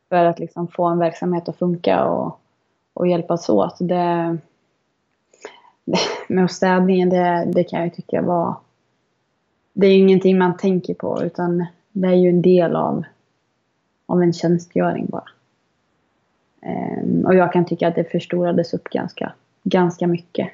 För 0.09 0.25
att 0.25 0.39
liksom 0.39 0.69
få 0.69 0.85
en 0.85 0.99
verksamhet 0.99 1.49
att 1.49 1.59
funka 1.59 2.05
och, 2.05 2.41
och 2.95 3.09
hjälpas 3.09 3.49
åt. 3.49 3.77
Det, 3.81 4.39
med 6.29 6.51
städningen, 6.51 7.11
det, 7.11 7.45
det 7.55 7.64
kan 7.64 7.83
jag 7.83 7.95
tycka 7.95 8.23
var... 8.23 8.55
Det 9.73 9.87
är 9.87 9.99
ingenting 9.99 10.39
man 10.39 10.57
tänker 10.57 10.95
på 10.95 11.23
utan 11.23 11.66
det 12.01 12.09
är 12.09 12.14
ju 12.14 12.28
en 12.28 12.42
del 12.42 12.76
av, 12.76 13.05
av 14.07 14.22
en 14.22 14.32
tjänstgöring 14.32 15.07
bara. 15.07 15.28
Um, 16.62 17.26
och 17.26 17.34
jag 17.34 17.53
kan 17.53 17.64
tycka 17.64 17.88
att 17.88 17.94
det 17.94 18.05
förstorades 18.05 18.74
upp 18.74 18.84
ganska, 18.84 19.32
ganska 19.62 20.07
mycket. 20.07 20.49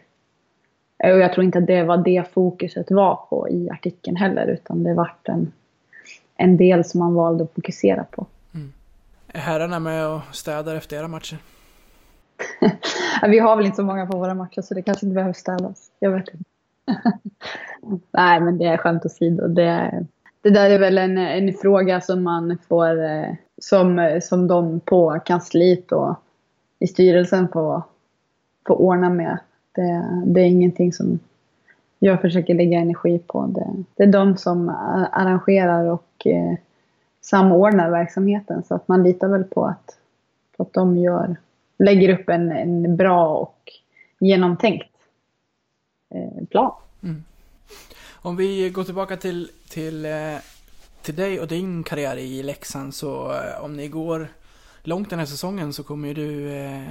Och 0.99 1.19
jag 1.19 1.33
tror 1.33 1.45
inte 1.45 1.59
att 1.59 1.67
det 1.67 1.83
var 1.83 1.97
det 1.97 2.33
fokuset 2.33 2.91
var 2.91 3.17
på 3.31 3.49
i 3.49 3.71
artikeln 3.71 4.17
heller 4.17 4.47
utan 4.47 4.85
det 4.85 4.95
vart 4.95 5.29
en, 5.29 5.53
en 6.37 6.57
del 6.57 6.85
som 6.85 7.01
man 7.01 7.15
valde 7.15 7.45
att 7.45 7.55
fokusera 7.55 8.05
på. 8.05 8.27
Mm. 8.55 8.73
Är 9.29 9.41
herrarna 9.41 9.79
med 9.79 10.09
och 10.09 10.21
städar 10.33 10.75
efter 10.75 10.97
era 10.97 11.09
matcher? 11.09 11.39
vi 13.29 13.39
har 13.39 13.57
väl 13.57 13.67
inte 13.67 13.77
så 13.77 13.83
många 13.83 14.07
på 14.07 14.19
våra 14.19 14.35
matcher 14.35 14.63
så 14.63 14.75
det 14.75 14.83
kanske 14.83 15.07
inte 15.07 15.15
behöver 15.15 15.35
städas. 15.35 15.91
Jag 15.99 16.11
vet 16.11 16.29
inte. 16.29 16.51
Nej, 18.11 18.41
men 18.41 18.59
det 18.59 18.65
är 18.65 18.77
skämt 18.77 19.07
åsido. 19.07 19.49
Det, 19.49 20.07
det 20.45 20.51
där 20.51 20.71
är 20.71 20.79
väl 20.79 20.99
en, 20.99 21.19
en 21.19 21.55
fråga 21.55 22.01
som 22.01 22.23
man 22.23 22.59
får, 22.69 23.05
eh, 23.05 23.35
som, 23.59 24.21
som 24.23 24.49
de 24.49 24.81
på 24.81 25.21
kansliet 25.25 25.93
och 25.93 26.15
i 26.79 26.87
styrelsen 26.87 27.49
får, 27.49 27.83
får 28.67 28.75
ordna 28.75 29.11
med. 29.11 29.39
Det, 29.73 30.23
det 30.27 30.41
är 30.41 30.45
ingenting 30.45 30.93
som 30.93 31.19
jag 31.99 32.21
försöker 32.21 32.55
lägga 32.55 32.79
energi 32.79 33.19
på. 33.19 33.47
Det, 33.47 33.85
det 33.97 34.03
är 34.03 34.13
de 34.13 34.37
som 34.37 34.69
arrangerar 35.13 35.85
och 35.85 36.27
eh, 36.27 36.55
samordnar 37.21 37.91
verksamheten 37.91 38.63
så 38.63 38.75
att 38.75 38.89
man 38.89 39.03
litar 39.03 39.29
väl 39.29 39.45
på 39.45 39.65
att, 39.67 39.99
på 40.57 40.63
att 40.63 40.73
de 40.73 40.97
gör 40.99 41.37
lägger 41.79 42.21
upp 42.21 42.29
en, 42.29 42.53
en 42.53 42.97
bra 42.97 43.37
och 43.37 43.73
genomtänkt 44.19 44.91
eh, 46.15 46.45
plan. 46.51 46.73
Om 48.25 48.37
vi 48.37 48.71
går 48.71 48.85
tillbaka 48.85 49.17
till, 49.17 49.51
till, 49.69 50.05
eh, 50.05 50.37
till 51.03 51.17
dig 51.17 51.41
och 51.41 51.49
din 51.49 51.83
karriär 51.83 52.17
i 52.17 52.43
Leksand 52.43 52.95
så 52.95 53.33
eh, 53.33 53.65
om 53.65 53.77
ni 53.77 53.89
går 53.89 54.29
långt 54.83 55.11
den 55.11 55.19
här 55.19 55.27
säsongen 55.27 55.73
så 55.73 55.83
kommer 55.83 56.09
ju 56.09 56.15
du 56.15 56.53
eh, 56.53 56.83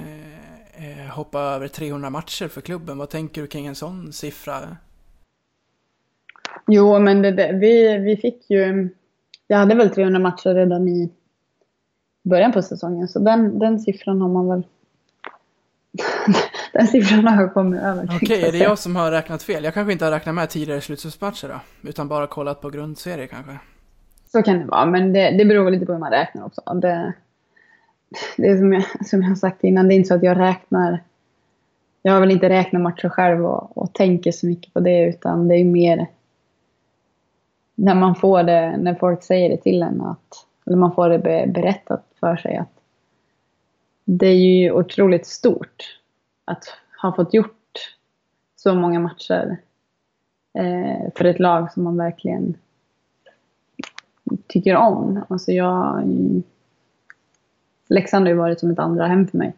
eh 0.74 1.08
hoppa 1.10 1.40
över 1.40 1.68
300 1.68 2.10
matcher 2.10 2.48
för 2.48 2.60
klubben. 2.60 2.98
Vad 2.98 3.10
tänker 3.10 3.40
du 3.40 3.46
kring 3.46 3.66
en 3.66 3.74
sån 3.74 4.12
siffra? 4.12 4.76
Jo, 6.66 6.98
men 6.98 7.22
det, 7.22 7.30
det, 7.30 7.52
vi, 7.52 7.98
vi 7.98 8.16
fick 8.16 8.50
ju... 8.50 8.88
Jag 9.46 9.58
hade 9.58 9.74
väl 9.74 9.90
300 9.90 10.20
matcher 10.20 10.54
redan 10.54 10.88
i 10.88 11.12
början 12.22 12.52
på 12.52 12.62
säsongen. 12.62 13.08
Så 13.08 13.18
den, 13.18 13.58
den 13.58 13.78
siffran 13.78 14.20
har 14.20 14.28
man 14.28 14.48
väl 14.48 14.62
den 16.74 16.86
siffran 16.86 17.26
har 17.26 17.42
jag 17.42 17.54
kommit 17.54 17.82
över. 17.82 18.04
Okej, 18.04 18.16
okay, 18.22 18.42
är 18.42 18.52
det 18.52 18.58
jag 18.58 18.78
som 18.78 18.96
har 18.96 19.10
räknat 19.10 19.42
fel? 19.42 19.64
Jag 19.64 19.74
kanske 19.74 19.92
inte 19.92 20.04
har 20.04 20.12
räknat 20.12 20.34
med 20.34 20.50
tidigare 20.50 20.80
slutspelsmatcher 20.80 21.48
då? 21.48 21.88
Utan 21.88 22.08
bara 22.08 22.26
kollat 22.26 22.60
på 22.60 22.70
grundserie 22.70 23.26
kanske? 23.26 23.58
Så 24.32 24.42
kan 24.42 24.58
det 24.58 24.64
vara, 24.64 24.86
men 24.86 25.12
det, 25.12 25.30
det 25.30 25.44
beror 25.44 25.70
lite 25.70 25.86
på 25.86 25.92
hur 25.92 25.98
man 25.98 26.10
räknar 26.10 26.44
också. 26.44 26.60
Det, 26.74 27.12
det 28.36 28.46
är 28.46 28.58
som 28.58 28.72
jag, 28.72 29.06
som 29.06 29.22
jag 29.22 29.28
har 29.28 29.36
sagt 29.36 29.64
innan, 29.64 29.88
det 29.88 29.94
är 29.94 29.96
inte 29.96 30.08
så 30.08 30.14
att 30.14 30.22
jag 30.22 30.38
räknar... 30.38 30.98
Jag 32.02 32.12
har 32.12 32.20
väl 32.20 32.30
inte 32.30 32.48
räknat 32.48 32.82
matcher 32.82 33.08
själv 33.08 33.46
och, 33.46 33.78
och 33.78 33.92
tänker 33.92 34.32
så 34.32 34.46
mycket 34.46 34.74
på 34.74 34.80
det, 34.80 35.04
utan 35.04 35.48
det 35.48 35.54
är 35.54 35.64
mer 35.64 36.06
när 37.74 37.94
man 37.94 38.14
får 38.14 38.42
det, 38.42 38.76
när 38.76 38.94
folk 38.94 39.22
säger 39.22 39.48
det 39.50 39.56
till 39.56 39.82
en, 39.82 40.00
att, 40.00 40.46
eller 40.66 40.76
man 40.76 40.94
får 40.94 41.08
det 41.08 41.18
berättat 41.46 42.04
för 42.20 42.36
sig 42.36 42.56
att 42.56 42.72
det 44.04 44.26
är 44.26 44.36
ju 44.36 44.72
otroligt 44.72 45.26
stort 45.26 45.98
att 46.44 46.64
ha 47.02 47.12
fått 47.12 47.34
gjort 47.34 47.96
så 48.56 48.74
många 48.74 49.00
matcher 49.00 49.56
eh, 50.58 51.12
för 51.16 51.24
ett 51.24 51.38
lag 51.38 51.72
som 51.72 51.84
man 51.84 51.96
verkligen 51.96 52.56
tycker 54.46 54.76
om. 54.76 55.24
Alltså 55.28 55.52
jag... 55.52 56.02
Leksand 57.88 58.24
har 58.24 58.30
ju 58.30 58.38
varit 58.38 58.60
som 58.60 58.70
ett 58.70 58.78
andra 58.78 59.06
hem 59.06 59.26
för 59.26 59.38
mig. 59.38 59.54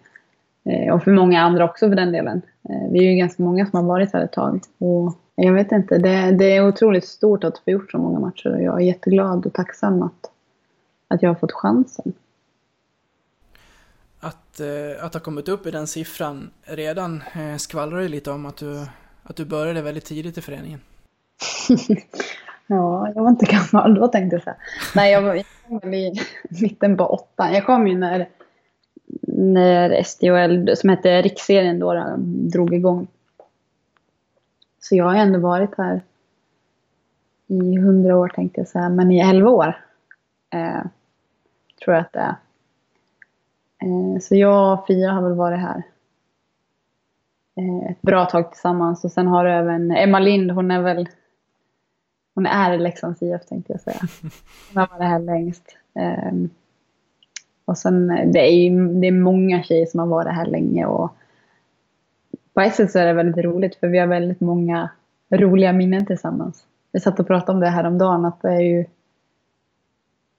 Eh, 0.64 0.94
och 0.94 1.02
för 1.02 1.10
många 1.10 1.42
andra 1.42 1.64
också 1.64 1.88
för 1.88 1.96
den 1.96 2.12
delen. 2.12 2.42
Eh, 2.68 2.90
vi 2.90 2.98
är 2.98 3.10
ju 3.10 3.16
ganska 3.16 3.42
många 3.42 3.66
som 3.66 3.76
har 3.76 3.86
varit 3.86 4.12
här 4.12 4.24
ett 4.24 4.32
tag. 4.32 4.60
Och 4.78 5.14
jag 5.34 5.52
vet 5.52 5.72
inte, 5.72 5.98
det, 5.98 6.30
det 6.30 6.56
är 6.56 6.68
otroligt 6.68 7.04
stort 7.04 7.44
att 7.44 7.58
få 7.58 7.70
gjort 7.70 7.90
så 7.90 7.98
många 7.98 8.18
matcher 8.18 8.54
och 8.54 8.62
jag 8.62 8.80
är 8.80 8.84
jätteglad 8.84 9.46
och 9.46 9.52
tacksam 9.52 10.02
att, 10.02 10.30
att 11.08 11.22
jag 11.22 11.30
har 11.30 11.34
fått 11.34 11.52
chansen 11.52 12.12
att, 14.56 14.60
eh, 14.60 15.04
att 15.04 15.14
ha 15.14 15.20
kommit 15.20 15.48
upp 15.48 15.66
i 15.66 15.70
den 15.70 15.86
siffran 15.86 16.50
redan 16.64 17.22
eh, 17.34 17.56
skvallrar 17.56 18.00
ju 18.00 18.08
lite 18.08 18.30
om 18.30 18.46
att 18.46 18.56
du, 18.56 18.86
att 19.22 19.36
du 19.36 19.44
började 19.44 19.82
väldigt 19.82 20.04
tidigt 20.04 20.38
i 20.38 20.40
föreningen. 20.40 20.80
ja, 22.66 23.12
jag 23.14 23.22
var 23.22 23.28
inte 23.28 23.46
gammal 23.46 23.94
då 23.94 24.08
tänkte 24.08 24.36
jag 24.36 24.42
säga. 24.42 24.56
Nej, 24.94 25.12
jag 25.12 25.22
var, 25.22 25.34
jag 25.34 25.44
kom 25.80 25.94
i 25.94 26.20
mitten 26.48 26.96
på 26.96 27.04
åttan. 27.04 27.52
Jag 27.52 27.66
kom 27.66 27.88
ju 27.88 27.98
när, 27.98 28.28
när 29.38 30.02
SDHL, 30.02 30.76
som 30.76 30.90
hette 30.90 31.22
Riksserien 31.22 31.78
då, 31.78 32.14
drog 32.52 32.74
igång. 32.74 33.06
Så 34.80 34.96
jag 34.96 35.04
har 35.04 35.14
ändå 35.14 35.38
varit 35.38 35.78
här 35.78 36.00
i 37.46 37.78
hundra 37.78 38.16
år 38.16 38.28
tänkte 38.28 38.60
jag 38.60 38.68
säga, 38.68 38.88
men 38.88 39.12
i 39.12 39.20
elva 39.20 39.50
år. 39.50 39.84
Eh, 40.50 40.82
tror 41.84 41.96
jag 41.96 42.00
att 42.00 42.12
det 42.12 42.20
är. 42.20 42.34
Eh, 43.82 44.20
så 44.20 44.36
jag 44.36 44.78
och 44.78 44.86
Fia 44.86 45.10
har 45.10 45.22
väl 45.22 45.34
varit 45.34 45.60
här 45.60 45.82
eh, 47.56 47.90
ett 47.90 48.02
bra 48.02 48.24
tag 48.24 48.52
tillsammans. 48.52 49.04
Och 49.04 49.12
sen 49.12 49.26
har 49.26 49.44
du 49.44 49.52
även 49.52 49.90
Emma 49.90 50.18
Lind, 50.18 50.50
hon 50.50 50.70
är 50.70 50.82
väl 50.82 51.08
hon 52.36 52.46
är 52.46 52.78
Leksands 52.78 53.22
IF 53.22 53.46
tänkte 53.46 53.72
jag 53.72 53.80
säga. 53.80 54.00
Hon 54.72 54.80
har 54.80 54.86
varit 54.86 55.08
här 55.08 55.18
längst. 55.18 55.76
Ehm, 55.94 56.50
och 57.64 57.78
sen, 57.78 58.06
det 58.06 58.38
är 58.38 58.70
det 59.00 59.06
är 59.06 59.12
många 59.12 59.62
tjejer 59.62 59.86
som 59.86 60.00
har 60.00 60.06
varit 60.06 60.34
här 60.34 60.46
länge 60.46 60.86
och 60.86 61.10
på 62.54 62.60
ett 62.60 62.74
sätt 62.74 62.92
så 62.92 62.98
är 62.98 63.06
det 63.06 63.12
väldigt 63.12 63.44
roligt 63.44 63.76
för 63.76 63.88
vi 63.88 63.98
har 63.98 64.06
väldigt 64.06 64.40
många 64.40 64.90
roliga 65.30 65.72
minnen 65.72 66.06
tillsammans. 66.06 66.64
Vi 66.92 67.00
satt 67.00 67.20
och 67.20 67.26
pratade 67.26 67.52
om 67.52 67.60
det 67.60 67.68
här 67.68 67.86
om 67.86 67.98
dagen 67.98 68.24
att 68.24 68.42
det 68.42 68.48
är 68.48 68.60
ju 68.60 68.84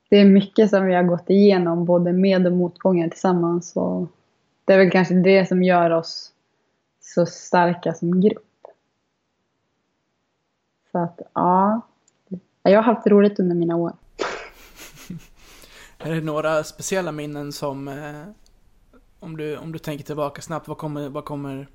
det 0.09 0.17
är 0.17 0.25
mycket 0.25 0.69
som 0.69 0.85
vi 0.85 0.93
har 0.93 1.03
gått 1.03 1.29
igenom 1.29 1.85
både 1.85 2.13
med 2.13 2.47
och 2.47 2.53
motgångar 2.53 3.09
tillsammans. 3.09 3.75
Och 3.75 4.07
det 4.65 4.73
är 4.73 4.77
väl 4.77 4.91
kanske 4.91 5.13
det 5.13 5.47
som 5.47 5.63
gör 5.63 5.91
oss 5.91 6.31
så 7.01 7.25
starka 7.25 7.93
som 7.93 8.21
grupp. 8.21 8.43
Så 10.91 10.97
att 10.97 11.21
ja, 11.33 11.81
jag 12.63 12.83
har 12.83 12.93
haft 12.93 13.07
roligt 13.07 13.39
under 13.39 13.55
mina 13.55 13.75
år. 13.75 13.93
Är 15.97 16.15
det 16.15 16.21
några 16.21 16.63
speciella 16.63 17.11
minnen 17.11 17.51
som, 17.51 17.87
eh, 17.87 18.23
om, 19.19 19.37
du, 19.37 19.57
om 19.57 19.71
du 19.71 19.79
tänker 19.79 20.05
tillbaka 20.05 20.41
snabbt, 20.41 20.67
vad 20.67 20.77
kommer, 20.77 21.09
vad 21.09 21.25
kommer, 21.25 21.67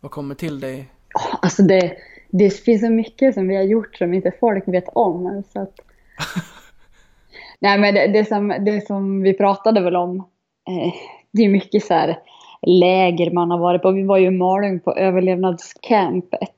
vad 0.00 0.10
kommer 0.10 0.34
till 0.34 0.60
dig? 0.60 0.92
Alltså 1.42 1.62
det, 1.62 1.96
det 2.30 2.50
finns 2.50 2.80
så 2.80 2.90
mycket 2.90 3.34
som 3.34 3.48
vi 3.48 3.56
har 3.56 3.62
gjort 3.62 3.96
som 3.96 4.14
inte 4.14 4.32
folk 4.40 4.68
vet 4.68 4.88
om. 4.92 5.42
Så 5.52 5.60
att, 5.60 5.80
nej 7.58 7.78
men 7.78 7.94
det, 7.94 8.06
det, 8.06 8.24
som, 8.24 8.48
det 8.48 8.86
som 8.86 9.22
vi 9.22 9.34
pratade 9.34 9.80
väl 9.80 9.96
om, 9.96 10.16
eh, 10.68 10.92
det 11.30 11.42
är 11.42 11.48
mycket 11.48 11.84
så 11.84 11.94
här 11.94 12.18
läger 12.62 13.30
man 13.30 13.50
har 13.50 13.58
varit 13.58 13.82
på. 13.82 13.90
Vi 13.90 14.02
var 14.02 14.18
ju 14.18 14.26
i 14.26 14.30
Malung 14.30 14.80
på 14.80 14.92
överlevnadscampet 14.92 16.50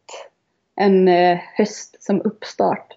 en 0.77 1.09
eh, 1.09 1.39
höst 1.55 2.03
som 2.03 2.23
uppstart. 2.25 2.97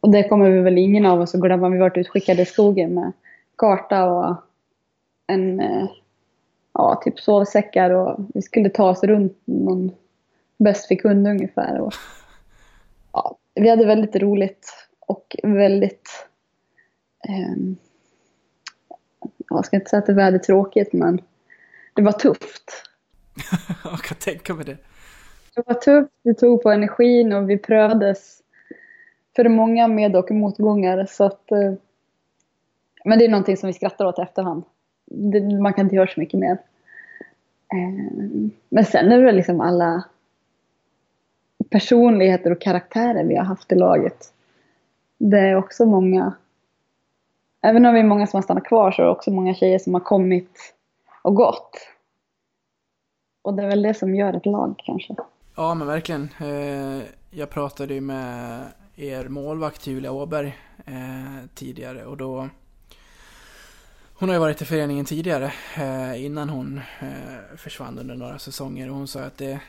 Och 0.00 0.10
det 0.10 0.28
kommer 0.28 0.50
vi 0.50 0.60
väl 0.60 0.78
ingen 0.78 1.06
av 1.06 1.20
oss 1.20 1.34
att 1.34 1.40
glömma. 1.40 1.68
Vi 1.68 1.78
varit 1.78 1.96
utskickade 1.96 2.42
i 2.42 2.46
skogen 2.46 2.94
med 2.94 3.12
karta 3.56 4.04
och 4.10 4.36
en, 5.26 5.60
eh, 5.60 5.86
ja, 6.72 7.00
typ 7.04 7.20
sovsäckar 7.20 7.90
och 7.90 8.16
vi 8.34 8.42
skulle 8.42 8.70
ta 8.70 8.90
oss 8.90 9.02
runt 9.02 9.42
någon 9.44 9.90
bäst 10.58 10.90
vi 10.90 10.96
kunde 10.96 11.30
ungefär. 11.30 11.80
Och, 11.80 11.94
ja, 13.12 13.36
vi 13.54 13.70
hade 13.70 13.86
väldigt 13.86 14.16
roligt 14.16 14.72
och 15.00 15.36
väldigt, 15.42 16.10
jag 19.48 19.66
ska 19.66 19.76
inte 19.76 19.90
säga 19.90 20.00
att 20.00 20.06
det 20.06 20.14
var 20.14 20.38
tråkigt 20.38 20.92
men 20.92 21.20
det 21.94 22.02
var 22.02 22.12
tufft. 22.12 22.82
jag 23.84 23.98
kan 23.98 24.18
tänka 24.18 24.54
mig 24.54 24.64
det. 24.64 24.76
Det 25.54 25.62
var 25.66 25.74
tufft, 25.74 26.12
det 26.22 26.34
tog 26.34 26.62
på 26.62 26.70
energin 26.70 27.32
och 27.32 27.50
vi 27.50 27.58
prövades 27.58 28.42
för 29.36 29.48
många 29.48 29.88
med 29.88 30.16
och 30.16 30.30
motgångar. 30.30 31.06
Så 31.10 31.24
att, 31.24 31.52
eh, 31.52 31.72
men 33.04 33.18
det 33.18 33.24
är 33.24 33.28
någonting 33.28 33.56
som 33.56 33.66
vi 33.66 33.72
skrattar 33.72 34.04
åt 34.04 34.18
i 34.18 34.22
efterhand. 34.22 34.62
Det, 35.04 35.40
man 35.40 35.72
kan 35.72 35.86
inte 35.86 35.96
göra 35.96 36.06
så 36.06 36.20
mycket 36.20 36.40
mer. 36.40 36.58
Eh, 37.72 38.48
men 38.68 38.84
sen 38.84 39.12
är 39.12 39.18
det 39.18 39.24
väl 39.24 39.36
liksom 39.36 39.60
alla 39.60 40.04
personligheter 41.70 42.50
och 42.50 42.60
karaktärer 42.60 43.24
vi 43.24 43.36
har 43.36 43.44
haft 43.44 43.72
i 43.72 43.74
laget. 43.74 44.32
Det 45.18 45.38
är 45.38 45.54
också 45.54 45.86
många, 45.86 46.32
även 47.66 47.86
om 47.86 47.94
vi 47.94 48.00
är 48.00 48.04
många 48.04 48.26
som 48.26 48.36
har 48.36 48.42
stannat 48.42 48.64
kvar 48.64 48.90
så 48.92 49.02
är 49.02 49.06
det 49.06 49.12
också 49.12 49.30
många 49.30 49.54
tjejer 49.54 49.78
som 49.78 49.94
har 49.94 50.00
kommit 50.00 50.74
och 51.22 51.34
gått. 51.34 51.70
Och 53.42 53.54
det 53.54 53.62
är 53.62 53.68
väl 53.68 53.82
det 53.82 53.94
som 53.94 54.14
gör 54.14 54.34
ett 54.34 54.46
lag 54.46 54.74
kanske. 54.84 55.14
Ja 55.56 55.74
men 55.74 55.86
verkligen. 55.86 56.28
Eh, 56.40 57.02
jag 57.30 57.50
pratade 57.50 57.94
ju 57.94 58.00
med 58.00 58.62
er 58.96 59.28
målvakt 59.28 59.86
Julia 59.86 60.12
Åberg 60.12 60.56
eh, 60.86 61.46
tidigare 61.54 62.04
och 62.04 62.16
då 62.16 62.48
hon 64.18 64.28
har 64.28 64.36
ju 64.36 64.40
varit 64.40 64.62
i 64.62 64.64
föreningen 64.64 65.04
tidigare 65.04 65.52
eh, 65.76 66.24
innan 66.24 66.48
hon 66.48 66.80
försvann 67.56 67.98
under 67.98 68.14
några 68.14 68.38
säsonger 68.38 68.88
och 68.88 68.96
hon 68.96 69.08
sa 69.08 69.20
att 69.20 69.38
det, 69.38 69.60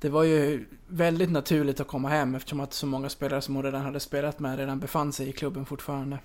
det 0.00 0.08
var 0.08 0.22
ju 0.22 0.64
väldigt 0.88 1.30
naturligt 1.30 1.80
att 1.80 1.86
komma 1.86 2.08
hem 2.08 2.34
eftersom 2.34 2.60
att 2.60 2.72
så 2.72 2.86
många 2.86 3.08
spelare 3.08 3.40
som 3.40 3.54
hon 3.54 3.64
redan 3.64 3.82
hade 3.82 4.00
spelat 4.00 4.38
med 4.38 4.58
redan 4.58 4.78
befann 4.78 5.12
sig 5.12 5.28
i 5.28 5.32
klubben 5.32 5.66
fortfarande. 5.66 6.18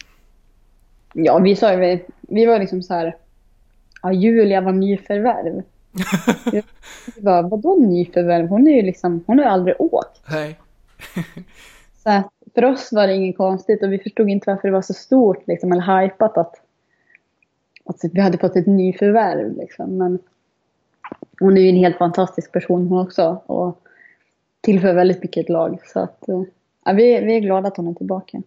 Ja, 1.19 1.39
vi 1.39 1.55
sa 1.55 1.73
ju, 1.73 1.79
vi, 1.79 2.05
vi 2.21 2.45
var 2.45 2.59
liksom 2.59 2.81
så 2.81 2.93
här, 2.93 3.15
ja 4.01 4.11
Julia 4.11 4.61
var 4.61 4.71
nyförvärv. 4.71 5.63
vi 7.15 7.21
bara, 7.21 7.41
vadå 7.41 7.75
nyförvärv? 7.75 8.47
Hon 8.47 8.67
är 8.67 8.75
ju 8.75 8.81
liksom, 8.81 9.23
hon 9.27 9.37
har 9.37 9.45
ju 9.45 9.51
aldrig 9.51 9.81
åkt. 9.81 10.21
Nej. 10.31 10.59
Så 12.03 12.09
att 12.09 12.31
för 12.53 12.65
oss 12.65 12.89
var 12.91 13.07
det 13.07 13.13
inget 13.13 13.37
konstigt 13.37 13.83
och 13.83 13.93
vi 13.93 13.99
förstod 13.99 14.29
inte 14.29 14.51
varför 14.51 14.67
det 14.67 14.73
var 14.73 14.81
så 14.81 14.93
stort 14.93 15.47
liksom, 15.47 15.71
eller 15.71 16.01
hypat 16.01 16.37
att, 16.37 16.55
att 17.85 17.99
vi 18.13 18.21
hade 18.21 18.37
fått 18.37 18.55
ett 18.55 18.67
nyförvärv. 18.67 19.57
Liksom. 19.57 19.97
Men 19.97 20.19
hon 21.39 21.57
är 21.57 21.61
ju 21.61 21.69
en 21.69 21.75
helt 21.75 21.97
fantastisk 21.97 22.51
person 22.51 22.87
hon 22.87 23.05
också 23.05 23.41
och 23.45 23.81
tillför 24.61 24.93
väldigt 24.93 25.21
mycket 25.21 25.43
ett 25.43 25.49
lag. 25.49 25.79
Så 25.85 25.99
att, 25.99 26.29
eh, 26.29 26.43
ja, 26.85 26.93
vi, 26.93 27.19
vi 27.19 27.35
är 27.35 27.39
glada 27.39 27.67
att 27.67 27.77
hon 27.77 27.87
är 27.87 27.93
tillbaka. 27.93 28.41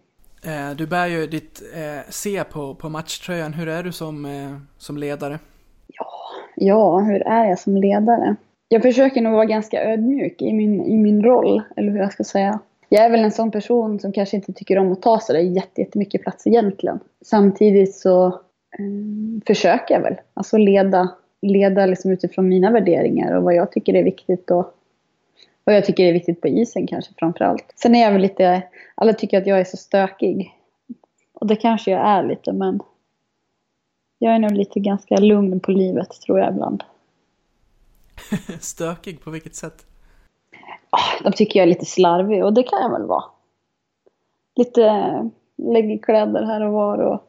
Eh, 0.45 0.75
du 0.75 0.87
bär 0.87 1.07
ju 1.07 1.27
ditt 1.27 1.61
eh, 1.75 2.09
C 2.09 2.43
på, 2.51 2.75
på 2.75 2.89
matchtröjan. 2.89 3.53
Hur 3.53 3.67
är 3.67 3.83
du 3.83 3.91
som, 3.91 4.25
eh, 4.25 4.57
som 4.77 4.97
ledare? 4.97 5.39
Ja, 5.87 6.07
ja, 6.55 6.99
hur 6.99 7.27
är 7.27 7.45
jag 7.45 7.59
som 7.59 7.77
ledare? 7.77 8.35
Jag 8.67 8.81
försöker 8.81 9.21
nog 9.21 9.33
vara 9.33 9.45
ganska 9.45 9.83
ödmjuk 9.83 10.41
i 10.41 10.53
min, 10.53 10.85
i 10.85 10.97
min 10.97 11.23
roll, 11.23 11.61
eller 11.75 11.91
hur 11.91 11.99
jag 11.99 12.13
ska 12.13 12.23
säga 12.23 12.59
jag 12.93 13.05
är 13.05 13.09
väl 13.09 13.23
en 13.23 13.31
sån 13.31 13.51
person 13.51 13.99
som 13.99 14.11
kanske 14.11 14.35
inte 14.35 14.53
tycker 14.53 14.77
om 14.77 14.91
att 14.91 15.01
ta 15.01 15.19
så 15.19 15.33
där 15.33 15.39
jättemycket 15.39 16.21
plats 16.21 16.47
egentligen. 16.47 16.99
Samtidigt 17.25 17.95
så 17.95 18.27
eh, 18.27 19.43
försöker 19.47 19.93
jag 19.93 20.01
väl. 20.01 20.15
Alltså 20.33 20.57
leda, 20.57 21.09
leda 21.41 21.85
liksom 21.85 22.11
utifrån 22.11 22.47
mina 22.47 22.71
värderingar 22.71 23.35
och 23.35 23.43
vad 23.43 23.55
jag 23.55 23.71
tycker 23.71 23.93
är 23.93 24.03
viktigt 24.03 24.51
och 24.51 24.73
vad 25.63 25.75
jag 25.75 25.85
tycker 25.85 26.03
är 26.03 26.13
viktigt 26.13 26.41
på 26.41 26.47
isen 26.47 26.87
kanske 26.87 27.13
framför 27.17 27.45
allt. 27.45 27.73
Sen 27.75 27.95
är 27.95 28.01
jag 28.01 28.11
väl 28.11 28.21
lite, 28.21 28.63
alla 28.95 29.13
tycker 29.13 29.37
att 29.37 29.47
jag 29.47 29.59
är 29.59 29.63
så 29.63 29.77
stökig. 29.77 30.57
Och 31.33 31.47
det 31.47 31.55
kanske 31.55 31.91
jag 31.91 32.07
är 32.07 32.23
lite 32.23 32.53
men 32.53 32.79
jag 34.19 34.35
är 34.35 34.39
nog 34.39 34.51
lite 34.51 34.79
ganska 34.79 35.15
lugn 35.15 35.59
på 35.59 35.71
livet 35.71 36.11
tror 36.11 36.39
jag 36.39 36.53
ibland. 36.53 36.83
stökig 38.59 39.23
på 39.23 39.31
vilket 39.31 39.55
sätt? 39.55 39.85
Ah, 40.89 41.23
de 41.23 41.33
tycker 41.33 41.59
jag 41.59 41.63
är 41.63 41.69
lite 41.69 41.85
slarvig 41.85 42.45
och 42.45 42.53
det 42.53 42.63
kan 42.63 42.81
jag 42.81 42.91
väl 42.91 43.07
vara. 43.07 43.23
Lite 44.55 44.81
lägger 45.57 45.97
kläder 45.97 46.43
här 46.43 46.61
och 46.61 46.73
var 46.73 46.97
och 46.97 47.27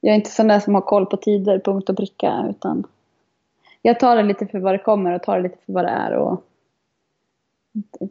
jag 0.00 0.12
är 0.12 0.16
inte 0.16 0.30
sån 0.30 0.48
där 0.48 0.60
som 0.60 0.74
har 0.74 0.82
koll 0.82 1.06
på 1.06 1.16
tider, 1.16 1.58
punkt 1.58 1.90
och 1.90 1.96
pricka 1.96 2.46
utan 2.50 2.86
jag 3.82 4.00
tar 4.00 4.16
det 4.16 4.22
lite 4.22 4.46
för 4.46 4.58
vad 4.58 4.74
det 4.74 4.78
kommer 4.78 5.12
och 5.12 5.22
tar 5.22 5.36
det 5.36 5.42
lite 5.42 5.58
för 5.66 5.72
vad 5.72 5.84
det 5.84 5.90
är 5.90 6.12
och 6.12 6.44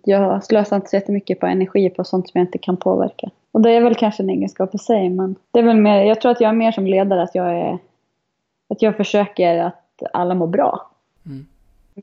jag 0.03 0.43
slösar 0.43 0.75
inte 0.75 0.89
så 0.89 0.95
jättemycket 0.95 1.39
på 1.39 1.45
energi 1.45 1.89
på 1.89 2.03
sånt 2.03 2.29
som 2.29 2.39
jag 2.39 2.47
inte 2.47 2.57
kan 2.57 2.77
påverka. 2.77 3.29
Och 3.51 3.61
det 3.61 3.71
är 3.71 3.81
väl 3.81 3.95
kanske 3.95 4.23
en 4.23 4.29
egenskap 4.29 4.75
i 4.75 4.77
sig 4.77 5.09
men 5.09 5.35
det 5.51 5.59
är 5.59 5.63
väl 5.63 5.77
mer, 5.77 6.03
jag 6.03 6.21
tror 6.21 6.31
att 6.31 6.41
jag 6.41 6.49
är 6.49 6.55
mer 6.55 6.71
som 6.71 6.87
ledare 6.87 7.23
att 7.23 7.35
jag 7.35 7.57
är 7.57 7.77
att 8.69 8.81
jag 8.81 8.97
försöker 8.97 9.57
att 9.57 10.03
alla 10.13 10.35
mår 10.35 10.47
bra. 10.47 10.89
Mm 11.25 11.45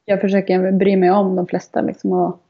jag 0.04 0.20
försöker 0.20 0.72
bry 0.72 0.96
mig 0.96 1.10
om 1.10 1.36
de 1.36 1.46
flesta 1.46 1.80
liksom 1.80 2.12
och, 2.12 2.40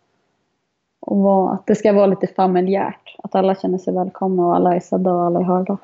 och 1.01 1.17
var, 1.17 1.55
att 1.55 1.67
det 1.67 1.75
ska 1.75 1.93
vara 1.93 2.07
lite 2.07 2.27
familjärt. 2.27 3.17
Att 3.19 3.35
alla 3.35 3.55
känner 3.55 3.79
sig 3.79 3.95
välkomna 3.95 4.47
och 4.47 4.57
alla 4.57 4.77
är 4.77 4.81
sedda 4.81 5.13
och 5.13 5.25
alla 5.25 5.41
är 5.41 5.45
hörda. 5.45 5.79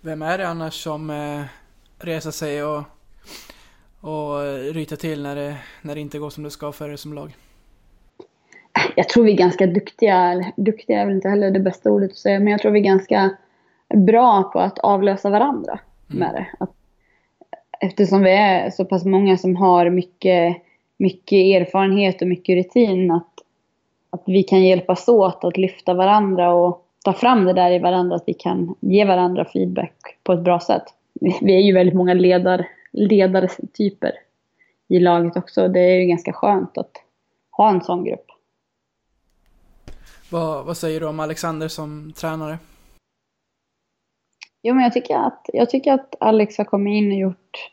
Vem 0.00 0.22
är 0.22 0.38
det 0.38 0.48
annars 0.48 0.82
som 0.82 1.10
eh, 1.10 1.44
reser 1.98 2.30
sig 2.30 2.64
och, 2.64 2.82
och 4.00 4.40
ryter 4.74 4.96
till 4.96 5.22
när 5.22 5.36
det, 5.36 5.56
när 5.82 5.94
det 5.94 6.00
inte 6.00 6.18
går 6.18 6.30
som 6.30 6.42
det 6.42 6.50
ska 6.50 6.72
för 6.72 6.90
er 6.90 6.96
som 6.96 7.12
lag? 7.12 7.36
Jag 8.96 9.08
tror 9.08 9.24
vi 9.24 9.32
är 9.32 9.36
ganska 9.36 9.66
duktiga, 9.66 10.52
duktiga 10.56 11.00
är 11.00 11.06
väl 11.06 11.14
inte 11.14 11.28
heller 11.28 11.50
det 11.50 11.60
bästa 11.60 11.90
ordet 11.90 12.10
att 12.10 12.16
säga, 12.16 12.38
men 12.38 12.48
jag 12.48 12.60
tror 12.60 12.72
vi 12.72 12.80
är 12.80 12.84
ganska 12.84 13.30
bra 13.94 14.42
på 14.42 14.60
att 14.60 14.78
avlösa 14.78 15.30
varandra 15.30 15.78
mm. 16.10 16.18
med 16.18 16.34
det. 16.34 16.46
Att 16.58 16.70
eftersom 17.80 18.22
vi 18.22 18.30
är 18.30 18.70
så 18.70 18.84
pass 18.84 19.04
många 19.04 19.36
som 19.36 19.56
har 19.56 19.90
mycket, 19.90 20.56
mycket 20.96 21.36
erfarenhet 21.36 22.22
och 22.22 22.28
mycket 22.28 22.56
rutin 22.56 23.10
att, 23.10 23.32
att 24.10 24.22
vi 24.26 24.42
kan 24.42 24.62
hjälpas 24.62 25.08
åt 25.08 25.44
att 25.44 25.56
lyfta 25.56 25.94
varandra 25.94 26.54
och 26.54 26.86
ta 27.04 27.12
fram 27.12 27.44
det 27.44 27.52
där 27.52 27.70
i 27.70 27.78
varandra, 27.78 28.16
att 28.16 28.24
vi 28.26 28.34
kan 28.34 28.74
ge 28.80 29.04
varandra 29.04 29.44
feedback 29.44 30.18
på 30.22 30.32
ett 30.32 30.40
bra 30.40 30.60
sätt. 30.60 30.84
Vi 31.40 31.56
är 31.56 31.60
ju 31.60 31.72
väldigt 31.72 31.94
många 31.94 32.14
ledar, 32.14 32.68
ledartyper 32.92 34.12
i 34.88 34.98
laget 34.98 35.36
också. 35.36 35.68
Det 35.68 35.80
är 35.80 36.00
ju 36.00 36.06
ganska 36.06 36.32
skönt 36.32 36.78
att 36.78 36.92
ha 37.50 37.70
en 37.70 37.80
sån 37.80 38.04
grupp. 38.04 38.26
Vad, 40.30 40.64
vad 40.64 40.76
säger 40.76 41.00
du 41.00 41.06
om 41.06 41.20
Alexander 41.20 41.68
som 41.68 42.12
tränare? 42.12 42.58
Jo, 44.62 44.74
men 44.74 44.84
jag 44.84 44.92
tycker 44.92 45.16
att, 45.16 45.46
jag 45.52 45.70
tycker 45.70 45.92
att 45.92 46.14
Alex 46.20 46.58
har 46.58 46.64
kommit 46.64 46.92
in 46.92 47.12
och 47.12 47.18
gjort, 47.18 47.70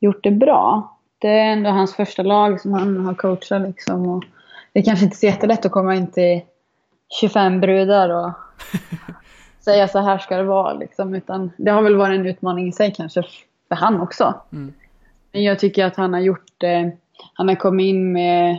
gjort 0.00 0.22
det 0.22 0.30
bra. 0.30 0.96
Det 1.18 1.28
är 1.28 1.52
ändå 1.52 1.70
hans 1.70 1.94
första 1.94 2.22
lag 2.22 2.60
som 2.60 2.72
han 2.72 3.06
har 3.06 3.14
coachat 3.14 3.62
liksom. 3.62 4.08
Och 4.08 4.24
det 4.72 4.78
är 4.78 4.84
kanske 4.84 5.04
inte 5.04 5.16
så 5.16 5.26
jättelätt 5.26 5.66
att 5.66 5.72
komma 5.72 5.94
in 5.94 6.10
till 6.10 6.40
25 7.20 7.60
brudar 7.60 8.08
och 8.08 8.32
säga 9.64 9.88
så 9.88 9.98
här 9.98 10.18
ska 10.18 10.36
det 10.36 10.42
vara 10.42 10.72
liksom. 10.72 11.14
Utan 11.14 11.50
det 11.56 11.70
har 11.70 11.82
väl 11.82 11.96
varit 11.96 12.18
en 12.18 12.26
utmaning 12.26 12.68
i 12.68 12.72
sig 12.72 12.94
kanske 12.96 13.22
för 13.68 13.74
han 13.74 14.00
också. 14.00 14.34
Mm. 14.52 14.74
Jag 15.30 15.58
tycker 15.58 15.84
att 15.84 15.96
han 15.96 16.12
har 16.12 16.20
gjort 16.20 16.62
eh, 16.62 16.88
Han 17.32 17.48
har 17.48 17.54
kommit 17.54 17.84
in 17.84 18.12
med 18.12 18.58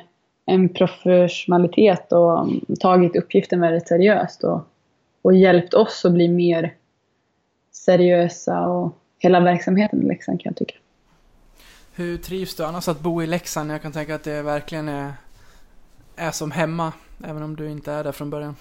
en 0.49 0.69
professionalitet 0.69 2.11
och 2.11 2.47
tagit 2.79 3.15
uppgiften 3.15 3.61
väldigt 3.61 3.87
seriöst 3.87 4.43
och, 4.43 4.61
och 5.21 5.35
hjälpt 5.35 5.73
oss 5.73 6.05
att 6.05 6.13
bli 6.13 6.27
mer 6.27 6.73
seriösa 7.71 8.67
och 8.67 8.97
hela 9.19 9.39
verksamheten 9.39 10.03
i 10.03 10.07
Leksand 10.07 10.41
kan 10.41 10.49
jag 10.49 10.57
tycka. 10.57 10.75
Hur 11.95 12.17
trivs 12.17 12.55
du 12.55 12.65
annars 12.65 12.87
att 12.87 12.99
bo 12.99 13.23
i 13.23 13.27
Leksand? 13.27 13.71
Jag 13.71 13.81
kan 13.81 13.91
tänka 13.91 14.15
att 14.15 14.23
det 14.23 14.41
verkligen 14.41 14.89
är, 14.89 15.13
är 16.15 16.31
som 16.31 16.51
hemma, 16.51 16.93
även 17.27 17.43
om 17.43 17.55
du 17.55 17.69
inte 17.69 17.91
är 17.91 18.03
där 18.03 18.11
från 18.11 18.29
början. 18.29 18.55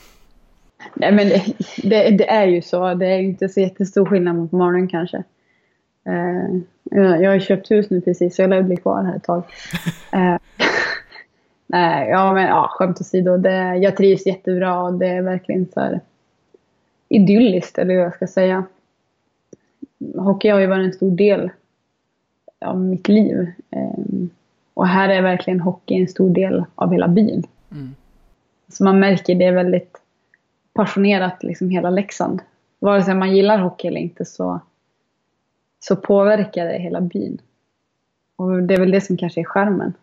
Nej 0.95 1.13
men 1.13 1.29
det, 1.29 1.45
det, 1.83 2.11
det 2.11 2.31
är 2.31 2.47
ju 2.47 2.63
så. 2.63 2.95
Det 2.95 3.07
är 3.07 3.19
inte 3.19 3.49
så 3.49 3.61
jättestor 3.61 4.07
skillnad 4.07 4.37
mot 4.37 4.53
morgonen 4.53 4.89
kanske. 4.89 5.23
Uh, 6.09 6.61
jag 6.91 7.31
har 7.31 7.35
ju 7.35 7.41
köpt 7.41 7.71
hus 7.71 7.91
nu 7.91 8.01
precis 8.01 8.37
så 8.37 8.43
jag 8.43 8.51
lär 8.51 8.63
bli 8.63 8.77
kvar 8.77 9.05
här 9.05 9.17
ett 9.17 9.25
tag. 9.25 9.43
Uh, 10.15 10.37
nej, 11.69 12.09
ja 12.09 12.33
men 12.33 12.47
ja, 12.47 12.69
skämt 12.71 13.01
åsido. 13.01 13.37
Det, 13.37 13.77
jag 13.77 13.97
trivs 13.97 14.27
jättebra 14.27 14.83
och 14.83 14.95
det 14.95 15.07
är 15.07 15.23
verkligen 15.23 15.67
så 15.75 15.81
här 15.81 16.01
idylliskt 17.09 17.79
eller 17.79 17.95
hur 17.95 18.01
jag 18.01 18.15
ska 18.15 18.27
säga. 18.27 18.65
Hockey 20.15 20.49
har 20.49 20.61
ju 20.61 20.67
varit 20.67 20.87
en 20.87 20.93
stor 20.93 21.11
del 21.11 21.51
av 22.59 22.81
mitt 22.81 23.09
liv. 23.09 23.53
Um, 23.71 24.31
och 24.75 24.87
här 24.87 25.09
är 25.09 25.23
verkligen 25.23 25.61
hockey 25.61 25.95
en 25.95 26.09
stor 26.09 26.31
del 26.31 26.65
av 26.75 26.93
hela 26.93 27.09
byn. 27.09 27.43
Mm. 27.73 27.95
Så 28.69 28.85
man 28.85 29.01
märker 29.01 29.35
det 29.35 29.51
väldigt 29.51 30.01
passionerat 30.73 31.43
liksom 31.43 31.71
hela 31.71 31.91
Leksand. 31.91 32.41
Vare 32.79 33.03
sig 33.03 33.15
man 33.15 33.37
gillar 33.37 33.59
hockey 33.59 33.89
eller 33.89 34.01
inte 34.01 34.25
så, 34.25 34.61
så 35.81 35.97
påverkar 35.97 36.67
det 36.67 36.79
hela 36.79 37.01
byn. 37.01 37.39
Och 38.37 38.63
det 38.63 38.75
är 38.75 38.81
väl 38.81 38.91
det 38.91 39.01
som 39.01 39.17
kanske 39.17 39.41
är 39.41 39.45
skärmen. 39.45 39.95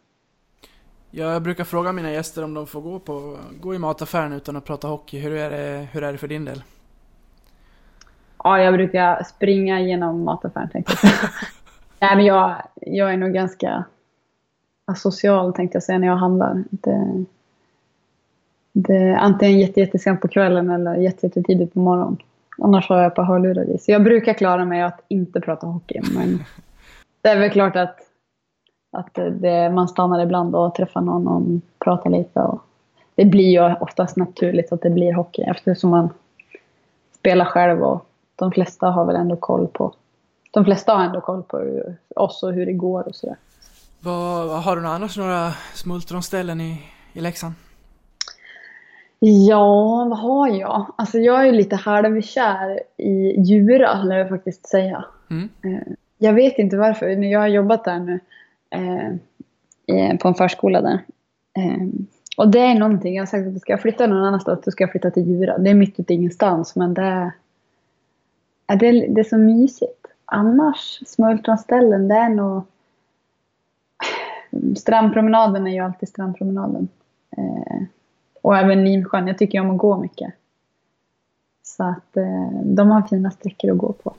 Ja, 1.17 1.33
jag 1.33 1.41
brukar 1.41 1.63
fråga 1.63 1.91
mina 1.91 2.11
gäster 2.11 2.43
om 2.43 2.53
de 2.53 2.67
får 2.67 2.81
gå, 2.81 2.99
på, 2.99 3.37
gå 3.59 3.75
i 3.75 3.79
mataffären 3.79 4.33
utan 4.33 4.55
att 4.55 4.65
prata 4.65 4.87
hockey. 4.87 5.19
Hur 5.19 5.35
är, 5.35 5.49
det, 5.49 5.87
hur 5.91 6.03
är 6.03 6.11
det 6.11 6.17
för 6.17 6.27
din 6.27 6.45
del? 6.45 6.63
Ja, 8.43 8.59
jag 8.61 8.73
brukar 8.73 9.23
springa 9.23 9.79
genom 9.79 10.23
mataffären 10.23 10.69
tänkte 10.69 10.93
jag. 11.03 11.11
Nej, 11.99 12.15
men 12.15 12.25
jag, 12.25 12.55
jag 12.75 13.13
är 13.13 13.17
nog 13.17 13.33
ganska 13.33 13.83
asocial 14.85 15.53
tänkte 15.53 15.75
jag 15.75 15.83
säga 15.83 15.97
när 15.97 16.07
jag 16.07 16.17
handlar. 16.17 16.63
Det, 16.69 17.25
det 18.71 19.15
antingen 19.15 19.59
jättesent 19.59 20.21
på 20.21 20.27
kvällen 20.27 20.69
eller 20.69 20.95
jättetidigt 20.95 21.73
på 21.73 21.79
morgonen. 21.79 22.17
Annars 22.57 22.89
har 22.89 23.03
jag 23.03 23.15
på 23.15 23.23
hörlurar 23.23 23.69
i. 23.69 23.77
Så 23.77 23.91
jag 23.91 24.03
brukar 24.03 24.33
klara 24.33 24.65
mig 24.65 24.81
att 24.81 25.01
inte 25.07 25.41
prata 25.41 25.67
hockey. 25.67 26.01
Men 26.15 26.39
det 27.21 27.29
är 27.29 27.39
väl 27.39 27.51
klart 27.51 27.75
att, 27.75 27.99
att 28.95 29.19
det, 29.31 29.69
man 29.69 29.87
stannar 29.87 30.19
ibland 30.19 30.55
och 30.55 30.75
träffar 30.75 31.01
någon 31.01 31.27
och 31.27 31.43
pratar 31.85 32.09
lite. 32.09 32.39
Och 32.39 32.61
det 33.15 33.25
blir 33.25 33.49
ju 33.49 33.75
oftast 33.75 34.17
naturligt 34.17 34.71
att 34.71 34.81
det 34.81 34.89
blir 34.89 35.13
hockey 35.13 35.41
eftersom 35.41 35.89
man 35.89 36.09
spelar 37.19 37.45
själv 37.45 37.83
och 37.83 38.05
de 38.35 38.51
flesta 38.51 38.87
har 38.87 39.05
väl 39.05 39.15
ändå 39.15 39.35
koll 39.35 39.67
på 39.67 39.93
de 40.55 40.65
flesta 40.65 40.93
har 40.93 41.03
ändå 41.03 41.21
koll 41.21 41.43
på 41.43 41.81
oss 42.15 42.43
och 42.43 42.53
hur 42.53 42.65
det 42.65 42.73
går 42.73 43.07
och 43.07 43.15
sådär. 43.15 43.35
Vad, 43.99 44.63
har 44.63 44.75
du 44.75 44.87
annars 44.87 45.17
några 45.17 45.51
smultronställen 45.73 46.61
i, 46.61 46.81
i 47.13 47.21
Leksand? 47.21 47.53
Ja, 49.19 50.05
vad 50.09 50.19
har 50.19 50.47
jag? 50.47 50.93
Alltså 50.95 51.17
jag 51.17 51.47
är 51.47 51.51
lite 51.51 51.75
halvkär 51.75 52.79
i 52.97 53.41
Djura, 53.41 54.03
lär 54.03 54.17
jag 54.17 54.29
faktiskt 54.29 54.67
säga. 54.67 55.05
Mm. 55.29 55.49
Eh, 55.63 55.93
jag 56.17 56.33
vet 56.33 56.59
inte 56.59 56.77
varför. 56.77 57.07
Jag 57.07 57.39
har 57.39 57.47
jobbat 57.47 57.83
där 57.83 57.99
nu 57.99 58.19
Eh, 58.75 59.07
eh, 59.87 60.17
på 60.17 60.27
en 60.27 60.35
förskola 60.35 60.81
där. 60.81 60.99
Eh, 61.57 61.87
och 62.37 62.51
det 62.51 62.59
är 62.59 62.75
någonting, 62.75 63.15
jag 63.15 63.21
har 63.21 63.27
sagt 63.27 63.47
att 63.47 63.61
ska 63.61 63.73
jag 63.73 63.81
flytta 63.81 64.07
någon 64.07 64.23
annanstans, 64.23 64.63
så 64.63 64.71
ska 64.71 64.83
jag 64.83 64.91
flytta 64.91 65.11
till 65.11 65.27
Djura. 65.27 65.57
Det 65.57 65.69
är 65.69 65.73
mitt 65.73 65.99
ute 65.99 66.13
i 66.13 66.15
ingenstans, 66.15 66.75
men 66.75 66.93
det 66.93 67.31
är, 68.67 68.75
det 68.75 69.07
det 69.07 69.21
är 69.21 69.23
så 69.23 69.37
mysigt. 69.37 70.07
Annars, 70.25 70.99
smultronställen, 71.05 72.07
det 72.07 72.15
är 72.15 72.29
nog... 72.29 72.63
Strandpromenaden 74.77 75.67
är 75.67 75.71
ju 75.71 75.79
alltid 75.79 76.09
strandpromenaden. 76.09 76.87
Eh, 77.37 77.81
och 78.41 78.57
även 78.57 78.83
Limsjön. 78.83 79.27
Jag 79.27 79.37
tycker 79.37 79.61
om 79.61 79.71
att 79.71 79.77
gå 79.77 79.97
mycket. 79.97 80.33
Så 81.63 81.83
att 81.83 82.17
eh, 82.17 82.49
de 82.63 82.91
har 82.91 83.01
fina 83.01 83.31
sträckor 83.31 83.71
att 83.71 83.77
gå 83.77 83.93
på. 83.93 84.13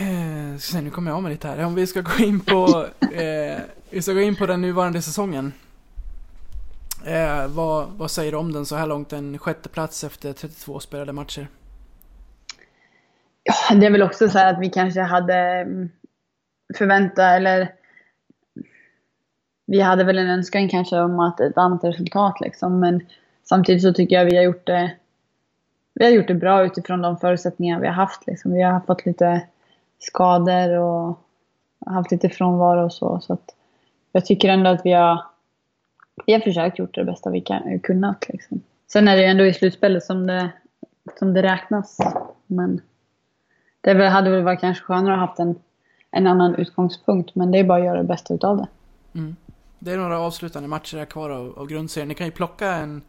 Eh, 0.00 0.56
sen 0.58 0.84
nu 0.84 0.90
kommer 0.90 1.10
jag 1.10 1.16
av 1.16 1.22
mig 1.22 1.32
lite 1.32 1.48
här. 1.48 1.64
Om 1.64 1.74
vi 1.74 1.86
ska 1.86 2.00
gå 2.00 2.24
in 2.24 2.40
på, 2.40 2.86
eh, 3.00 3.58
vi 3.90 4.02
ska 4.02 4.12
gå 4.12 4.20
in 4.20 4.36
på 4.36 4.46
den 4.46 4.60
nuvarande 4.60 5.02
säsongen. 5.02 5.52
Eh, 7.06 7.48
vad, 7.48 7.88
vad 7.88 8.10
säger 8.10 8.32
du 8.32 8.38
om 8.38 8.52
den 8.52 8.66
så 8.66 8.76
här 8.76 8.86
långt? 8.86 9.12
En 9.12 9.38
sjätte 9.38 9.68
plats 9.68 10.04
efter 10.04 10.32
32 10.32 10.80
spelade 10.80 11.12
matcher. 11.12 11.48
Ja, 13.42 13.74
det 13.74 13.86
är 13.86 13.90
väl 13.90 14.02
också 14.02 14.28
så 14.28 14.38
här 14.38 14.54
att 14.54 14.60
vi 14.60 14.70
kanske 14.70 15.00
hade 15.00 15.34
mm, 15.34 15.90
förväntat 16.74 17.18
eller 17.18 17.72
vi 19.66 19.80
hade 19.80 20.04
väl 20.04 20.18
en 20.18 20.30
önskan 20.30 20.68
kanske 20.68 21.00
om 21.00 21.20
att 21.20 21.40
ett 21.40 21.58
annat 21.58 21.84
resultat 21.84 22.40
liksom. 22.40 22.80
Men 22.80 23.06
samtidigt 23.44 23.82
så 23.82 23.92
tycker 23.92 24.16
jag 24.16 24.24
vi 24.24 24.36
har 24.36 24.44
gjort 24.44 24.66
det, 24.66 24.94
vi 25.94 26.04
har 26.04 26.12
gjort 26.12 26.28
det 26.28 26.34
bra 26.34 26.64
utifrån 26.64 27.02
de 27.02 27.18
förutsättningar 27.18 27.80
vi 27.80 27.86
har 27.86 27.94
haft. 27.94 28.26
Liksom. 28.26 28.52
Vi 28.52 28.62
har 28.62 28.80
fått 28.80 29.06
lite 29.06 29.42
skador 29.98 30.78
och 30.78 31.18
haft 31.86 32.10
lite 32.10 32.28
frånvaro 32.28 32.84
och 32.84 32.92
så. 32.92 33.20
så 33.20 33.32
att 33.32 33.54
jag 34.12 34.26
tycker 34.26 34.48
ändå 34.48 34.70
att 34.70 34.80
vi 34.84 34.92
har, 34.92 35.24
vi 36.26 36.32
har 36.32 36.40
försökt 36.40 36.78
gjort 36.78 36.94
det 36.94 37.04
bästa 37.04 37.30
vi 37.30 37.40
kan, 37.40 37.80
kunnat. 37.80 38.28
Liksom. 38.28 38.62
Sen 38.92 39.08
är 39.08 39.16
det 39.16 39.22
ju 39.22 39.28
ändå 39.28 39.44
i 39.44 39.54
slutspelet 39.54 40.04
som 40.04 40.26
det, 40.26 40.50
som 41.18 41.34
det 41.34 41.42
räknas. 41.42 41.98
Men 42.46 42.80
det 43.80 44.08
hade 44.08 44.30
väl 44.30 44.42
varit 44.42 44.60
kanske 44.60 44.84
skönare 44.84 45.14
att 45.14 45.20
ha 45.20 45.26
haft 45.26 45.38
en, 45.38 45.54
en 46.10 46.26
annan 46.26 46.54
utgångspunkt. 46.54 47.34
Men 47.34 47.50
det 47.50 47.58
är 47.58 47.64
bara 47.64 47.78
att 47.78 47.84
göra 47.84 47.98
det 47.98 48.08
bästa 48.08 48.34
utav 48.34 48.56
det. 48.56 48.68
Mm. 49.18 49.36
Det 49.78 49.92
är 49.92 49.96
några 49.96 50.20
avslutande 50.20 50.68
matcher 50.68 51.04
kvar 51.04 51.30
av, 51.30 51.58
av 51.58 51.66
grundserien. 51.66 52.08
Ni 52.08 52.14
kan 52.14 52.26
ju 52.26 52.32
plocka 52.32 52.72
en, 52.72 53.02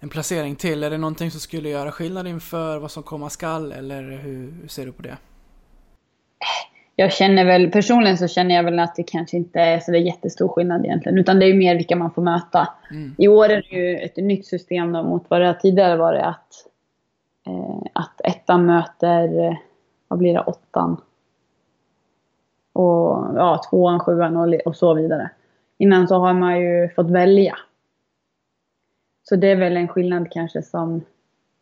en 0.00 0.08
placering 0.08 0.56
till. 0.56 0.84
Är 0.84 0.90
det 0.90 0.98
någonting 0.98 1.30
som 1.30 1.40
skulle 1.40 1.68
göra 1.68 1.92
skillnad 1.92 2.26
inför 2.26 2.78
vad 2.78 2.90
som 2.90 3.02
komma 3.02 3.30
skall? 3.30 3.72
Eller 3.72 4.02
hur, 4.02 4.52
hur 4.60 4.68
ser 4.68 4.86
du 4.86 4.92
på 4.92 5.02
det? 5.02 5.16
Jag 6.96 7.12
känner 7.12 7.44
väl, 7.44 7.70
personligen 7.70 8.18
så 8.18 8.28
känner 8.28 8.54
jag 8.54 8.62
väl 8.62 8.78
att 8.78 8.94
det 8.94 9.02
kanske 9.02 9.36
inte 9.36 9.60
är 9.60 9.80
så 9.80 9.94
jättestor 9.94 10.48
skillnad 10.48 10.84
egentligen. 10.84 11.18
Utan 11.18 11.38
det 11.38 11.44
är 11.46 11.48
ju 11.48 11.58
mer 11.58 11.74
vilka 11.74 11.96
man 11.96 12.10
får 12.10 12.22
möta. 12.22 12.68
Mm. 12.90 13.14
I 13.18 13.28
år 13.28 13.44
är 13.44 13.66
det 13.70 13.76
ju 13.76 13.98
ett 13.98 14.16
nytt 14.16 14.46
system 14.46 14.92
då 14.92 15.02
mot 15.02 15.24
vad 15.28 15.40
det 15.40 15.54
tidigare 15.54 15.96
var 15.96 16.12
det 16.12 16.24
att, 16.24 16.66
eh, 17.46 17.90
att 17.92 18.20
ettan 18.24 18.66
möter, 18.66 19.56
vad 20.08 20.18
blir 20.18 20.34
det, 20.34 20.40
åttan. 20.40 21.00
Och 22.72 23.36
ja, 23.36 23.60
tvåan, 23.70 24.00
sjuan 24.00 24.36
och, 24.36 24.54
och 24.64 24.76
så 24.76 24.94
vidare. 24.94 25.30
Innan 25.78 26.08
så 26.08 26.14
har 26.14 26.34
man 26.34 26.60
ju 26.60 26.88
fått 26.88 27.10
välja. 27.10 27.58
Så 29.22 29.36
det 29.36 29.50
är 29.50 29.56
väl 29.56 29.76
en 29.76 29.88
skillnad 29.88 30.30
kanske 30.30 30.62
som, 30.62 31.04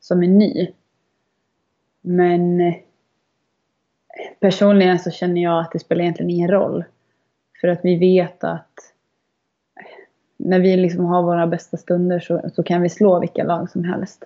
som 0.01 0.23
är 0.23 0.29
ny. 0.29 0.69
Men 2.01 2.61
eh, 2.61 2.75
personligen 4.41 4.99
så 4.99 5.11
känner 5.11 5.43
jag 5.43 5.61
att 5.61 5.73
det 5.73 5.79
spelar 5.79 6.03
egentligen 6.03 6.31
ingen 6.31 6.51
roll. 6.51 6.85
För 7.61 7.69
att 7.69 7.81
vi 7.83 7.99
vet 7.99 8.45
att 8.45 8.95
när 10.37 10.61
vi 10.61 10.77
liksom 10.77 11.05
har 11.05 11.23
våra 11.23 11.47
bästa 11.47 11.77
stunder 11.77 12.21
så, 12.21 12.51
så 12.55 12.63
kan 12.63 12.83
vi 12.83 12.89
slå 12.89 13.21
vilka 13.21 13.45
lag 13.45 13.71
som 13.71 13.85
helst. 13.85 14.25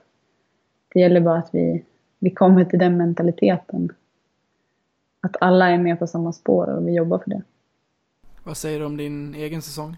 Det 0.94 1.00
gäller 1.00 1.20
bara 1.20 1.38
att 1.38 1.50
vi, 1.52 1.84
vi 2.18 2.30
kommer 2.30 2.64
till 2.64 2.78
den 2.78 2.96
mentaliteten. 2.96 3.92
Att 5.20 5.36
alla 5.40 5.70
är 5.70 5.78
med 5.78 5.98
på 5.98 6.06
samma 6.06 6.32
spår 6.32 6.66
och 6.66 6.88
vi 6.88 6.92
jobbar 6.92 7.18
för 7.18 7.30
det. 7.30 7.42
Vad 8.44 8.56
säger 8.56 8.78
du 8.78 8.84
om 8.84 8.96
din 8.96 9.34
egen 9.34 9.62
säsong? 9.62 9.96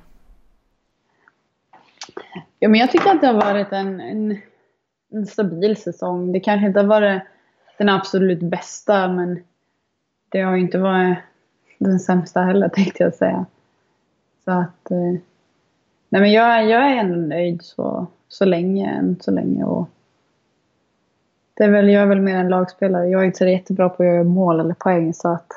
Ja, 2.58 2.68
men 2.68 2.80
jag 2.80 2.90
tycker 2.90 3.10
att 3.10 3.20
det 3.20 3.26
har 3.26 3.34
varit 3.34 3.72
en, 3.72 4.00
en, 4.00 4.38
en 5.12 5.26
stabil 5.26 5.76
säsong. 5.76 6.32
Det 6.32 6.40
kanske 6.40 6.66
inte 6.66 6.80
har 6.80 6.86
varit 6.86 7.22
den 7.78 7.88
absolut 7.88 8.40
bästa, 8.40 9.08
men 9.08 9.44
det 10.34 10.40
har 10.40 10.56
ju 10.56 10.60
inte 10.60 10.78
varit 10.78 11.18
den 11.78 12.00
sämsta 12.00 12.40
heller, 12.40 12.68
tänkte 12.74 13.02
jag 13.02 13.14
säga. 13.14 13.46
Så 14.44 14.50
att... 14.50 14.90
Eh, 14.90 15.20
nej, 16.08 16.20
men 16.20 16.32
jag, 16.32 16.68
jag 16.68 16.90
är 16.90 16.96
ändå 16.96 17.16
nöjd 17.16 17.62
så, 17.62 18.06
så 18.28 18.44
länge, 18.44 18.90
än 18.90 19.16
så 19.20 19.30
länge. 19.30 19.64
Och 19.64 19.88
det 21.54 21.64
är 21.64 21.70
väl, 21.70 21.88
jag 21.88 22.02
är 22.02 22.06
väl 22.06 22.20
mer 22.20 22.36
en 22.36 22.48
lagspelare. 22.48 23.08
Jag 23.08 23.20
är 23.20 23.26
inte 23.26 23.38
så 23.38 23.46
jättebra 23.46 23.88
på 23.88 24.02
att 24.02 24.08
göra 24.08 24.24
mål 24.24 24.60
eller 24.60 24.74
poäng, 24.74 25.14
så 25.14 25.28
att 25.28 25.52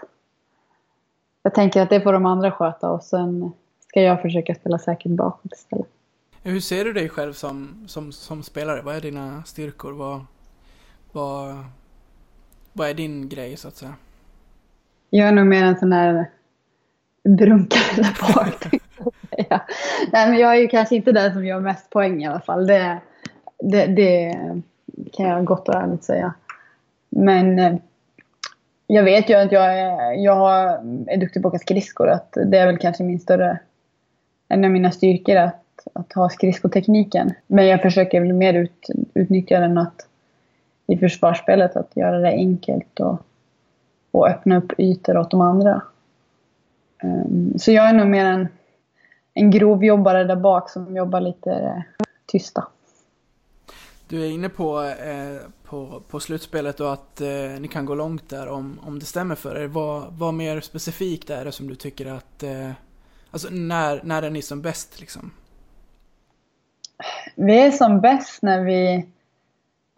jag 1.43 1.53
tänker 1.53 1.81
att 1.81 1.89
det 1.89 2.01
får 2.01 2.13
de 2.13 2.25
andra 2.25 2.51
sköta 2.51 2.89
och 2.89 3.03
sen 3.03 3.51
ska 3.87 4.01
jag 4.01 4.21
försöka 4.21 4.55
spela 4.55 4.79
säkert 4.79 5.11
bakåt 5.11 5.53
istället. 5.53 5.87
Hur 6.43 6.59
ser 6.59 6.85
du 6.85 6.93
dig 6.93 7.09
själv 7.09 7.33
som, 7.33 7.85
som, 7.87 8.11
som 8.11 8.43
spelare? 8.43 8.81
Vad 8.81 8.95
är 8.95 9.01
dina 9.01 9.43
styrkor? 9.43 9.91
Vad, 9.91 10.25
vad, 11.11 11.55
vad 12.73 12.89
är 12.89 12.93
din 12.93 13.29
grej 13.29 13.57
så 13.57 13.67
att 13.67 13.75
säga? 13.75 13.93
Jag 15.09 15.27
är 15.27 15.31
nog 15.31 15.47
mer 15.47 15.63
en 15.63 15.79
sån 15.79 15.91
här 15.91 16.25
brunkare 17.23 17.95
där 17.95 18.33
bak. 18.33 18.81
jag. 19.49 19.59
Nej, 20.11 20.29
men 20.29 20.37
jag 20.37 20.55
är 20.55 20.61
ju 20.61 20.67
kanske 20.67 20.95
inte 20.95 21.11
den 21.11 21.33
som 21.33 21.45
gör 21.45 21.59
mest 21.59 21.89
poäng 21.89 22.23
i 22.23 22.27
alla 22.27 22.39
fall. 22.39 22.67
Det, 22.67 22.97
det, 23.59 23.85
det 23.85 24.37
kan 25.13 25.25
jag 25.25 25.45
gott 25.45 25.69
och 25.69 25.75
ärligt 25.75 26.03
säga. 26.03 26.33
Men 27.09 27.59
eh, 27.59 27.75
jag 28.87 29.03
vet 29.03 29.29
ju 29.29 29.33
att 29.33 29.51
jag 29.51 29.79
är, 29.79 30.13
jag 30.13 30.71
är 31.07 31.17
duktig 31.17 31.41
på 31.41 31.47
att 31.47 31.53
åka 31.53 31.61
skridskor. 31.61 32.09
Att 32.09 32.37
det 32.45 32.57
är 32.57 32.65
väl 32.65 32.77
kanske 32.77 33.03
min 33.03 33.19
större, 33.19 33.59
en 34.47 34.65
av 34.65 34.71
mina 34.71 34.91
styrkor 34.91 35.35
att, 35.35 35.87
att 35.93 36.13
ha 36.13 36.29
skridskotekniken. 36.29 37.33
Men 37.47 37.67
jag 37.67 37.81
försöker 37.81 38.21
väl 38.21 38.33
mer 38.33 38.53
ut, 38.53 38.87
utnyttja 39.13 39.59
den 39.59 39.77
att, 39.77 40.07
i 40.87 40.97
försvarsspelet. 40.97 41.75
Att 41.75 41.97
göra 41.97 42.19
det 42.19 42.31
enkelt 42.31 42.99
och, 42.99 43.21
och 44.11 44.27
öppna 44.27 44.57
upp 44.57 44.79
ytor 44.79 45.17
åt 45.17 45.31
de 45.31 45.41
andra. 45.41 45.81
Um, 47.03 47.53
så 47.59 47.71
jag 47.71 47.89
är 47.89 47.93
nog 47.93 48.07
mer 48.07 48.25
en, 48.25 48.47
en 49.33 49.51
grovjobbare 49.51 50.23
där 50.23 50.35
bak 50.35 50.69
som 50.69 50.95
jobbar 50.95 51.21
lite 51.21 51.51
eh, 51.51 52.05
tysta. 52.25 52.67
Du 54.09 54.23
är 54.23 54.29
inne 54.29 54.49
på, 54.49 54.83
eh, 54.83 55.37
på, 55.63 56.01
på 56.09 56.19
slutspelet 56.19 56.79
och 56.79 56.93
att 56.93 57.21
eh, 57.21 57.59
ni 57.59 57.67
kan 57.67 57.85
gå 57.85 57.95
långt 57.95 58.29
där 58.29 58.47
om, 58.47 58.79
om 58.83 58.99
det 58.99 59.05
stämmer 59.05 59.35
för 59.35 59.57
er. 59.57 59.67
Vad, 59.67 60.13
vad 60.13 60.33
mer 60.33 60.61
specifikt 60.61 61.29
är 61.29 61.45
det 61.45 61.51
som 61.51 61.67
du 61.67 61.75
tycker 61.75 62.05
att... 62.05 62.43
Eh, 62.43 62.71
alltså 63.31 63.47
när, 63.51 64.01
när 64.03 64.23
är 64.23 64.29
ni 64.29 64.41
som 64.41 64.61
bäst 64.61 64.99
liksom? 64.99 65.31
Vi 67.35 67.59
är 67.59 67.71
som 67.71 68.01
bäst 68.01 68.41
när 68.41 68.63
vi 68.63 69.05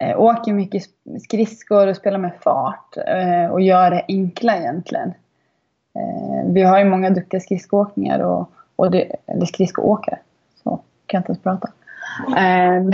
eh, 0.00 0.20
åker 0.20 0.52
mycket 0.52 0.82
skridskor 1.22 1.86
och 1.86 1.96
spelar 1.96 2.18
med 2.18 2.32
fart 2.40 2.96
eh, 2.96 3.50
och 3.50 3.60
gör 3.60 3.90
det 3.90 4.04
enkla 4.08 4.56
egentligen. 4.56 5.12
Eh, 5.94 6.52
vi 6.52 6.62
har 6.62 6.78
ju 6.78 6.84
många 6.84 7.10
duktiga 7.10 7.40
skridskoåkningar 7.40 8.20
och, 8.20 8.50
och 8.76 8.90
det, 8.90 9.16
eller 9.26 9.46
skridskoåkare. 9.46 10.18
Så 10.62 10.70
kan 11.06 11.18
jag 11.18 11.20
inte 11.20 11.30
ens 11.30 11.42
prata. 11.42 11.68
Eh, 12.28 12.82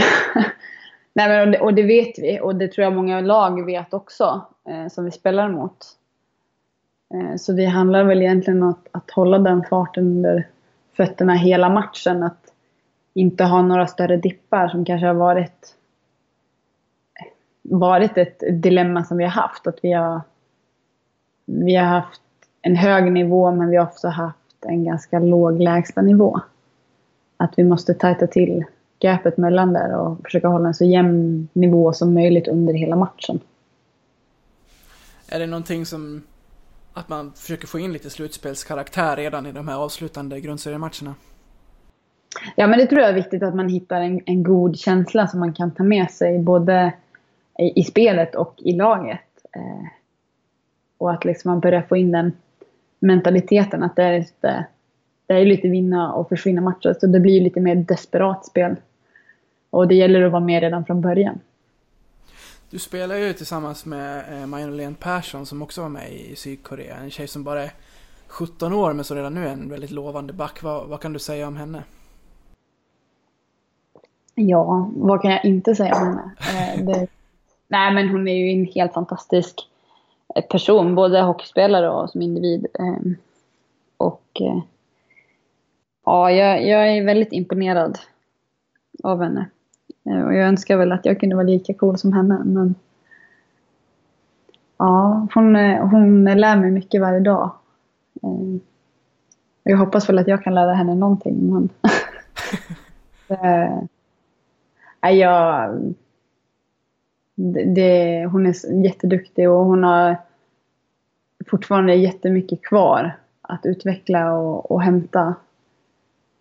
nej, 1.13 1.29
men 1.29 1.41
och 1.41 1.51
det, 1.53 1.59
och, 1.61 1.75
det, 1.75 1.83
vet 1.83 2.19
vi 2.19 2.41
och 2.43 2.55
det 2.57 2.69
tror 2.69 2.85
jag 2.85 2.93
många 2.93 3.21
lag 3.21 3.67
vet 3.67 3.95
också 3.95 4.47
eh, 4.69 4.89
som 4.89 5.05
vi 5.05 5.11
spelar 5.11 5.49
mot. 5.49 5.87
Eh, 7.15 7.37
så 7.37 7.53
det 7.53 7.65
handlar 7.65 8.05
väl 8.05 8.23
egentligen 8.23 8.63
om 8.63 8.69
att, 8.69 8.89
att 8.93 9.11
hålla 9.11 9.39
den 9.39 9.65
farten 9.71 10.05
under 10.05 10.49
fötterna 10.97 11.35
hela 11.35 11.69
matchen. 11.69 12.23
Att 12.23 12.53
inte 13.15 13.45
ha 13.45 13.63
några 13.63 13.87
större 13.87 14.17
dippar 14.17 14.69
som 14.69 14.85
kanske 14.85 15.07
har 15.07 15.15
varit, 15.15 15.75
varit 17.71 18.19
ett 18.19 18.43
dilemma 18.51 19.05
som 19.05 19.17
vi 19.17 19.25
har 19.25 19.31
haft. 19.31 19.67
Att 19.67 19.79
vi 19.83 19.93
har, 19.93 20.21
vi 21.45 21.77
har 21.77 21.87
haft 21.87 22.23
en 22.63 22.77
hög 22.77 23.13
nivå 23.13 23.51
men 23.51 23.71
vi 23.71 23.77
har 23.77 23.85
också 23.85 24.09
haft 24.09 24.65
en 24.67 24.85
ganska 24.85 25.19
låg 25.19 25.61
lägstanivå. 25.61 26.41
Att 27.37 27.53
vi 27.57 27.65
måste 27.65 27.95
tajta 27.95 28.27
till 28.27 28.65
gapet 29.01 29.37
mellan 29.37 29.73
där 29.73 29.97
och 29.97 30.19
försöka 30.25 30.49
hålla 30.49 30.69
en 30.69 30.75
så 30.75 30.85
jämn 30.85 31.49
nivå 31.53 31.93
som 31.93 32.15
möjligt 32.15 32.49
under 32.49 32.75
hela 32.75 32.97
matchen. 32.97 33.41
Är 35.29 35.39
det 35.39 35.47
någonting 35.47 35.87
som 35.87 36.23
att 36.93 37.09
man 37.09 37.33
försöker 37.33 37.67
få 37.67 37.79
in 37.79 37.93
lite 37.93 38.11
slutspelskaraktär 38.11 39.17
redan 39.17 39.47
i 39.47 39.53
de 39.53 39.69
här 39.69 39.77
avslutande 39.77 40.41
grundseriematcherna? 40.41 41.15
Ja, 42.57 42.67
men 42.67 42.79
det 42.79 42.87
tror 42.87 43.01
jag 43.01 43.11
är 43.11 43.15
viktigt 43.15 43.43
att 43.43 43.55
man 43.55 43.69
hittar 43.69 44.01
en, 44.01 44.21
en 44.27 44.43
god 44.43 44.79
känsla 44.79 45.27
som 45.27 45.41
man 45.41 45.55
kan 45.55 45.71
ta 45.71 45.83
med 45.83 46.11
sig 46.11 46.39
både 46.39 46.93
i, 47.59 47.81
i 47.81 47.85
spelet 47.85 48.35
och 48.35 48.55
i 48.59 48.73
laget. 48.73 49.21
Eh, 49.53 49.87
och 50.99 51.13
att 51.13 51.25
liksom 51.25 51.51
man 51.51 51.61
börjar 51.61 51.83
få 51.83 51.97
in 51.97 52.13
den 52.13 52.33
mentaliteten 52.99 53.83
att 53.83 53.97
det 53.97 54.03
är 54.03 54.19
lite, 54.19 54.67
det 55.27 55.35
är 55.35 55.45
lite 55.45 55.69
vinna 55.69 56.13
och 56.13 56.29
försvinna 56.29 56.61
matcher. 56.61 56.97
Så 57.01 57.07
det 57.07 57.21
blir 57.21 57.41
lite 57.41 57.61
mer 57.61 57.75
desperat 57.75 58.47
spel. 58.47 58.77
Och 59.71 59.89
det 59.89 59.95
gäller 59.95 60.23
att 60.23 60.33
vara 60.33 60.45
med 60.45 60.61
redan 60.61 60.85
från 60.85 61.01
början. 61.01 61.39
Du 62.71 62.79
spelar 62.79 63.17
ju 63.17 63.33
tillsammans 63.33 63.87
med 63.87 64.25
eh, 64.33 64.47
Majolene 64.47 64.97
Persson 65.01 65.47
som 65.47 65.63
också 65.63 65.83
var 65.83 65.89
med 65.89 66.13
i 66.13 66.37
Sydkorea. 66.37 66.97
En 66.97 67.11
tjej 67.11 67.29
som 67.29 67.45
bara 67.45 67.63
är 67.63 67.71
17 68.27 68.73
år 68.73 68.93
men 68.93 69.05
som 69.05 69.17
redan 69.17 69.35
nu 69.35 69.47
är 69.47 69.53
en 69.53 69.71
väldigt 69.71 69.91
lovande 69.91 70.33
back. 70.33 70.63
Vad, 70.63 70.89
vad 70.89 71.01
kan 71.01 71.13
du 71.13 71.19
säga 71.19 71.49
om 71.49 71.57
henne? 71.57 71.83
Ja, 74.35 74.91
vad 74.95 75.23
kan 75.23 75.31
jag 75.31 75.45
inte 75.45 75.75
säga 75.75 75.95
om 75.95 76.07
henne? 76.07 76.33
Eh, 76.39 76.85
det, 76.85 77.07
nej, 77.69 77.95
men 77.95 78.09
hon 78.09 78.29
är 78.29 78.35
ju 78.35 78.51
en 78.51 78.67
helt 78.75 78.95
fantastisk 78.95 79.69
eh, 80.35 80.45
person, 80.45 80.95
både 80.95 81.23
hockeyspelare 81.23 81.91
och 81.91 82.11
som 82.11 82.23
individ. 82.23 82.67
Eh, 82.79 83.13
och 83.97 84.43
ja, 86.05 86.31
jag, 86.31 86.67
jag 86.67 86.89
är 86.97 87.05
väldigt 87.05 87.33
imponerad 87.33 87.99
av 89.03 89.23
henne. 89.23 89.47
Eh, 90.11 90.27
och 90.27 90.35
jag 90.35 90.49
önskar 90.49 90.77
väl 90.77 90.93
att 90.93 91.05
jag 91.05 91.21
kunde 91.21 91.37
vara 91.37 91.47
lika 91.47 91.75
cool 91.75 91.99
som 91.99 92.13
henne. 92.13 92.43
Men 92.45 92.75
ja, 94.77 95.27
hon, 95.35 95.57
eh, 95.57 95.87
hon 95.87 96.25
lär 96.25 96.57
mig 96.57 96.71
mycket 96.71 97.01
varje 97.01 97.21
dag. 97.21 97.51
Eh, 98.23 98.61
jag 99.63 99.77
hoppas 99.77 100.09
väl 100.09 100.19
att 100.19 100.29
jag 100.29 100.45
kan 100.45 100.55
lära 100.55 100.75
henne 100.75 100.95
någonting. 100.95 101.53
Men 101.53 101.69
det, 105.01 105.09
jag, 105.11 105.95
det, 107.75 108.27
hon 108.33 108.47
är 108.47 108.85
jätteduktig 108.85 109.51
och 109.51 109.65
hon 109.65 109.85
har 109.85 110.17
fortfarande 111.47 111.95
jättemycket 111.95 112.63
kvar 112.63 113.17
att 113.43 113.67
utveckla 113.67 114.33
och, 114.33 114.71
och 114.71 114.83
hämta. 114.83 115.35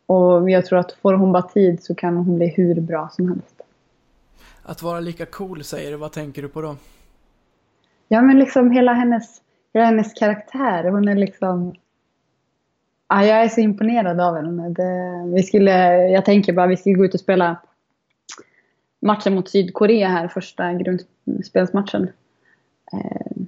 Och 0.05 0.49
jag 0.49 0.65
tror 0.65 0.79
att 0.79 0.91
får 0.91 1.13
hon 1.13 1.31
bara 1.31 1.43
tid 1.43 1.83
så 1.83 1.95
kan 1.95 2.17
hon 2.17 2.35
bli 2.35 2.47
hur 2.47 2.81
bra 2.81 3.09
som 3.11 3.29
helst. 3.29 3.61
Att 4.63 4.81
vara 4.81 4.99
lika 4.99 5.25
cool 5.25 5.63
säger 5.63 5.91
du, 5.91 5.97
vad 5.97 6.11
tänker 6.11 6.41
du 6.41 6.47
på 6.47 6.61
då? 6.61 6.75
Ja 8.07 8.21
men 8.21 8.39
liksom 8.39 8.71
hela 8.71 8.93
hennes, 8.93 9.41
hela 9.73 9.85
hennes 9.85 10.13
karaktär. 10.13 10.83
Hon 10.83 11.07
är 11.07 11.15
liksom... 11.15 11.75
Ja, 13.07 13.25
jag 13.25 13.43
är 13.43 13.49
så 13.49 13.61
imponerad 13.61 14.19
av 14.21 14.35
henne. 14.35 14.69
Det, 14.69 15.23
vi 15.35 15.43
skulle, 15.43 15.97
jag 15.97 16.25
tänker 16.25 16.53
bara 16.53 16.67
vi 16.67 16.77
skulle 16.77 16.95
gå 16.95 17.05
ut 17.05 17.13
och 17.13 17.19
spela 17.19 17.57
matchen 18.99 19.35
mot 19.35 19.49
Sydkorea 19.49 20.07
här, 20.07 20.27
första 20.27 20.73
grundspelsmatchen. 20.73 22.09
Eh, 22.93 23.41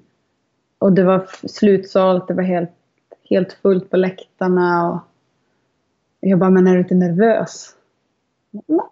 och 0.79 0.93
det 0.93 1.03
var 1.03 1.47
slutsålt, 1.47 2.27
det 2.27 2.33
var 2.33 2.43
helt, 2.43 2.71
helt 3.29 3.53
fullt 3.53 3.89
på 3.89 3.97
läktarna. 3.97 4.91
Och 4.91 4.99
jag 6.19 6.39
bara, 6.39 6.49
men 6.49 6.67
är 6.67 6.73
du 6.73 6.79
inte 6.79 6.95
nervös? 6.95 7.75
Nej, 8.51 8.87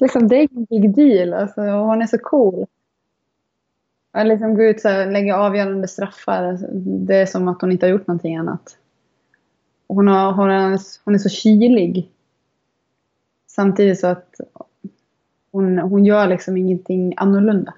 liksom, 0.00 0.28
det 0.28 0.36
är 0.36 0.48
ingen 0.50 0.64
big 0.64 0.94
deal. 0.94 1.34
Alltså, 1.34 1.60
hon 1.60 2.02
är 2.02 2.06
så 2.06 2.18
cool. 2.18 2.66
Att 4.12 4.26
liksom 4.26 4.54
gå 4.54 4.62
ut 4.62 4.84
och 4.84 5.12
lägga 5.12 5.36
avgörande 5.36 5.88
straffar. 5.88 6.42
Alltså, 6.42 6.66
det 6.72 7.16
är 7.16 7.26
som 7.26 7.48
att 7.48 7.60
hon 7.60 7.72
inte 7.72 7.86
har 7.86 7.90
gjort 7.90 8.06
någonting 8.06 8.36
annat. 8.36 8.76
Hon, 9.88 10.08
har, 10.08 10.32
hon, 10.32 10.50
är, 10.50 10.80
hon 11.04 11.14
är 11.14 11.18
så 11.18 11.28
kylig. 11.28 12.10
Samtidigt 13.46 14.00
så 14.00 14.06
att 14.06 14.40
hon, 15.54 15.78
hon 15.78 16.04
gör 16.04 16.26
liksom 16.26 16.56
ingenting 16.56 17.14
annorlunda. 17.16 17.74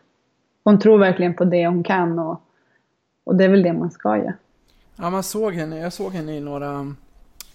Hon 0.64 0.78
tror 0.78 0.98
verkligen 0.98 1.34
på 1.34 1.44
det 1.44 1.66
hon 1.66 1.82
kan 1.82 2.18
och, 2.18 2.40
och 3.24 3.36
det 3.36 3.44
är 3.44 3.48
väl 3.48 3.62
det 3.62 3.72
man 3.72 3.90
ska 3.90 4.16
göra. 4.16 4.34
Ja, 4.96 5.10
man 5.10 5.22
såg 5.22 5.54
henne. 5.54 5.78
Jag 5.78 5.92
såg 5.92 6.12
henne 6.12 6.36
i 6.36 6.40
några 6.40 6.94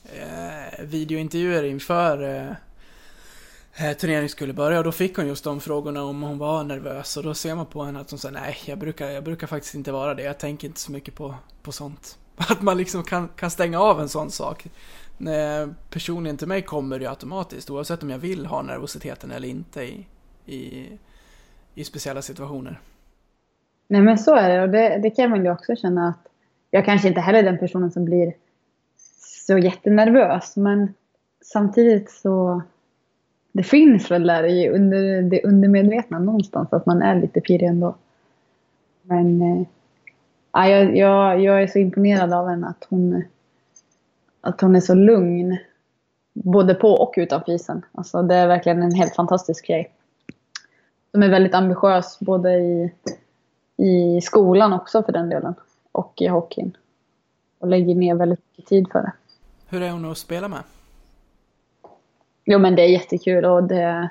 eh, 0.03 0.85
videointervjuer 0.85 1.63
inför 1.63 2.23
eh, 2.23 3.89
eh, 3.89 3.97
turneringen 3.97 4.29
skulle 4.29 4.53
börja 4.53 4.77
och 4.77 4.83
då 4.83 4.91
fick 4.91 5.17
hon 5.17 5.27
just 5.27 5.43
de 5.43 5.59
frågorna 5.59 6.03
om 6.03 6.21
hon 6.21 6.37
var 6.37 6.63
nervös 6.63 7.17
och 7.17 7.23
då 7.23 7.33
ser 7.33 7.55
man 7.55 7.65
på 7.65 7.83
henne 7.83 7.99
att 7.99 8.09
hon 8.09 8.19
säger 8.19 8.33
nej, 8.33 8.57
jag 8.65 8.77
brukar, 8.77 9.09
jag 9.09 9.23
brukar 9.23 9.47
faktiskt 9.47 9.75
inte 9.75 9.91
vara 9.91 10.13
det, 10.13 10.23
jag 10.23 10.37
tänker 10.37 10.67
inte 10.67 10.79
så 10.79 10.91
mycket 10.91 11.15
på, 11.15 11.35
på 11.61 11.71
sånt. 11.71 12.17
Att 12.35 12.61
man 12.61 12.77
liksom 12.77 13.03
kan, 13.03 13.27
kan 13.27 13.51
stänga 13.51 13.79
av 13.79 14.01
en 14.01 14.09
sån 14.09 14.31
sak. 14.31 14.67
Eh, 15.27 15.69
Personligen 15.89 16.37
till 16.37 16.47
mig 16.47 16.61
kommer 16.61 16.99
det 16.99 17.09
automatiskt 17.09 17.69
oavsett 17.69 18.03
om 18.03 18.09
jag 18.09 18.17
vill 18.17 18.45
ha 18.45 18.61
nervositeten 18.61 19.31
eller 19.31 19.47
inte 19.47 19.83
i, 19.83 20.05
i, 20.45 20.87
i 21.75 21.83
speciella 21.83 22.21
situationer. 22.21 22.79
Nej 23.87 24.01
men 24.01 24.17
så 24.17 24.35
är 24.35 24.49
det 24.49 24.63
och 24.63 24.69
det, 24.69 24.99
det 25.03 25.09
kan 25.09 25.29
man 25.29 25.45
ju 25.45 25.51
också 25.51 25.75
känna 25.75 26.07
att 26.07 26.27
jag 26.71 26.85
kanske 26.85 27.07
inte 27.07 27.21
heller 27.21 27.39
är 27.39 27.43
den 27.43 27.57
personen 27.57 27.91
som 27.91 28.05
blir 28.05 28.33
så 29.47 29.57
jättenervös 29.57 30.57
men 30.57 30.93
samtidigt 31.41 32.11
så 32.11 32.61
det 33.51 33.63
finns 33.63 34.11
väl 34.11 34.27
där 34.27 34.43
i 34.43 34.69
under, 34.69 35.21
det 35.21 35.43
undermedvetna 35.43 36.19
någonstans 36.19 36.73
att 36.73 36.85
man 36.85 37.01
är 37.01 37.21
lite 37.21 37.41
pirrig 37.41 37.67
ändå. 37.67 37.95
Men 39.01 39.41
äh, 40.57 40.67
jag, 40.69 40.97
jag, 40.97 41.41
jag 41.41 41.63
är 41.63 41.67
så 41.67 41.79
imponerad 41.79 42.33
av 42.33 42.49
henne 42.49 42.67
att 42.67 42.87
hon, 42.89 43.23
att 44.41 44.61
hon 44.61 44.75
är 44.75 44.79
så 44.79 44.93
lugn. 44.93 45.57
Både 46.33 46.73
på 46.73 46.89
och 46.89 47.13
utanför 47.17 47.51
isen. 47.51 47.85
Alltså, 47.91 48.21
det 48.21 48.35
är 48.35 48.47
verkligen 48.47 48.83
en 48.83 48.95
helt 48.95 49.15
fantastisk 49.15 49.67
grej. 49.67 49.91
Som 51.11 51.23
är 51.23 51.29
väldigt 51.29 51.53
ambitiös 51.53 52.19
både 52.19 52.53
i, 52.53 52.93
i 53.77 54.21
skolan 54.21 54.73
också 54.73 55.03
för 55.03 55.11
den 55.11 55.29
delen. 55.29 55.53
Och 55.91 56.13
i 56.21 56.27
hockeyn. 56.27 56.77
och 57.59 57.67
lägger 57.67 57.95
ner 57.95 58.15
väldigt 58.15 58.39
mycket 58.49 58.65
tid 58.65 58.87
för 58.91 59.01
det. 59.01 59.11
Hur 59.69 59.81
är 59.81 59.91
hon 59.91 60.11
att 60.11 60.17
spela 60.17 60.47
med? 60.47 60.63
Jo 62.45 62.59
men 62.59 62.75
det 62.75 62.81
är 62.81 62.87
jättekul 62.87 63.45
och 63.45 63.63
det... 63.63 64.09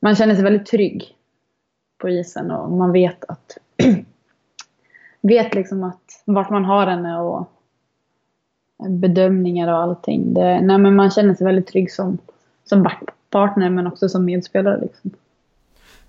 Man 0.00 0.14
känner 0.16 0.34
sig 0.34 0.44
väldigt 0.44 0.66
trygg 0.66 1.16
på 1.98 2.08
isen 2.08 2.50
och 2.50 2.70
man 2.70 2.92
vet 2.92 3.24
att... 3.24 3.58
vet 5.20 5.54
liksom 5.54 5.84
att 5.84 6.22
vart 6.24 6.50
man 6.50 6.64
har 6.64 6.86
henne 6.86 7.20
och 7.20 7.50
bedömningar 8.88 9.72
och 9.72 9.78
allting. 9.78 10.34
Det, 10.34 10.60
nej 10.60 10.78
men 10.78 10.96
man 10.96 11.10
känner 11.10 11.34
sig 11.34 11.44
väldigt 11.44 11.66
trygg 11.66 11.92
som, 11.92 12.18
som 12.64 12.90
partner 13.30 13.70
men 13.70 13.86
också 13.86 14.08
som 14.08 14.24
medspelare 14.24 14.80
liksom. 14.80 15.10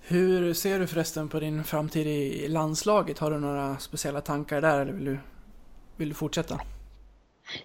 Hur 0.08 0.54
ser 0.54 0.78
du 0.78 0.86
förresten 0.86 1.28
på 1.28 1.40
din 1.40 1.64
framtid 1.64 2.06
i 2.06 2.48
landslaget? 2.48 3.18
Har 3.18 3.30
du 3.30 3.38
några 3.38 3.76
speciella 3.76 4.20
tankar 4.20 4.60
där 4.60 4.80
eller 4.80 4.92
vill 4.92 5.04
du, 5.04 5.18
vill 5.96 6.08
du 6.08 6.14
fortsätta? 6.14 6.60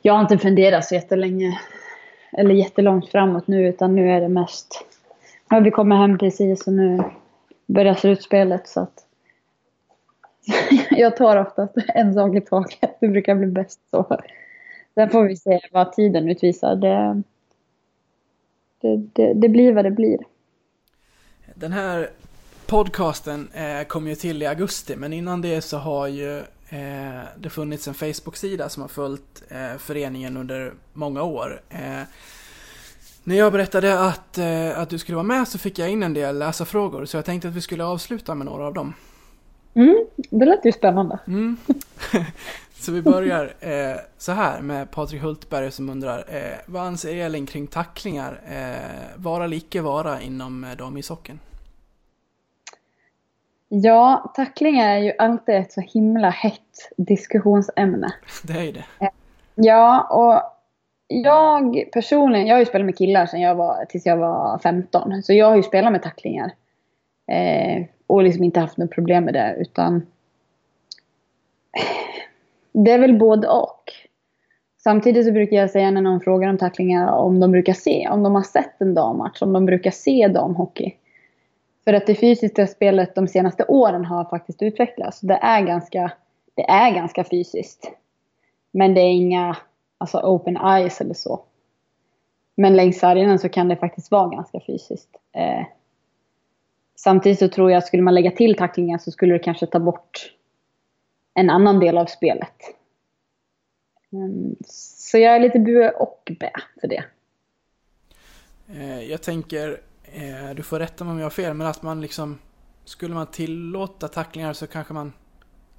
Jag 0.02 0.14
har 0.14 0.22
inte 0.22 0.38
funderat 0.38 0.86
så 0.86 0.96
jättelänge 0.96 1.60
eller 2.32 2.56
jättelångt 2.56 3.10
framåt 3.10 3.48
nu 3.48 3.68
utan 3.68 3.96
nu 3.96 4.12
är 4.12 4.22
det 4.22 4.30
mest 4.30 4.84
nu 5.50 5.58
har 5.58 5.62
vi 5.62 5.72
kommit 5.72 5.98
hem 5.98 6.18
precis 6.18 6.68
och 6.68 6.74
nu 6.74 7.04
börjar 7.66 7.96
slutspelet 7.96 8.68
så 8.68 8.80
att 8.80 9.04
jag 10.90 11.18
tar 11.18 11.38
oftast 11.38 11.74
en 11.88 12.14
sak 12.14 12.36
i 12.36 12.42
taget. 12.42 12.98
Det 13.00 13.08
brukar 13.08 13.36
bli 13.36 13.48
bäst 13.48 13.80
så. 13.92 14.18
Sen 14.98 15.10
får 15.10 15.24
vi 15.24 15.36
se 15.36 15.60
vad 15.72 15.94
tiden 15.94 16.30
utvisar. 16.30 16.76
Det, 16.76 17.24
det, 18.82 18.98
det, 19.14 19.34
det 19.34 19.50
blir 19.50 19.74
vad 19.74 19.86
det 19.86 19.92
blir. 19.92 20.18
Den 21.56 21.72
här 21.72 22.10
podcasten 22.66 23.50
eh, 23.54 23.84
kom 23.88 24.08
ju 24.08 24.16
till 24.16 24.44
i 24.44 24.46
augusti, 24.46 24.96
men 24.96 25.14
innan 25.14 25.42
det 25.42 25.62
så 25.62 25.78
har 25.78 26.08
ju 26.08 26.38
eh, 26.70 27.22
det 27.38 27.50
funnits 27.50 27.88
en 27.88 27.94
Facebook-sida 27.94 28.70
som 28.70 28.82
har 28.82 28.88
följt 28.88 29.44
eh, 29.50 29.78
föreningen 29.78 30.38
under 30.38 30.74
många 30.94 31.24
år. 31.24 31.62
Eh, 31.70 32.02
när 33.24 33.36
jag 33.36 33.52
berättade 33.52 34.00
att, 34.00 34.38
eh, 34.38 34.80
att 34.80 34.90
du 34.90 34.98
skulle 34.98 35.16
vara 35.16 35.24
med 35.24 35.48
så 35.48 35.58
fick 35.58 35.80
jag 35.80 35.90
in 35.90 36.04
en 36.04 36.14
del 36.14 36.40
läsarfrågor, 36.40 37.06
så 37.06 37.18
jag 37.18 37.26
tänkte 37.26 37.48
att 37.48 37.56
vi 37.56 37.62
skulle 37.62 37.84
avsluta 37.84 38.36
med 38.36 38.46
några 38.46 38.66
av 38.66 38.74
dem. 38.74 38.94
Mm, 39.74 40.06
det 40.16 40.46
lät 40.46 40.66
ju 40.66 40.72
spännande. 40.72 41.20
Mm. 41.28 41.58
så 42.80 42.92
vi 42.92 43.02
börjar 43.02 43.54
eh, 43.60 43.98
så 44.18 44.32
här 44.32 44.62
med 44.62 44.92
Patrik 44.92 45.22
Hultberg 45.22 45.72
som 45.72 45.90
undrar, 45.90 46.24
vad 46.66 46.84
anser 46.84 47.16
Elin 47.16 47.46
kring 47.46 47.68
tacklingar, 47.68 48.42
vara 49.16 49.44
eller 49.44 49.58
icke 49.58 49.82
vara 49.82 50.22
inom 50.22 50.64
eh, 50.64 50.78
damishockeyn? 50.78 51.40
Ja, 53.70 54.32
tacklingar 54.36 54.90
är 54.90 54.98
ju 54.98 55.14
alltid 55.18 55.56
ett 55.56 55.74
så 55.74 55.82
himla 55.82 56.30
hett 56.30 56.92
diskussionsämne. 56.98 58.14
Det 58.44 58.54
är 58.54 58.64
ju 58.64 58.72
det. 58.72 58.86
Ja, 59.56 60.02
och 60.02 60.58
jag 61.08 61.84
personligen, 61.94 62.48
jag 62.48 62.56
har 62.56 62.60
ju 62.60 62.66
spelat 62.66 62.86
med 62.86 62.98
killar 62.98 63.26
sedan 63.26 63.42
jag 63.42 63.56
var, 63.56 63.86
tills 63.86 64.06
jag 64.06 64.18
var 64.18 64.60
15. 64.60 65.24
Så 65.24 65.34
jag 65.34 65.50
har 65.50 65.56
ju 65.56 65.64
spelat 65.64 65.92
med 65.92 66.04
tacklingar. 66.04 66.52
Eh, 67.32 67.86
och 68.08 68.24
liksom 68.24 68.44
inte 68.44 68.60
haft 68.60 68.78
något 68.78 68.92
problem 68.92 69.24
med 69.24 69.34
det, 69.34 69.56
utan... 69.60 70.06
Det 72.84 72.92
är 72.92 73.00
väl 73.00 73.18
både 73.18 73.48
och. 73.48 73.84
Samtidigt 74.78 75.26
så 75.26 75.32
brukar 75.32 75.58
jag 75.58 75.70
säga 75.70 75.92
när 75.92 76.02
någon 76.02 76.22
frågar 76.22 76.50
om 76.50 76.58
tacklingar 76.58 77.12
om 77.12 77.40
de 77.40 77.52
brukar 77.52 77.74
se, 77.74 78.10
om 78.10 78.24
de 78.24 78.36
har 78.36 78.42
sett 78.42 78.82
en 78.82 78.94
dammatch, 78.94 79.42
om 79.42 79.54
de 79.54 79.66
brukar 79.66 79.92
se 79.92 80.28
damhockey. 80.28 80.94
För 81.84 81.94
att 81.94 82.08
det 82.08 82.16
fysiska 82.16 82.68
spelet 82.68 83.16
de 83.16 83.28
senaste 83.28 83.66
åren 83.66 84.06
har 84.06 84.26
faktiskt 84.26 84.62
utvecklats. 84.62 85.20
Det 85.20 85.34
är 85.34 85.62
ganska, 85.62 86.12
det 86.54 86.70
är 86.70 86.92
ganska 86.92 87.24
fysiskt. 87.24 87.92
Men 88.72 88.94
det 88.94 89.02
är 89.02 89.12
inga 89.12 89.58
alltså 89.98 90.20
open 90.20 90.58
eyes 90.58 91.02
eller 91.02 91.14
så. 91.14 91.40
Men 92.56 92.76
längs 92.76 93.00
sargen 93.00 93.40
så 93.40 93.50
kan 93.50 93.68
det 93.68 93.76
faktiskt 93.76 94.12
vara 94.12 94.30
ganska 94.30 94.60
fysiskt. 94.68 95.10
Eh, 95.34 95.66
samtidigt 96.96 97.40
så 97.40 97.48
tror 97.48 97.72
jag 97.72 97.78
att 97.78 97.88
skulle 97.88 98.04
man 98.04 98.14
lägga 98.14 98.32
till 98.32 98.56
tacklingar 98.56 98.98
så 98.98 99.12
skulle 99.12 99.34
det 99.34 99.40
kanske 99.40 99.66
ta 99.66 99.80
bort 99.80 100.37
en 101.38 101.50
annan 101.50 101.80
del 101.80 101.98
av 101.98 102.06
spelet. 102.06 102.76
Mm, 104.12 104.56
så 104.66 105.18
jag 105.18 105.36
är 105.36 105.40
lite 105.40 105.60
bue 105.60 105.92
och 105.92 106.32
bä 106.40 106.52
för 106.82 106.88
det. 106.88 107.04
Eh, 108.68 109.02
jag 109.02 109.22
tänker 109.22 109.82
eh, 110.04 110.50
du 110.56 110.64
får 110.64 110.80
rätta 110.80 111.04
mig 111.04 111.12
om 111.12 111.18
jag 111.18 111.26
har 111.26 111.30
fel, 111.30 111.54
men 111.54 111.68
att 111.68 111.82
man 111.82 112.02
liksom, 112.02 112.40
skulle 112.86 113.16
man 113.16 113.28
tillåta 113.28 114.08
tacklingar 114.08 114.54
så 114.54 114.68
kanske 114.68 114.94
man, 114.94 115.14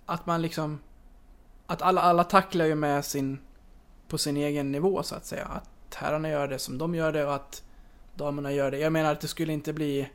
att 0.06 0.26
man 0.26 0.42
liksom, 0.42 0.80
att 1.66 1.82
alla, 1.82 2.00
alla 2.00 2.24
tacklar 2.24 2.64
ju 2.64 2.74
med 2.74 3.04
sin, 3.04 3.38
på 4.08 4.18
sin 4.18 4.36
egen 4.36 4.72
nivå 4.72 5.02
så 5.02 5.14
att 5.14 5.26
säga. 5.26 5.44
Att 5.44 5.94
herrarna 5.94 6.28
gör 6.28 6.48
det 6.48 6.58
som 6.58 6.78
de 6.78 6.94
gör 6.94 7.12
det 7.12 7.24
och 7.24 7.34
att 7.34 7.62
damerna 8.14 8.52
gör 8.52 8.70
det. 8.70 8.78
Jag 8.78 8.92
menar 8.92 9.12
att 9.12 9.20
det 9.20 9.28
skulle 9.28 9.52
inte 9.52 9.72
bli... 9.72 10.08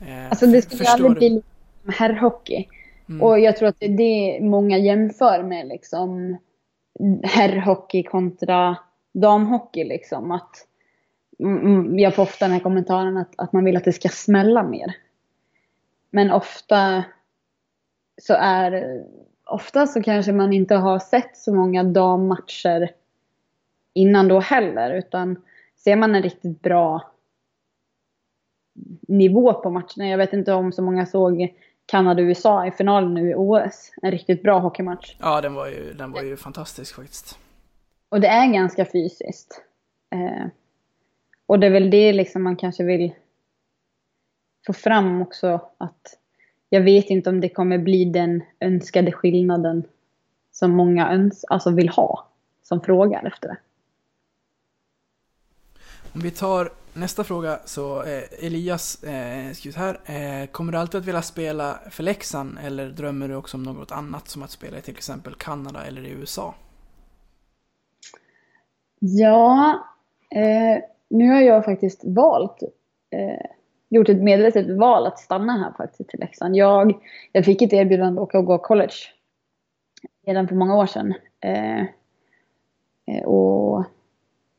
Eh, 0.00 0.28
alltså 0.28 0.46
det 0.46 0.62
skulle 0.62 0.88
aldrig 0.88 1.14
du? 1.14 1.18
bli 1.18 1.42
herrhockey. 1.94 2.68
Mm. 3.08 3.22
Och 3.22 3.38
jag 3.38 3.56
tror 3.56 3.68
att 3.68 3.80
det 3.80 3.86
är 3.86 3.96
det 3.96 4.44
många 4.44 4.78
jämför 4.78 5.42
med 5.42 5.66
liksom 5.66 6.36
herrhockey 7.22 8.02
kontra 8.02 8.76
damhockey 9.12 9.84
liksom. 9.84 10.30
Att 10.30 10.66
mm, 11.38 11.58
mm, 11.58 11.98
jag 11.98 12.14
får 12.14 12.22
ofta 12.22 12.44
den 12.44 12.52
här 12.52 12.60
kommentaren 12.60 13.16
att, 13.16 13.32
att 13.36 13.52
man 13.52 13.64
vill 13.64 13.76
att 13.76 13.84
det 13.84 13.92
ska 13.92 14.08
smälla 14.08 14.62
mer. 14.62 14.96
Men 16.10 16.30
ofta 16.30 17.04
så 18.22 18.34
är 18.34 19.02
ofta 19.44 19.86
så 19.86 20.02
kanske 20.02 20.32
man 20.32 20.52
inte 20.52 20.74
har 20.74 20.98
sett 20.98 21.36
så 21.36 21.54
många 21.54 21.84
dammatcher 21.84 22.90
innan 23.92 24.28
då 24.28 24.40
heller. 24.40 24.94
Utan 24.94 25.42
ser 25.76 25.96
man 25.96 26.14
en 26.14 26.22
riktigt 26.22 26.62
bra 26.62 27.12
nivå 29.08 29.52
på 29.52 29.70
matcherna. 29.70 30.08
Jag 30.08 30.18
vet 30.18 30.32
inte 30.32 30.52
om 30.52 30.72
så 30.72 30.82
många 30.82 31.06
såg 31.06 31.54
Kanada-USA 31.88 32.66
i 32.66 32.70
finalen 32.70 33.14
nu 33.14 33.30
i 33.30 33.34
OS. 33.34 33.90
En 34.02 34.10
riktigt 34.10 34.42
bra 34.42 34.58
hockeymatch. 34.58 35.16
Ja, 35.20 35.40
den 35.40 35.54
var 35.54 35.66
ju, 35.66 35.92
den 35.92 36.12
var 36.12 36.22
ju 36.22 36.36
fantastisk 36.36 36.94
faktiskt. 36.96 37.38
Och 38.08 38.20
det 38.20 38.28
är 38.28 38.52
ganska 38.52 38.84
fysiskt. 38.84 39.62
Eh, 40.10 40.46
och 41.46 41.58
det 41.58 41.66
är 41.66 41.70
väl 41.70 41.90
det 41.90 42.12
liksom 42.12 42.42
man 42.42 42.56
kanske 42.56 42.84
vill 42.84 43.14
få 44.66 44.72
fram 44.72 45.22
också 45.22 45.60
att 45.78 46.18
jag 46.68 46.80
vet 46.80 47.06
inte 47.06 47.30
om 47.30 47.40
det 47.40 47.48
kommer 47.48 47.78
bli 47.78 48.04
den 48.04 48.42
önskade 48.60 49.12
skillnaden 49.12 49.84
som 50.50 50.70
många 50.70 51.10
öns 51.12 51.44
alltså 51.44 51.70
vill 51.70 51.88
ha, 51.88 52.28
som 52.62 52.80
frågar 52.80 53.26
efter 53.26 53.48
det. 53.48 53.56
Om 56.12 56.20
vi 56.20 56.30
tar 56.30 56.70
nästa 56.98 57.24
fråga 57.24 57.58
så 57.64 58.02
eh, 58.02 58.46
Elias 58.46 59.04
eh, 59.04 59.74
här. 59.76 60.00
Eh, 60.04 60.46
kommer 60.46 60.72
du 60.72 60.78
alltid 60.78 61.00
att 61.00 61.06
vilja 61.06 61.22
spela 61.22 61.78
för 61.90 62.02
Leksand 62.02 62.58
eller 62.64 62.88
drömmer 62.88 63.28
du 63.28 63.34
också 63.34 63.56
om 63.56 63.62
något 63.62 63.92
annat 63.92 64.28
som 64.28 64.42
att 64.42 64.50
spela 64.50 64.78
i 64.78 64.80
till 64.80 64.94
exempel 64.94 65.34
Kanada 65.34 65.84
eller 65.84 66.06
i 66.06 66.10
USA? 66.10 66.54
Ja, 69.00 69.78
eh, 70.30 70.82
nu 71.10 71.28
har 71.28 71.40
jag 71.40 71.64
faktiskt 71.64 72.00
valt, 72.04 72.62
eh, 73.10 73.46
gjort 73.88 74.08
ett 74.08 74.22
medvetet 74.22 74.78
val 74.78 75.06
att 75.06 75.18
stanna 75.18 75.52
här 75.52 75.72
faktiskt 75.76 76.10
till 76.10 76.20
Leksand. 76.20 76.56
Jag, 76.56 76.92
jag 77.32 77.44
fick 77.44 77.62
ett 77.62 77.72
erbjudande 77.72 78.20
att 78.20 78.28
åka 78.28 78.38
och 78.38 78.44
gå 78.44 78.58
college 78.58 78.96
redan 80.26 80.48
för 80.48 80.54
många 80.54 80.76
år 80.76 80.86
sedan. 80.86 81.14
Eh, 81.40 81.80
eh 83.06 83.24
och 83.24 83.84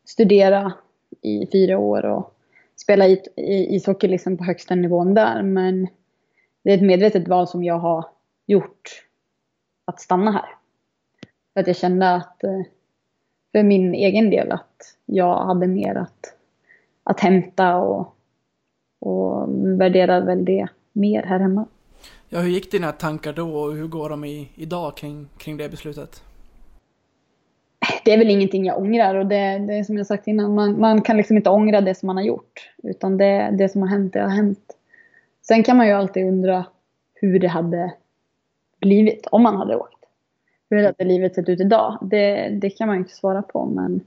studera 0.06 0.74
i 1.22 1.48
fyra 1.52 1.78
år 1.78 2.06
och 2.06 2.36
spela 2.76 3.08
ishockey 3.38 4.08
liksom 4.08 4.38
på 4.38 4.44
högsta 4.44 4.76
nivån 4.76 5.14
där. 5.14 5.42
Men 5.44 5.88
det 6.64 6.72
är 6.72 6.76
ett 6.78 6.84
medvetet 6.84 7.28
val 7.28 7.48
som 7.48 7.64
jag 7.64 7.80
har 7.80 8.06
gjort 8.46 9.06
att 9.86 10.02
stanna 10.02 10.32
här. 10.32 10.50
För 11.54 11.62
att 11.62 11.68
jag 11.68 11.76
kände 11.76 12.16
att 12.16 12.44
eh, 12.44 12.62
för 13.52 13.64
min 13.64 13.94
egen 13.94 14.30
del 14.30 14.52
att 14.52 14.98
jag 15.06 15.46
hade 15.46 15.68
mer 15.68 15.96
att 15.96 16.36
att 17.04 17.20
hämta 17.20 17.76
och, 17.76 18.16
och 19.00 19.50
värderar 19.82 20.22
väl 20.22 20.46
det 20.46 20.68
mer 20.92 21.24
här 21.24 21.40
hemma. 21.40 21.66
Ja, 22.30 22.40
hur 22.40 22.50
gick 22.50 22.72
dina 22.72 22.92
tankar 22.92 23.34
då 23.34 23.56
och 23.56 23.74
hur 23.74 23.88
går 23.88 24.10
de 24.10 24.26
i, 24.26 24.50
idag 24.56 24.98
kring, 24.98 25.28
kring 25.38 25.58
det 25.58 25.70
beslutet? 25.70 26.24
Det 28.06 28.14
är 28.14 28.18
väl 28.18 28.30
ingenting 28.30 28.66
jag 28.66 28.78
ångrar 28.78 29.16
och 29.16 29.26
det, 29.26 29.58
det 29.68 29.74
är 29.74 29.84
som 29.84 29.98
jag 29.98 30.08
sagt 30.08 30.28
innan, 30.28 30.56
man, 30.56 30.80
man 30.80 31.02
kan 31.02 31.18
liksom 31.18 31.38
inte 31.38 31.50
ångra 31.50 31.82
det 31.82 31.96
som 31.96 32.08
man 32.08 32.18
har 32.18 32.24
gjort. 32.24 32.72
Utan 32.84 33.18
det, 33.18 33.50
det 33.58 33.70
som 33.70 33.82
har 33.82 33.90
hänt, 33.90 34.14
det 34.14 34.22
har 34.22 34.30
hänt. 34.30 34.78
Sen 35.48 35.64
kan 35.64 35.78
man 35.78 35.88
ju 35.88 35.94
alltid 35.94 36.28
undra 36.28 36.66
hur 37.14 37.40
det 37.40 37.48
hade 37.48 37.94
blivit 38.80 39.28
om 39.28 39.44
man 39.44 39.56
hade 39.56 39.76
åkt. 39.76 40.06
Hur 40.70 40.84
hade 40.84 41.04
livet 41.04 41.36
sett 41.36 41.50
ut 41.50 41.62
idag? 41.62 41.98
Det, 42.02 42.50
det 42.62 42.70
kan 42.70 42.88
man 42.88 42.98
ju 42.98 43.00
inte 43.00 43.16
svara 43.16 43.42
på 43.42 43.66
men 43.66 44.02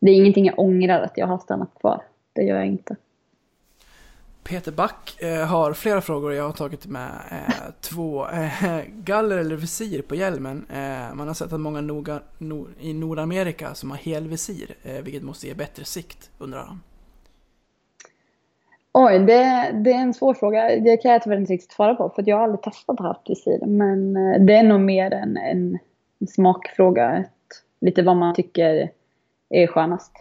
det 0.00 0.10
är 0.10 0.14
ingenting 0.14 0.46
jag 0.46 0.58
ångrar 0.58 1.00
att 1.02 1.18
jag 1.18 1.26
har 1.26 1.38
stannat 1.38 1.74
kvar 1.80 2.02
det 2.38 2.44
gör 2.44 2.56
jag 2.56 2.66
inte. 2.66 2.96
Peter 4.48 4.72
Back 4.72 5.22
eh, 5.22 5.46
har 5.46 5.72
flera 5.72 6.00
frågor 6.00 6.34
jag 6.34 6.44
har 6.44 6.52
tagit 6.52 6.86
med. 6.86 7.10
Eh, 7.30 7.72
två. 7.80 8.28
Eh, 8.28 8.80
galler 8.86 9.38
eller 9.38 9.56
visir 9.56 10.02
på 10.02 10.14
hjälmen. 10.14 10.66
Eh, 10.70 11.14
man 11.14 11.26
har 11.26 11.34
sett 11.34 11.52
att 11.52 11.60
många 11.60 11.80
noga, 11.80 12.20
no, 12.38 12.68
i 12.80 12.92
Nordamerika 12.92 13.74
som 13.74 13.90
har 13.90 13.98
helvisir, 13.98 14.74
eh, 14.82 15.02
vilket 15.02 15.22
måste 15.22 15.46
ge 15.46 15.54
bättre 15.54 15.84
sikt, 15.84 16.30
undrar 16.38 16.64
han. 16.64 16.80
Oj, 18.92 19.18
det, 19.18 19.70
det 19.84 19.92
är 19.92 20.00
en 20.02 20.14
svår 20.14 20.34
fråga. 20.34 20.80
Det 20.80 20.96
kan 20.96 21.10
jag 21.10 21.22
tyvärr 21.22 21.36
inte 21.36 21.52
riktigt 21.52 21.72
svara 21.72 21.94
på 21.94 22.12
för 22.14 22.24
jag 22.26 22.36
har 22.36 22.44
aldrig 22.44 22.62
testat 22.62 22.94
att 22.94 22.98
ha 23.00 23.06
haft 23.06 23.30
visir. 23.30 23.66
Men 23.66 24.16
eh, 24.16 24.40
det 24.40 24.54
är 24.54 24.62
nog 24.62 24.80
mer 24.80 25.10
en, 25.10 25.36
en, 25.36 25.78
smakfråga. 26.28 27.16
Ett, 27.16 27.64
lite 27.80 28.02
vad 28.02 28.16
man 28.16 28.34
tycker 28.34 28.90
är 29.48 29.66
skönast. 29.66 30.12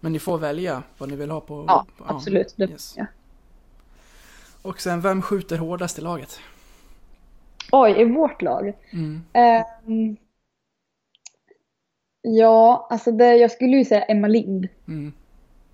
Men 0.00 0.12
ni 0.12 0.18
får 0.18 0.38
välja 0.38 0.82
vad 0.98 1.08
ni 1.08 1.16
vill 1.16 1.30
ha 1.30 1.40
på... 1.40 1.64
Ja, 1.68 1.86
på- 1.98 2.04
absolut. 2.08 2.54
Det, 2.56 2.70
yes. 2.70 2.94
ja. 2.96 3.06
Och 4.64 4.80
sen, 4.80 5.00
vem 5.00 5.22
skjuter 5.22 5.58
hårdast 5.58 5.98
i 5.98 6.02
laget? 6.02 6.40
Oj, 7.72 8.00
i 8.00 8.04
vårt 8.04 8.42
lag? 8.42 8.72
Mm. 8.92 9.20
Ehm, 9.32 10.16
ja, 12.22 12.86
alltså 12.90 13.12
det, 13.12 13.36
jag 13.36 13.50
skulle 13.50 13.76
ju 13.76 13.84
säga 13.84 14.02
Emma 14.02 14.28
Lind. 14.28 14.68
Mm. 14.88 15.12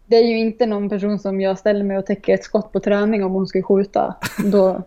Det 0.07 0.16
är 0.16 0.24
ju 0.24 0.38
inte 0.38 0.66
någon 0.66 0.88
person 0.88 1.18
som 1.18 1.41
jag 1.41 1.59
ställer 1.59 1.84
mig 1.84 1.99
och 1.99 2.07
täcker 2.07 2.34
ett 2.34 2.45
skott 2.45 2.72
på 2.72 2.80
träning 2.80 3.24
om 3.24 3.32
hon 3.32 3.47
ska 3.47 3.62
skjuta. 3.62 4.14
Då, 4.53 4.82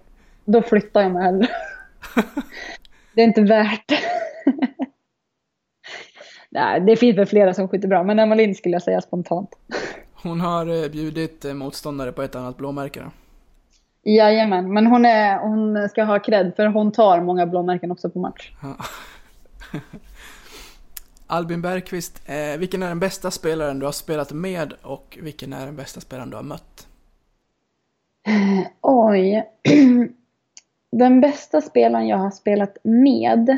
då 0.46 0.62
flyttar 0.62 1.02
jag 1.02 1.12
mig 1.12 1.24
hellre. 1.24 1.48
Det 3.16 3.22
är 3.22 3.26
inte 3.26 3.42
värt. 3.42 3.92
Nej, 6.50 6.82
det 6.82 6.96
finns 6.96 7.18
väl 7.18 7.26
flera 7.26 7.54
som 7.54 7.68
skjuter 7.68 7.88
bra, 7.88 8.04
men 8.04 8.20
Emma 8.20 8.36
Lind 8.36 8.58
skulle 8.58 8.76
jag 8.76 8.84
säga 8.84 9.02
spontant. 9.02 9.50
Hon 10.14 10.42
har 10.42 10.84
eh, 10.84 10.90
bjudit 10.92 11.46
eh, 11.46 11.54
motståndare 11.54 12.12
på 12.12 12.22
ett 12.22 12.36
annat 12.36 12.58
blåmärke 12.58 13.00
då. 13.00 13.12
Jajamän, 14.04 14.74
men 14.74 14.88
hon, 14.88 15.06
är, 15.06 15.40
hon 15.40 15.90
ska 15.90 16.04
ha 16.04 16.20
cred 16.20 16.56
för 16.56 16.66
hon 16.66 16.92
tar 16.92 17.22
många 17.22 17.46
blåmärken 17.46 17.92
också 17.92 18.10
på 18.10 18.20
match. 18.20 18.52
Albin 21.28 21.62
Bergqvist, 21.62 22.22
eh, 22.30 22.60
vilken 22.60 22.84
är 22.84 22.88
den 22.88 23.00
bästa 23.00 23.32
spelaren 23.32 23.80
du 23.80 23.86
har 23.86 23.92
spelat 23.92 24.32
med 24.32 24.74
och 24.82 25.18
vilken 25.22 25.54
är 25.54 25.66
den 25.66 25.76
bästa 25.76 26.02
spelaren 26.02 26.30
du 26.30 26.36
har 26.36 26.44
mött? 26.44 26.88
Oj. 28.82 29.50
Den 30.92 31.22
bästa 31.22 31.62
spelaren 31.62 32.08
jag 32.08 32.18
har 32.18 32.32
spelat 32.32 32.78
med. 32.84 33.50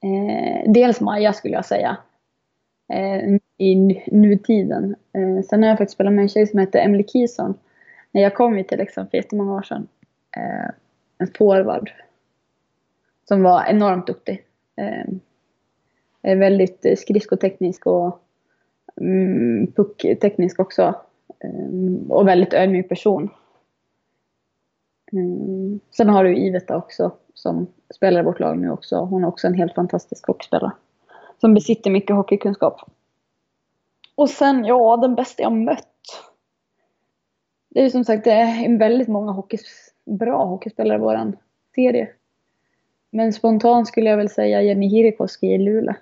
Eh, 0.00 0.72
dels 0.72 1.00
Maja 1.00 1.32
skulle 1.32 1.54
jag 1.54 1.64
säga. 1.66 1.96
Eh, 2.92 3.38
I 3.58 3.74
nu- 3.74 4.02
nutiden. 4.06 4.96
Eh, 5.12 5.44
sen 5.50 5.62
har 5.62 5.68
jag 5.70 5.78
faktiskt 5.78 5.94
spelat 5.94 6.12
med 6.12 6.22
en 6.22 6.28
tjej 6.28 6.46
som 6.46 6.58
heter 6.58 6.78
Emily 6.78 7.04
Kison. 7.12 7.54
När 8.14 8.22
jag 8.22 8.34
kom 8.34 8.58
ju 8.58 8.64
till 8.64 8.78
Leksand 8.78 9.10
för 9.10 9.16
jättemånga 9.16 9.54
år 9.54 9.62
sedan. 9.62 9.88
Eh, 10.36 10.70
en 11.18 11.26
forward. 11.38 11.90
Som 13.28 13.42
var 13.42 13.64
enormt 13.64 14.06
duktig. 14.06 14.44
Eh, 14.76 15.04
eh 16.22 16.38
väldigt 16.38 16.98
skridskoteknisk 16.98 17.86
och 17.86 18.20
mm, 19.00 19.72
puckteknisk 19.72 20.60
också. 20.60 20.94
Eh, 21.38 22.08
och 22.08 22.28
väldigt 22.28 22.54
ödmjuk 22.54 22.88
person. 22.88 23.30
Mm. 25.12 25.80
Sen 25.90 26.08
har 26.08 26.24
du 26.24 26.36
Iveta 26.36 26.76
också 26.76 27.12
som 27.34 27.66
spelar 27.94 28.20
i 28.20 28.24
vårt 28.24 28.40
lag 28.40 28.58
nu 28.58 28.70
också. 28.70 28.96
Hon 28.96 29.24
är 29.24 29.28
också 29.28 29.46
en 29.46 29.54
helt 29.54 29.74
fantastisk 29.74 30.26
hockeyspelare. 30.26 30.72
Som 31.40 31.54
besitter 31.54 31.90
mycket 31.90 32.16
hockeykunskap. 32.16 32.80
Och 34.14 34.30
sen, 34.30 34.64
ja, 34.64 34.96
den 34.96 35.14
bästa 35.14 35.42
jag 35.42 35.52
mött. 35.52 35.88
Det 37.74 37.80
är 37.80 37.84
ju 37.84 37.90
som 37.90 38.04
sagt 38.04 38.24
det 38.24 38.30
är 38.32 38.78
väldigt 38.78 39.08
många 39.08 39.32
hockeys, 39.32 39.92
bra 40.04 40.44
hockeyspelare 40.44 40.98
i 40.98 41.00
våran 41.00 41.36
serie. 41.74 42.08
Men 43.10 43.32
spontant 43.32 43.88
skulle 43.88 44.10
jag 44.10 44.16
väl 44.16 44.28
säga 44.28 44.62
Jenny 44.62 44.88
Hirikoski 44.88 45.46
i 45.46 45.58
Luleå. 45.58 45.94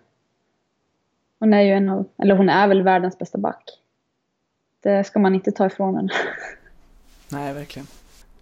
Hon 1.39 1.55
är 1.55 1.61
ju 1.61 1.73
en 1.73 1.89
av, 1.89 2.09
eller 2.19 2.35
hon 2.35 2.49
är 2.49 2.69
väl 2.69 2.83
världens 2.83 3.19
bästa 3.19 3.39
back. 3.39 3.81
Det 4.81 5.05
ska 5.05 5.19
man 5.19 5.35
inte 5.35 5.53
ta 5.53 5.67
ifrån 5.67 5.97
henne. 5.97 6.13
Nej, 7.29 7.55
verkligen. 7.55 7.87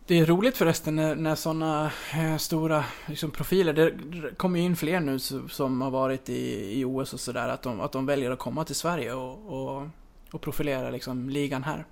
Det 0.07 0.19
är 0.19 0.27
roligt 0.27 0.57
förresten 0.57 0.97
när, 0.97 1.15
när 1.15 1.35
sådana 1.35 1.93
eh, 2.15 2.37
stora 2.37 2.85
liksom, 3.07 3.31
profiler, 3.31 3.73
det 3.73 3.93
kommer 4.37 4.59
ju 4.59 4.65
in 4.65 4.77
fler 4.77 5.01
nu 5.01 5.19
som 5.49 5.83
har 5.83 5.91
varit 5.91 6.29
i, 6.29 6.81
i 6.81 6.85
OS 6.85 7.13
och 7.13 7.21
sådär, 7.21 7.49
att 7.49 7.63
de, 7.63 7.81
att 7.81 7.93
de 7.93 8.07
väljer 8.07 8.31
att 8.31 8.39
komma 8.39 8.65
till 8.65 8.75
Sverige 8.75 9.13
och, 9.15 9.39
och, 9.47 9.87
och 10.33 10.41
profilera 10.41 10.91
liksom, 10.91 11.31
ligan 11.31 11.63
här. 11.65 11.85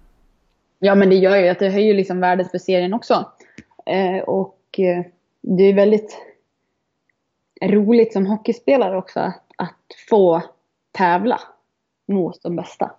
Ja, 0.78 0.94
men 0.94 1.08
det 1.08 1.16
gör 1.16 1.36
ju 1.36 1.48
att 1.48 1.58
det 1.58 1.70
höjer 1.70 1.94
liksom 1.94 2.20
värdet 2.20 2.50
för 2.50 2.58
serien 2.58 2.94
också. 2.94 3.32
Eh, 3.86 4.18
och 4.18 4.58
eh, 4.78 5.04
det 5.40 5.62
är 5.62 5.74
väldigt 5.74 6.18
roligt 7.62 8.12
som 8.12 8.26
hockeyspelare 8.26 8.96
också 8.96 9.20
att, 9.20 9.44
att 9.56 9.94
få 10.08 10.42
tävla 10.92 11.40
mot 12.06 12.42
de 12.42 12.56
bästa. 12.56 12.90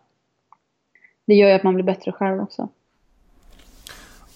Det 1.26 1.36
gör 1.36 1.48
ju 1.50 1.54
att 1.54 1.64
man 1.64 1.76
blir 1.76 1.86
bättre 1.86 2.12
själv 2.12 2.42
också. 2.42 2.70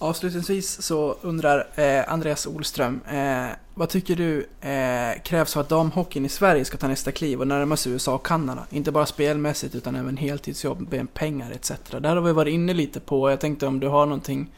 Avslutningsvis 0.04 0.82
så 0.82 1.16
undrar 1.22 1.68
eh, 1.76 2.14
Andreas 2.14 2.47
Olström, 2.47 3.01
eh, 3.12 3.56
vad 3.76 3.89
tycker 3.89 4.16
du 4.16 4.47
eh, 4.62 5.22
krävs 5.24 5.54
för 5.54 5.62
att 5.62 5.70
damhockeyn 5.70 6.26
i 6.26 6.30
Sverige 6.30 6.66
ska 6.66 6.78
ta 6.78 6.88
nästa 6.88 7.12
kliv 7.12 7.39
och 7.39 7.47
närma 7.47 7.78
sig 7.78 7.91
USA 7.91 8.16
och 8.16 8.26
Kanada? 8.26 8.66
Inte 8.70 8.91
bara 8.91 9.06
spelmässigt 9.06 9.76
utan 9.76 9.95
även 9.95 10.18
heltidsjobb, 10.18 10.95
pengar 11.14 11.51
etc. 11.51 11.72
Där 11.99 12.16
har 12.16 12.22
vi 12.22 12.32
varit 12.32 12.54
inne 12.54 12.74
lite 12.74 12.99
på, 12.99 13.30
jag 13.30 13.39
tänkte 13.39 13.68
om 13.68 13.80
du 13.80 13.88
har 13.88 14.06
någonting 14.06 14.51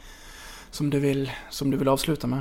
som 0.71 0.89
du 0.89 0.99
vill, 0.99 1.31
som 1.49 1.71
du 1.71 1.77
vill 1.77 1.87
avsluta 1.87 2.27
med? 2.27 2.39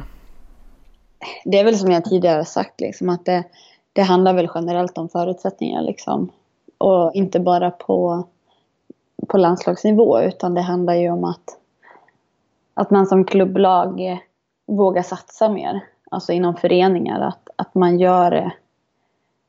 Det 1.45 1.59
är 1.59 1.65
väl 1.65 1.79
som 1.79 1.91
jag 1.91 2.05
tidigare 2.05 2.45
sagt, 2.45 2.81
liksom, 2.81 3.09
att 3.09 3.25
det, 3.25 3.45
det 3.93 4.03
handlar 4.03 4.35
väl 4.35 4.49
generellt 4.55 4.99
om 4.99 5.09
förutsättningar. 5.09 5.83
Liksom. 5.83 6.31
Och 6.79 7.15
inte 7.15 7.41
bara 7.41 7.71
på, 7.71 8.27
på 9.29 9.39
landslagsnivå, 9.39 10.21
utan 10.21 10.55
det 10.55 10.63
handlar 10.63 10.95
ju 10.95 11.11
om 11.11 11.25
att, 11.25 11.59
att 12.75 12.91
man 12.91 13.07
som 13.07 13.25
klubblag 13.25 14.11
eh, 14.11 14.19
vågar 14.67 15.03
satsa 15.03 15.49
mer. 15.49 15.81
Alltså 16.11 16.33
inom 16.33 16.57
föreningar, 16.57 17.21
att, 17.21 17.49
att 17.57 17.75
man 17.75 17.99
gör 17.99 18.33
eh, 18.33 18.51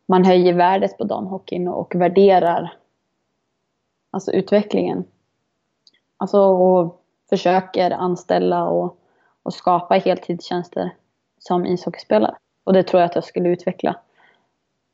man 0.06 0.26
höjer 0.26 0.54
värdet 0.54 0.98
på 0.98 1.04
damhockeyn 1.04 1.68
och 1.68 1.96
värderar 1.96 2.74
alltså 4.12 4.32
utvecklingen. 4.32 5.04
Alltså 6.18 6.40
och 6.40 7.02
försöker 7.30 7.92
anställa 7.92 8.64
och, 8.64 8.98
och 9.44 9.54
skapa 9.54 9.96
heltidstjänster 9.96 10.92
som 11.40 11.66
ishockeyspelare. 11.66 12.36
Och 12.64 12.74
det 12.74 12.84
tror 12.84 13.02
jag 13.02 13.10
att 13.10 13.16
jag 13.16 13.24
skulle 13.24 13.50
utveckla 13.50 13.96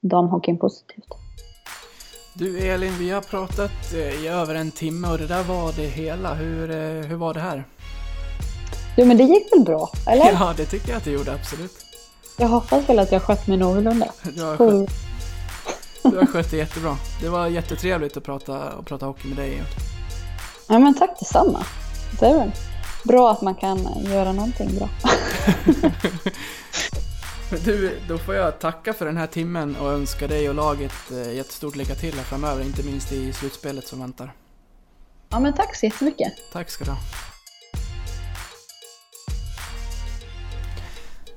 damhockeyn 0.02 0.58
positivt. 0.58 1.08
Du 2.34 2.68
Elin, 2.68 2.94
vi 3.00 3.12
har 3.12 3.22
pratat 3.22 3.94
eh, 3.94 4.24
i 4.24 4.28
över 4.28 4.56
en 4.56 4.72
timme 4.72 5.08
och 5.12 5.18
det 5.18 5.28
där 5.28 5.44
var 5.44 5.76
det 5.76 5.88
hela. 5.88 6.34
Hur, 6.34 6.68
hur 7.04 7.16
var 7.16 7.34
det 7.34 7.40
här? 7.40 7.64
Jo 8.96 9.06
men 9.06 9.18
det 9.18 9.24
gick 9.24 9.52
väl 9.52 9.60
bra, 9.62 9.92
eller? 10.08 10.26
Ja, 10.26 10.54
det 10.58 10.66
tycker 10.66 10.90
jag 10.90 10.98
att 10.98 11.04
det 11.04 11.12
gjorde, 11.12 11.34
absolut. 11.34 11.72
Jag 12.38 12.48
hoppas 12.48 12.90
väl 12.90 13.00
att 13.00 13.12
jag 13.12 13.22
skött 13.22 13.48
mig 13.48 13.58
någorlunda. 13.58 14.08
Du 14.36 14.44
har, 14.44 14.58
skött, 14.58 14.90
du 16.04 16.18
har 16.18 16.26
skött 16.26 16.52
det 16.52 16.58
jättebra. 16.58 16.98
Det 17.22 17.30
var 17.30 17.48
jättetrevligt 17.48 18.18
att 18.18 18.24
prata, 18.24 18.62
att 18.64 18.86
prata 18.86 19.06
hockey 19.06 19.28
med 19.28 19.38
dig. 19.38 19.64
Ja 20.68 20.80
men 20.80 20.94
tack 20.94 21.20
detsamma. 21.20 21.66
Det 22.20 22.26
är 22.26 22.34
väl 22.40 22.52
bra 23.04 23.32
att 23.32 23.42
man 23.42 23.56
kan 23.56 23.88
göra 24.04 24.32
någonting 24.32 24.70
bra. 24.78 24.90
Du, 27.66 28.00
då 28.08 28.18
får 28.18 28.36
jag 28.36 28.60
tacka 28.60 28.94
för 28.94 29.06
den 29.06 29.18
här 29.18 29.28
timmen 29.28 29.76
och 29.76 29.92
önska 29.92 30.28
dig 30.28 30.50
och 30.50 30.56
laget 30.56 31.12
eh, 31.12 31.34
jättestort 31.34 31.76
lycka 31.76 31.96
till 31.96 32.14
här 32.14 32.24
framöver, 32.24 32.64
inte 32.64 32.84
minst 32.84 33.12
i 33.12 33.34
slutspelet 33.34 33.88
som 33.88 34.00
väntar. 34.00 34.34
Ja 35.30 35.40
men 35.40 35.54
tack 35.54 35.76
så 35.76 35.86
jättemycket. 35.86 36.34
Tack 36.54 36.70
ska 36.70 36.86
du 36.86 36.92
ha. 36.92 36.98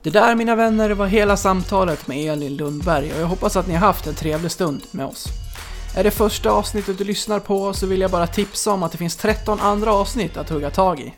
Det 0.05 0.11
där 0.11 0.35
mina 0.35 0.55
vänner 0.55 0.91
var 0.91 1.07
hela 1.07 1.37
samtalet 1.37 2.07
med 2.07 2.33
Elin 2.33 2.57
Lundberg 2.57 3.13
och 3.13 3.21
jag 3.21 3.27
hoppas 3.27 3.57
att 3.57 3.67
ni 3.67 3.75
har 3.75 3.87
haft 3.87 4.07
en 4.07 4.15
trevlig 4.15 4.51
stund 4.51 4.83
med 4.91 5.07
oss. 5.07 5.27
Är 5.97 6.05
det 6.05 6.11
första 6.11 6.51
avsnittet 6.51 6.99
du 6.99 7.05
lyssnar 7.05 7.41
på 7.41 7.73
så 7.73 7.87
vill 7.87 8.01
jag 8.01 8.11
bara 8.11 8.27
tipsa 8.27 8.73
om 8.73 8.83
att 8.83 8.93
det 8.93 8.99
finns 8.99 9.17
13 9.17 9.61
andra 9.61 9.93
avsnitt 9.93 10.37
att 10.37 10.51
hugga 10.51 10.71
tag 10.71 11.01
i. 11.01 11.15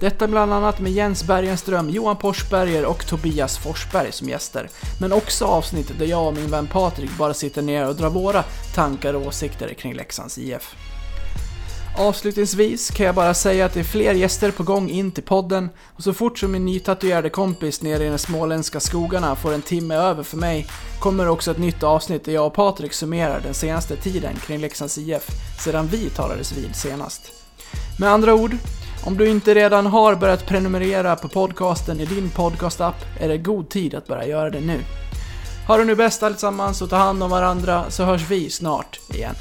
Detta 0.00 0.28
bland 0.28 0.52
annat 0.52 0.80
med 0.80 0.92
Jens 0.92 1.24
Bergenström, 1.24 1.90
Johan 1.90 2.16
Porsberger 2.16 2.84
och 2.84 3.06
Tobias 3.06 3.58
Forsberg 3.58 4.12
som 4.12 4.28
gäster. 4.28 4.68
Men 5.00 5.12
också 5.12 5.44
avsnitt 5.44 5.98
där 5.98 6.06
jag 6.06 6.26
och 6.26 6.34
min 6.34 6.50
vän 6.50 6.66
Patrik 6.66 7.10
bara 7.18 7.34
sitter 7.34 7.62
ner 7.62 7.88
och 7.88 7.96
drar 7.96 8.10
våra 8.10 8.42
tankar 8.74 9.14
och 9.14 9.26
åsikter 9.26 9.74
kring 9.74 9.94
Leksands 9.94 10.38
IF. 10.38 10.74
Avslutningsvis 11.96 12.90
kan 12.90 13.06
jag 13.06 13.14
bara 13.14 13.34
säga 13.34 13.66
att 13.66 13.74
det 13.74 13.80
är 13.80 13.84
fler 13.84 14.14
gäster 14.14 14.50
på 14.50 14.62
gång 14.62 14.90
in 14.90 15.10
till 15.10 15.22
podden 15.22 15.70
och 15.96 16.02
så 16.02 16.12
fort 16.12 16.38
som 16.38 16.52
min 16.52 16.64
nytatuerade 16.64 17.30
kompis 17.30 17.82
nere 17.82 18.04
i 18.04 18.08
de 18.08 18.18
småländska 18.18 18.80
skogarna 18.80 19.36
får 19.36 19.54
en 19.54 19.62
timme 19.62 19.94
över 19.94 20.22
för 20.22 20.36
mig 20.36 20.66
kommer 20.98 21.28
också 21.28 21.50
ett 21.50 21.58
nytt 21.58 21.82
avsnitt 21.82 22.24
där 22.24 22.32
jag 22.32 22.46
och 22.46 22.54
Patrik 22.54 22.92
summerar 22.92 23.40
den 23.40 23.54
senaste 23.54 23.96
tiden 23.96 24.36
kring 24.36 24.60
Leksands 24.60 24.98
IF 24.98 25.26
sedan 25.64 25.86
vi 25.86 26.10
talades 26.10 26.52
vid 26.52 26.76
senast. 26.76 27.32
Med 27.98 28.08
andra 28.08 28.34
ord, 28.34 28.56
Om 29.06 29.16
du 29.16 29.28
inte 29.28 29.54
redan 29.54 29.86
har 29.86 30.14
börjat 30.14 30.46
prenumerera 30.46 31.16
på 31.16 31.28
podcasten 31.28 32.00
i 32.00 32.04
din 32.04 32.30
podcastapp 32.30 32.94
är 33.20 33.28
det 33.28 33.38
god 33.38 33.68
tid 33.68 33.94
att 33.94 34.06
börja 34.06 34.26
göra 34.26 34.50
det 34.50 34.60
nu. 34.60 34.80
Ha 35.68 35.76
det 35.76 35.84
nu 35.84 35.94
bäst 35.94 36.22
allesammans 36.22 36.82
och 36.82 36.90
ta 36.90 36.96
hand 36.96 37.22
om 37.22 37.30
varandra 37.30 37.84
så 37.90 38.04
hörs 38.04 38.30
vi 38.30 38.50
snart 38.50 39.00
igen. 39.14 39.34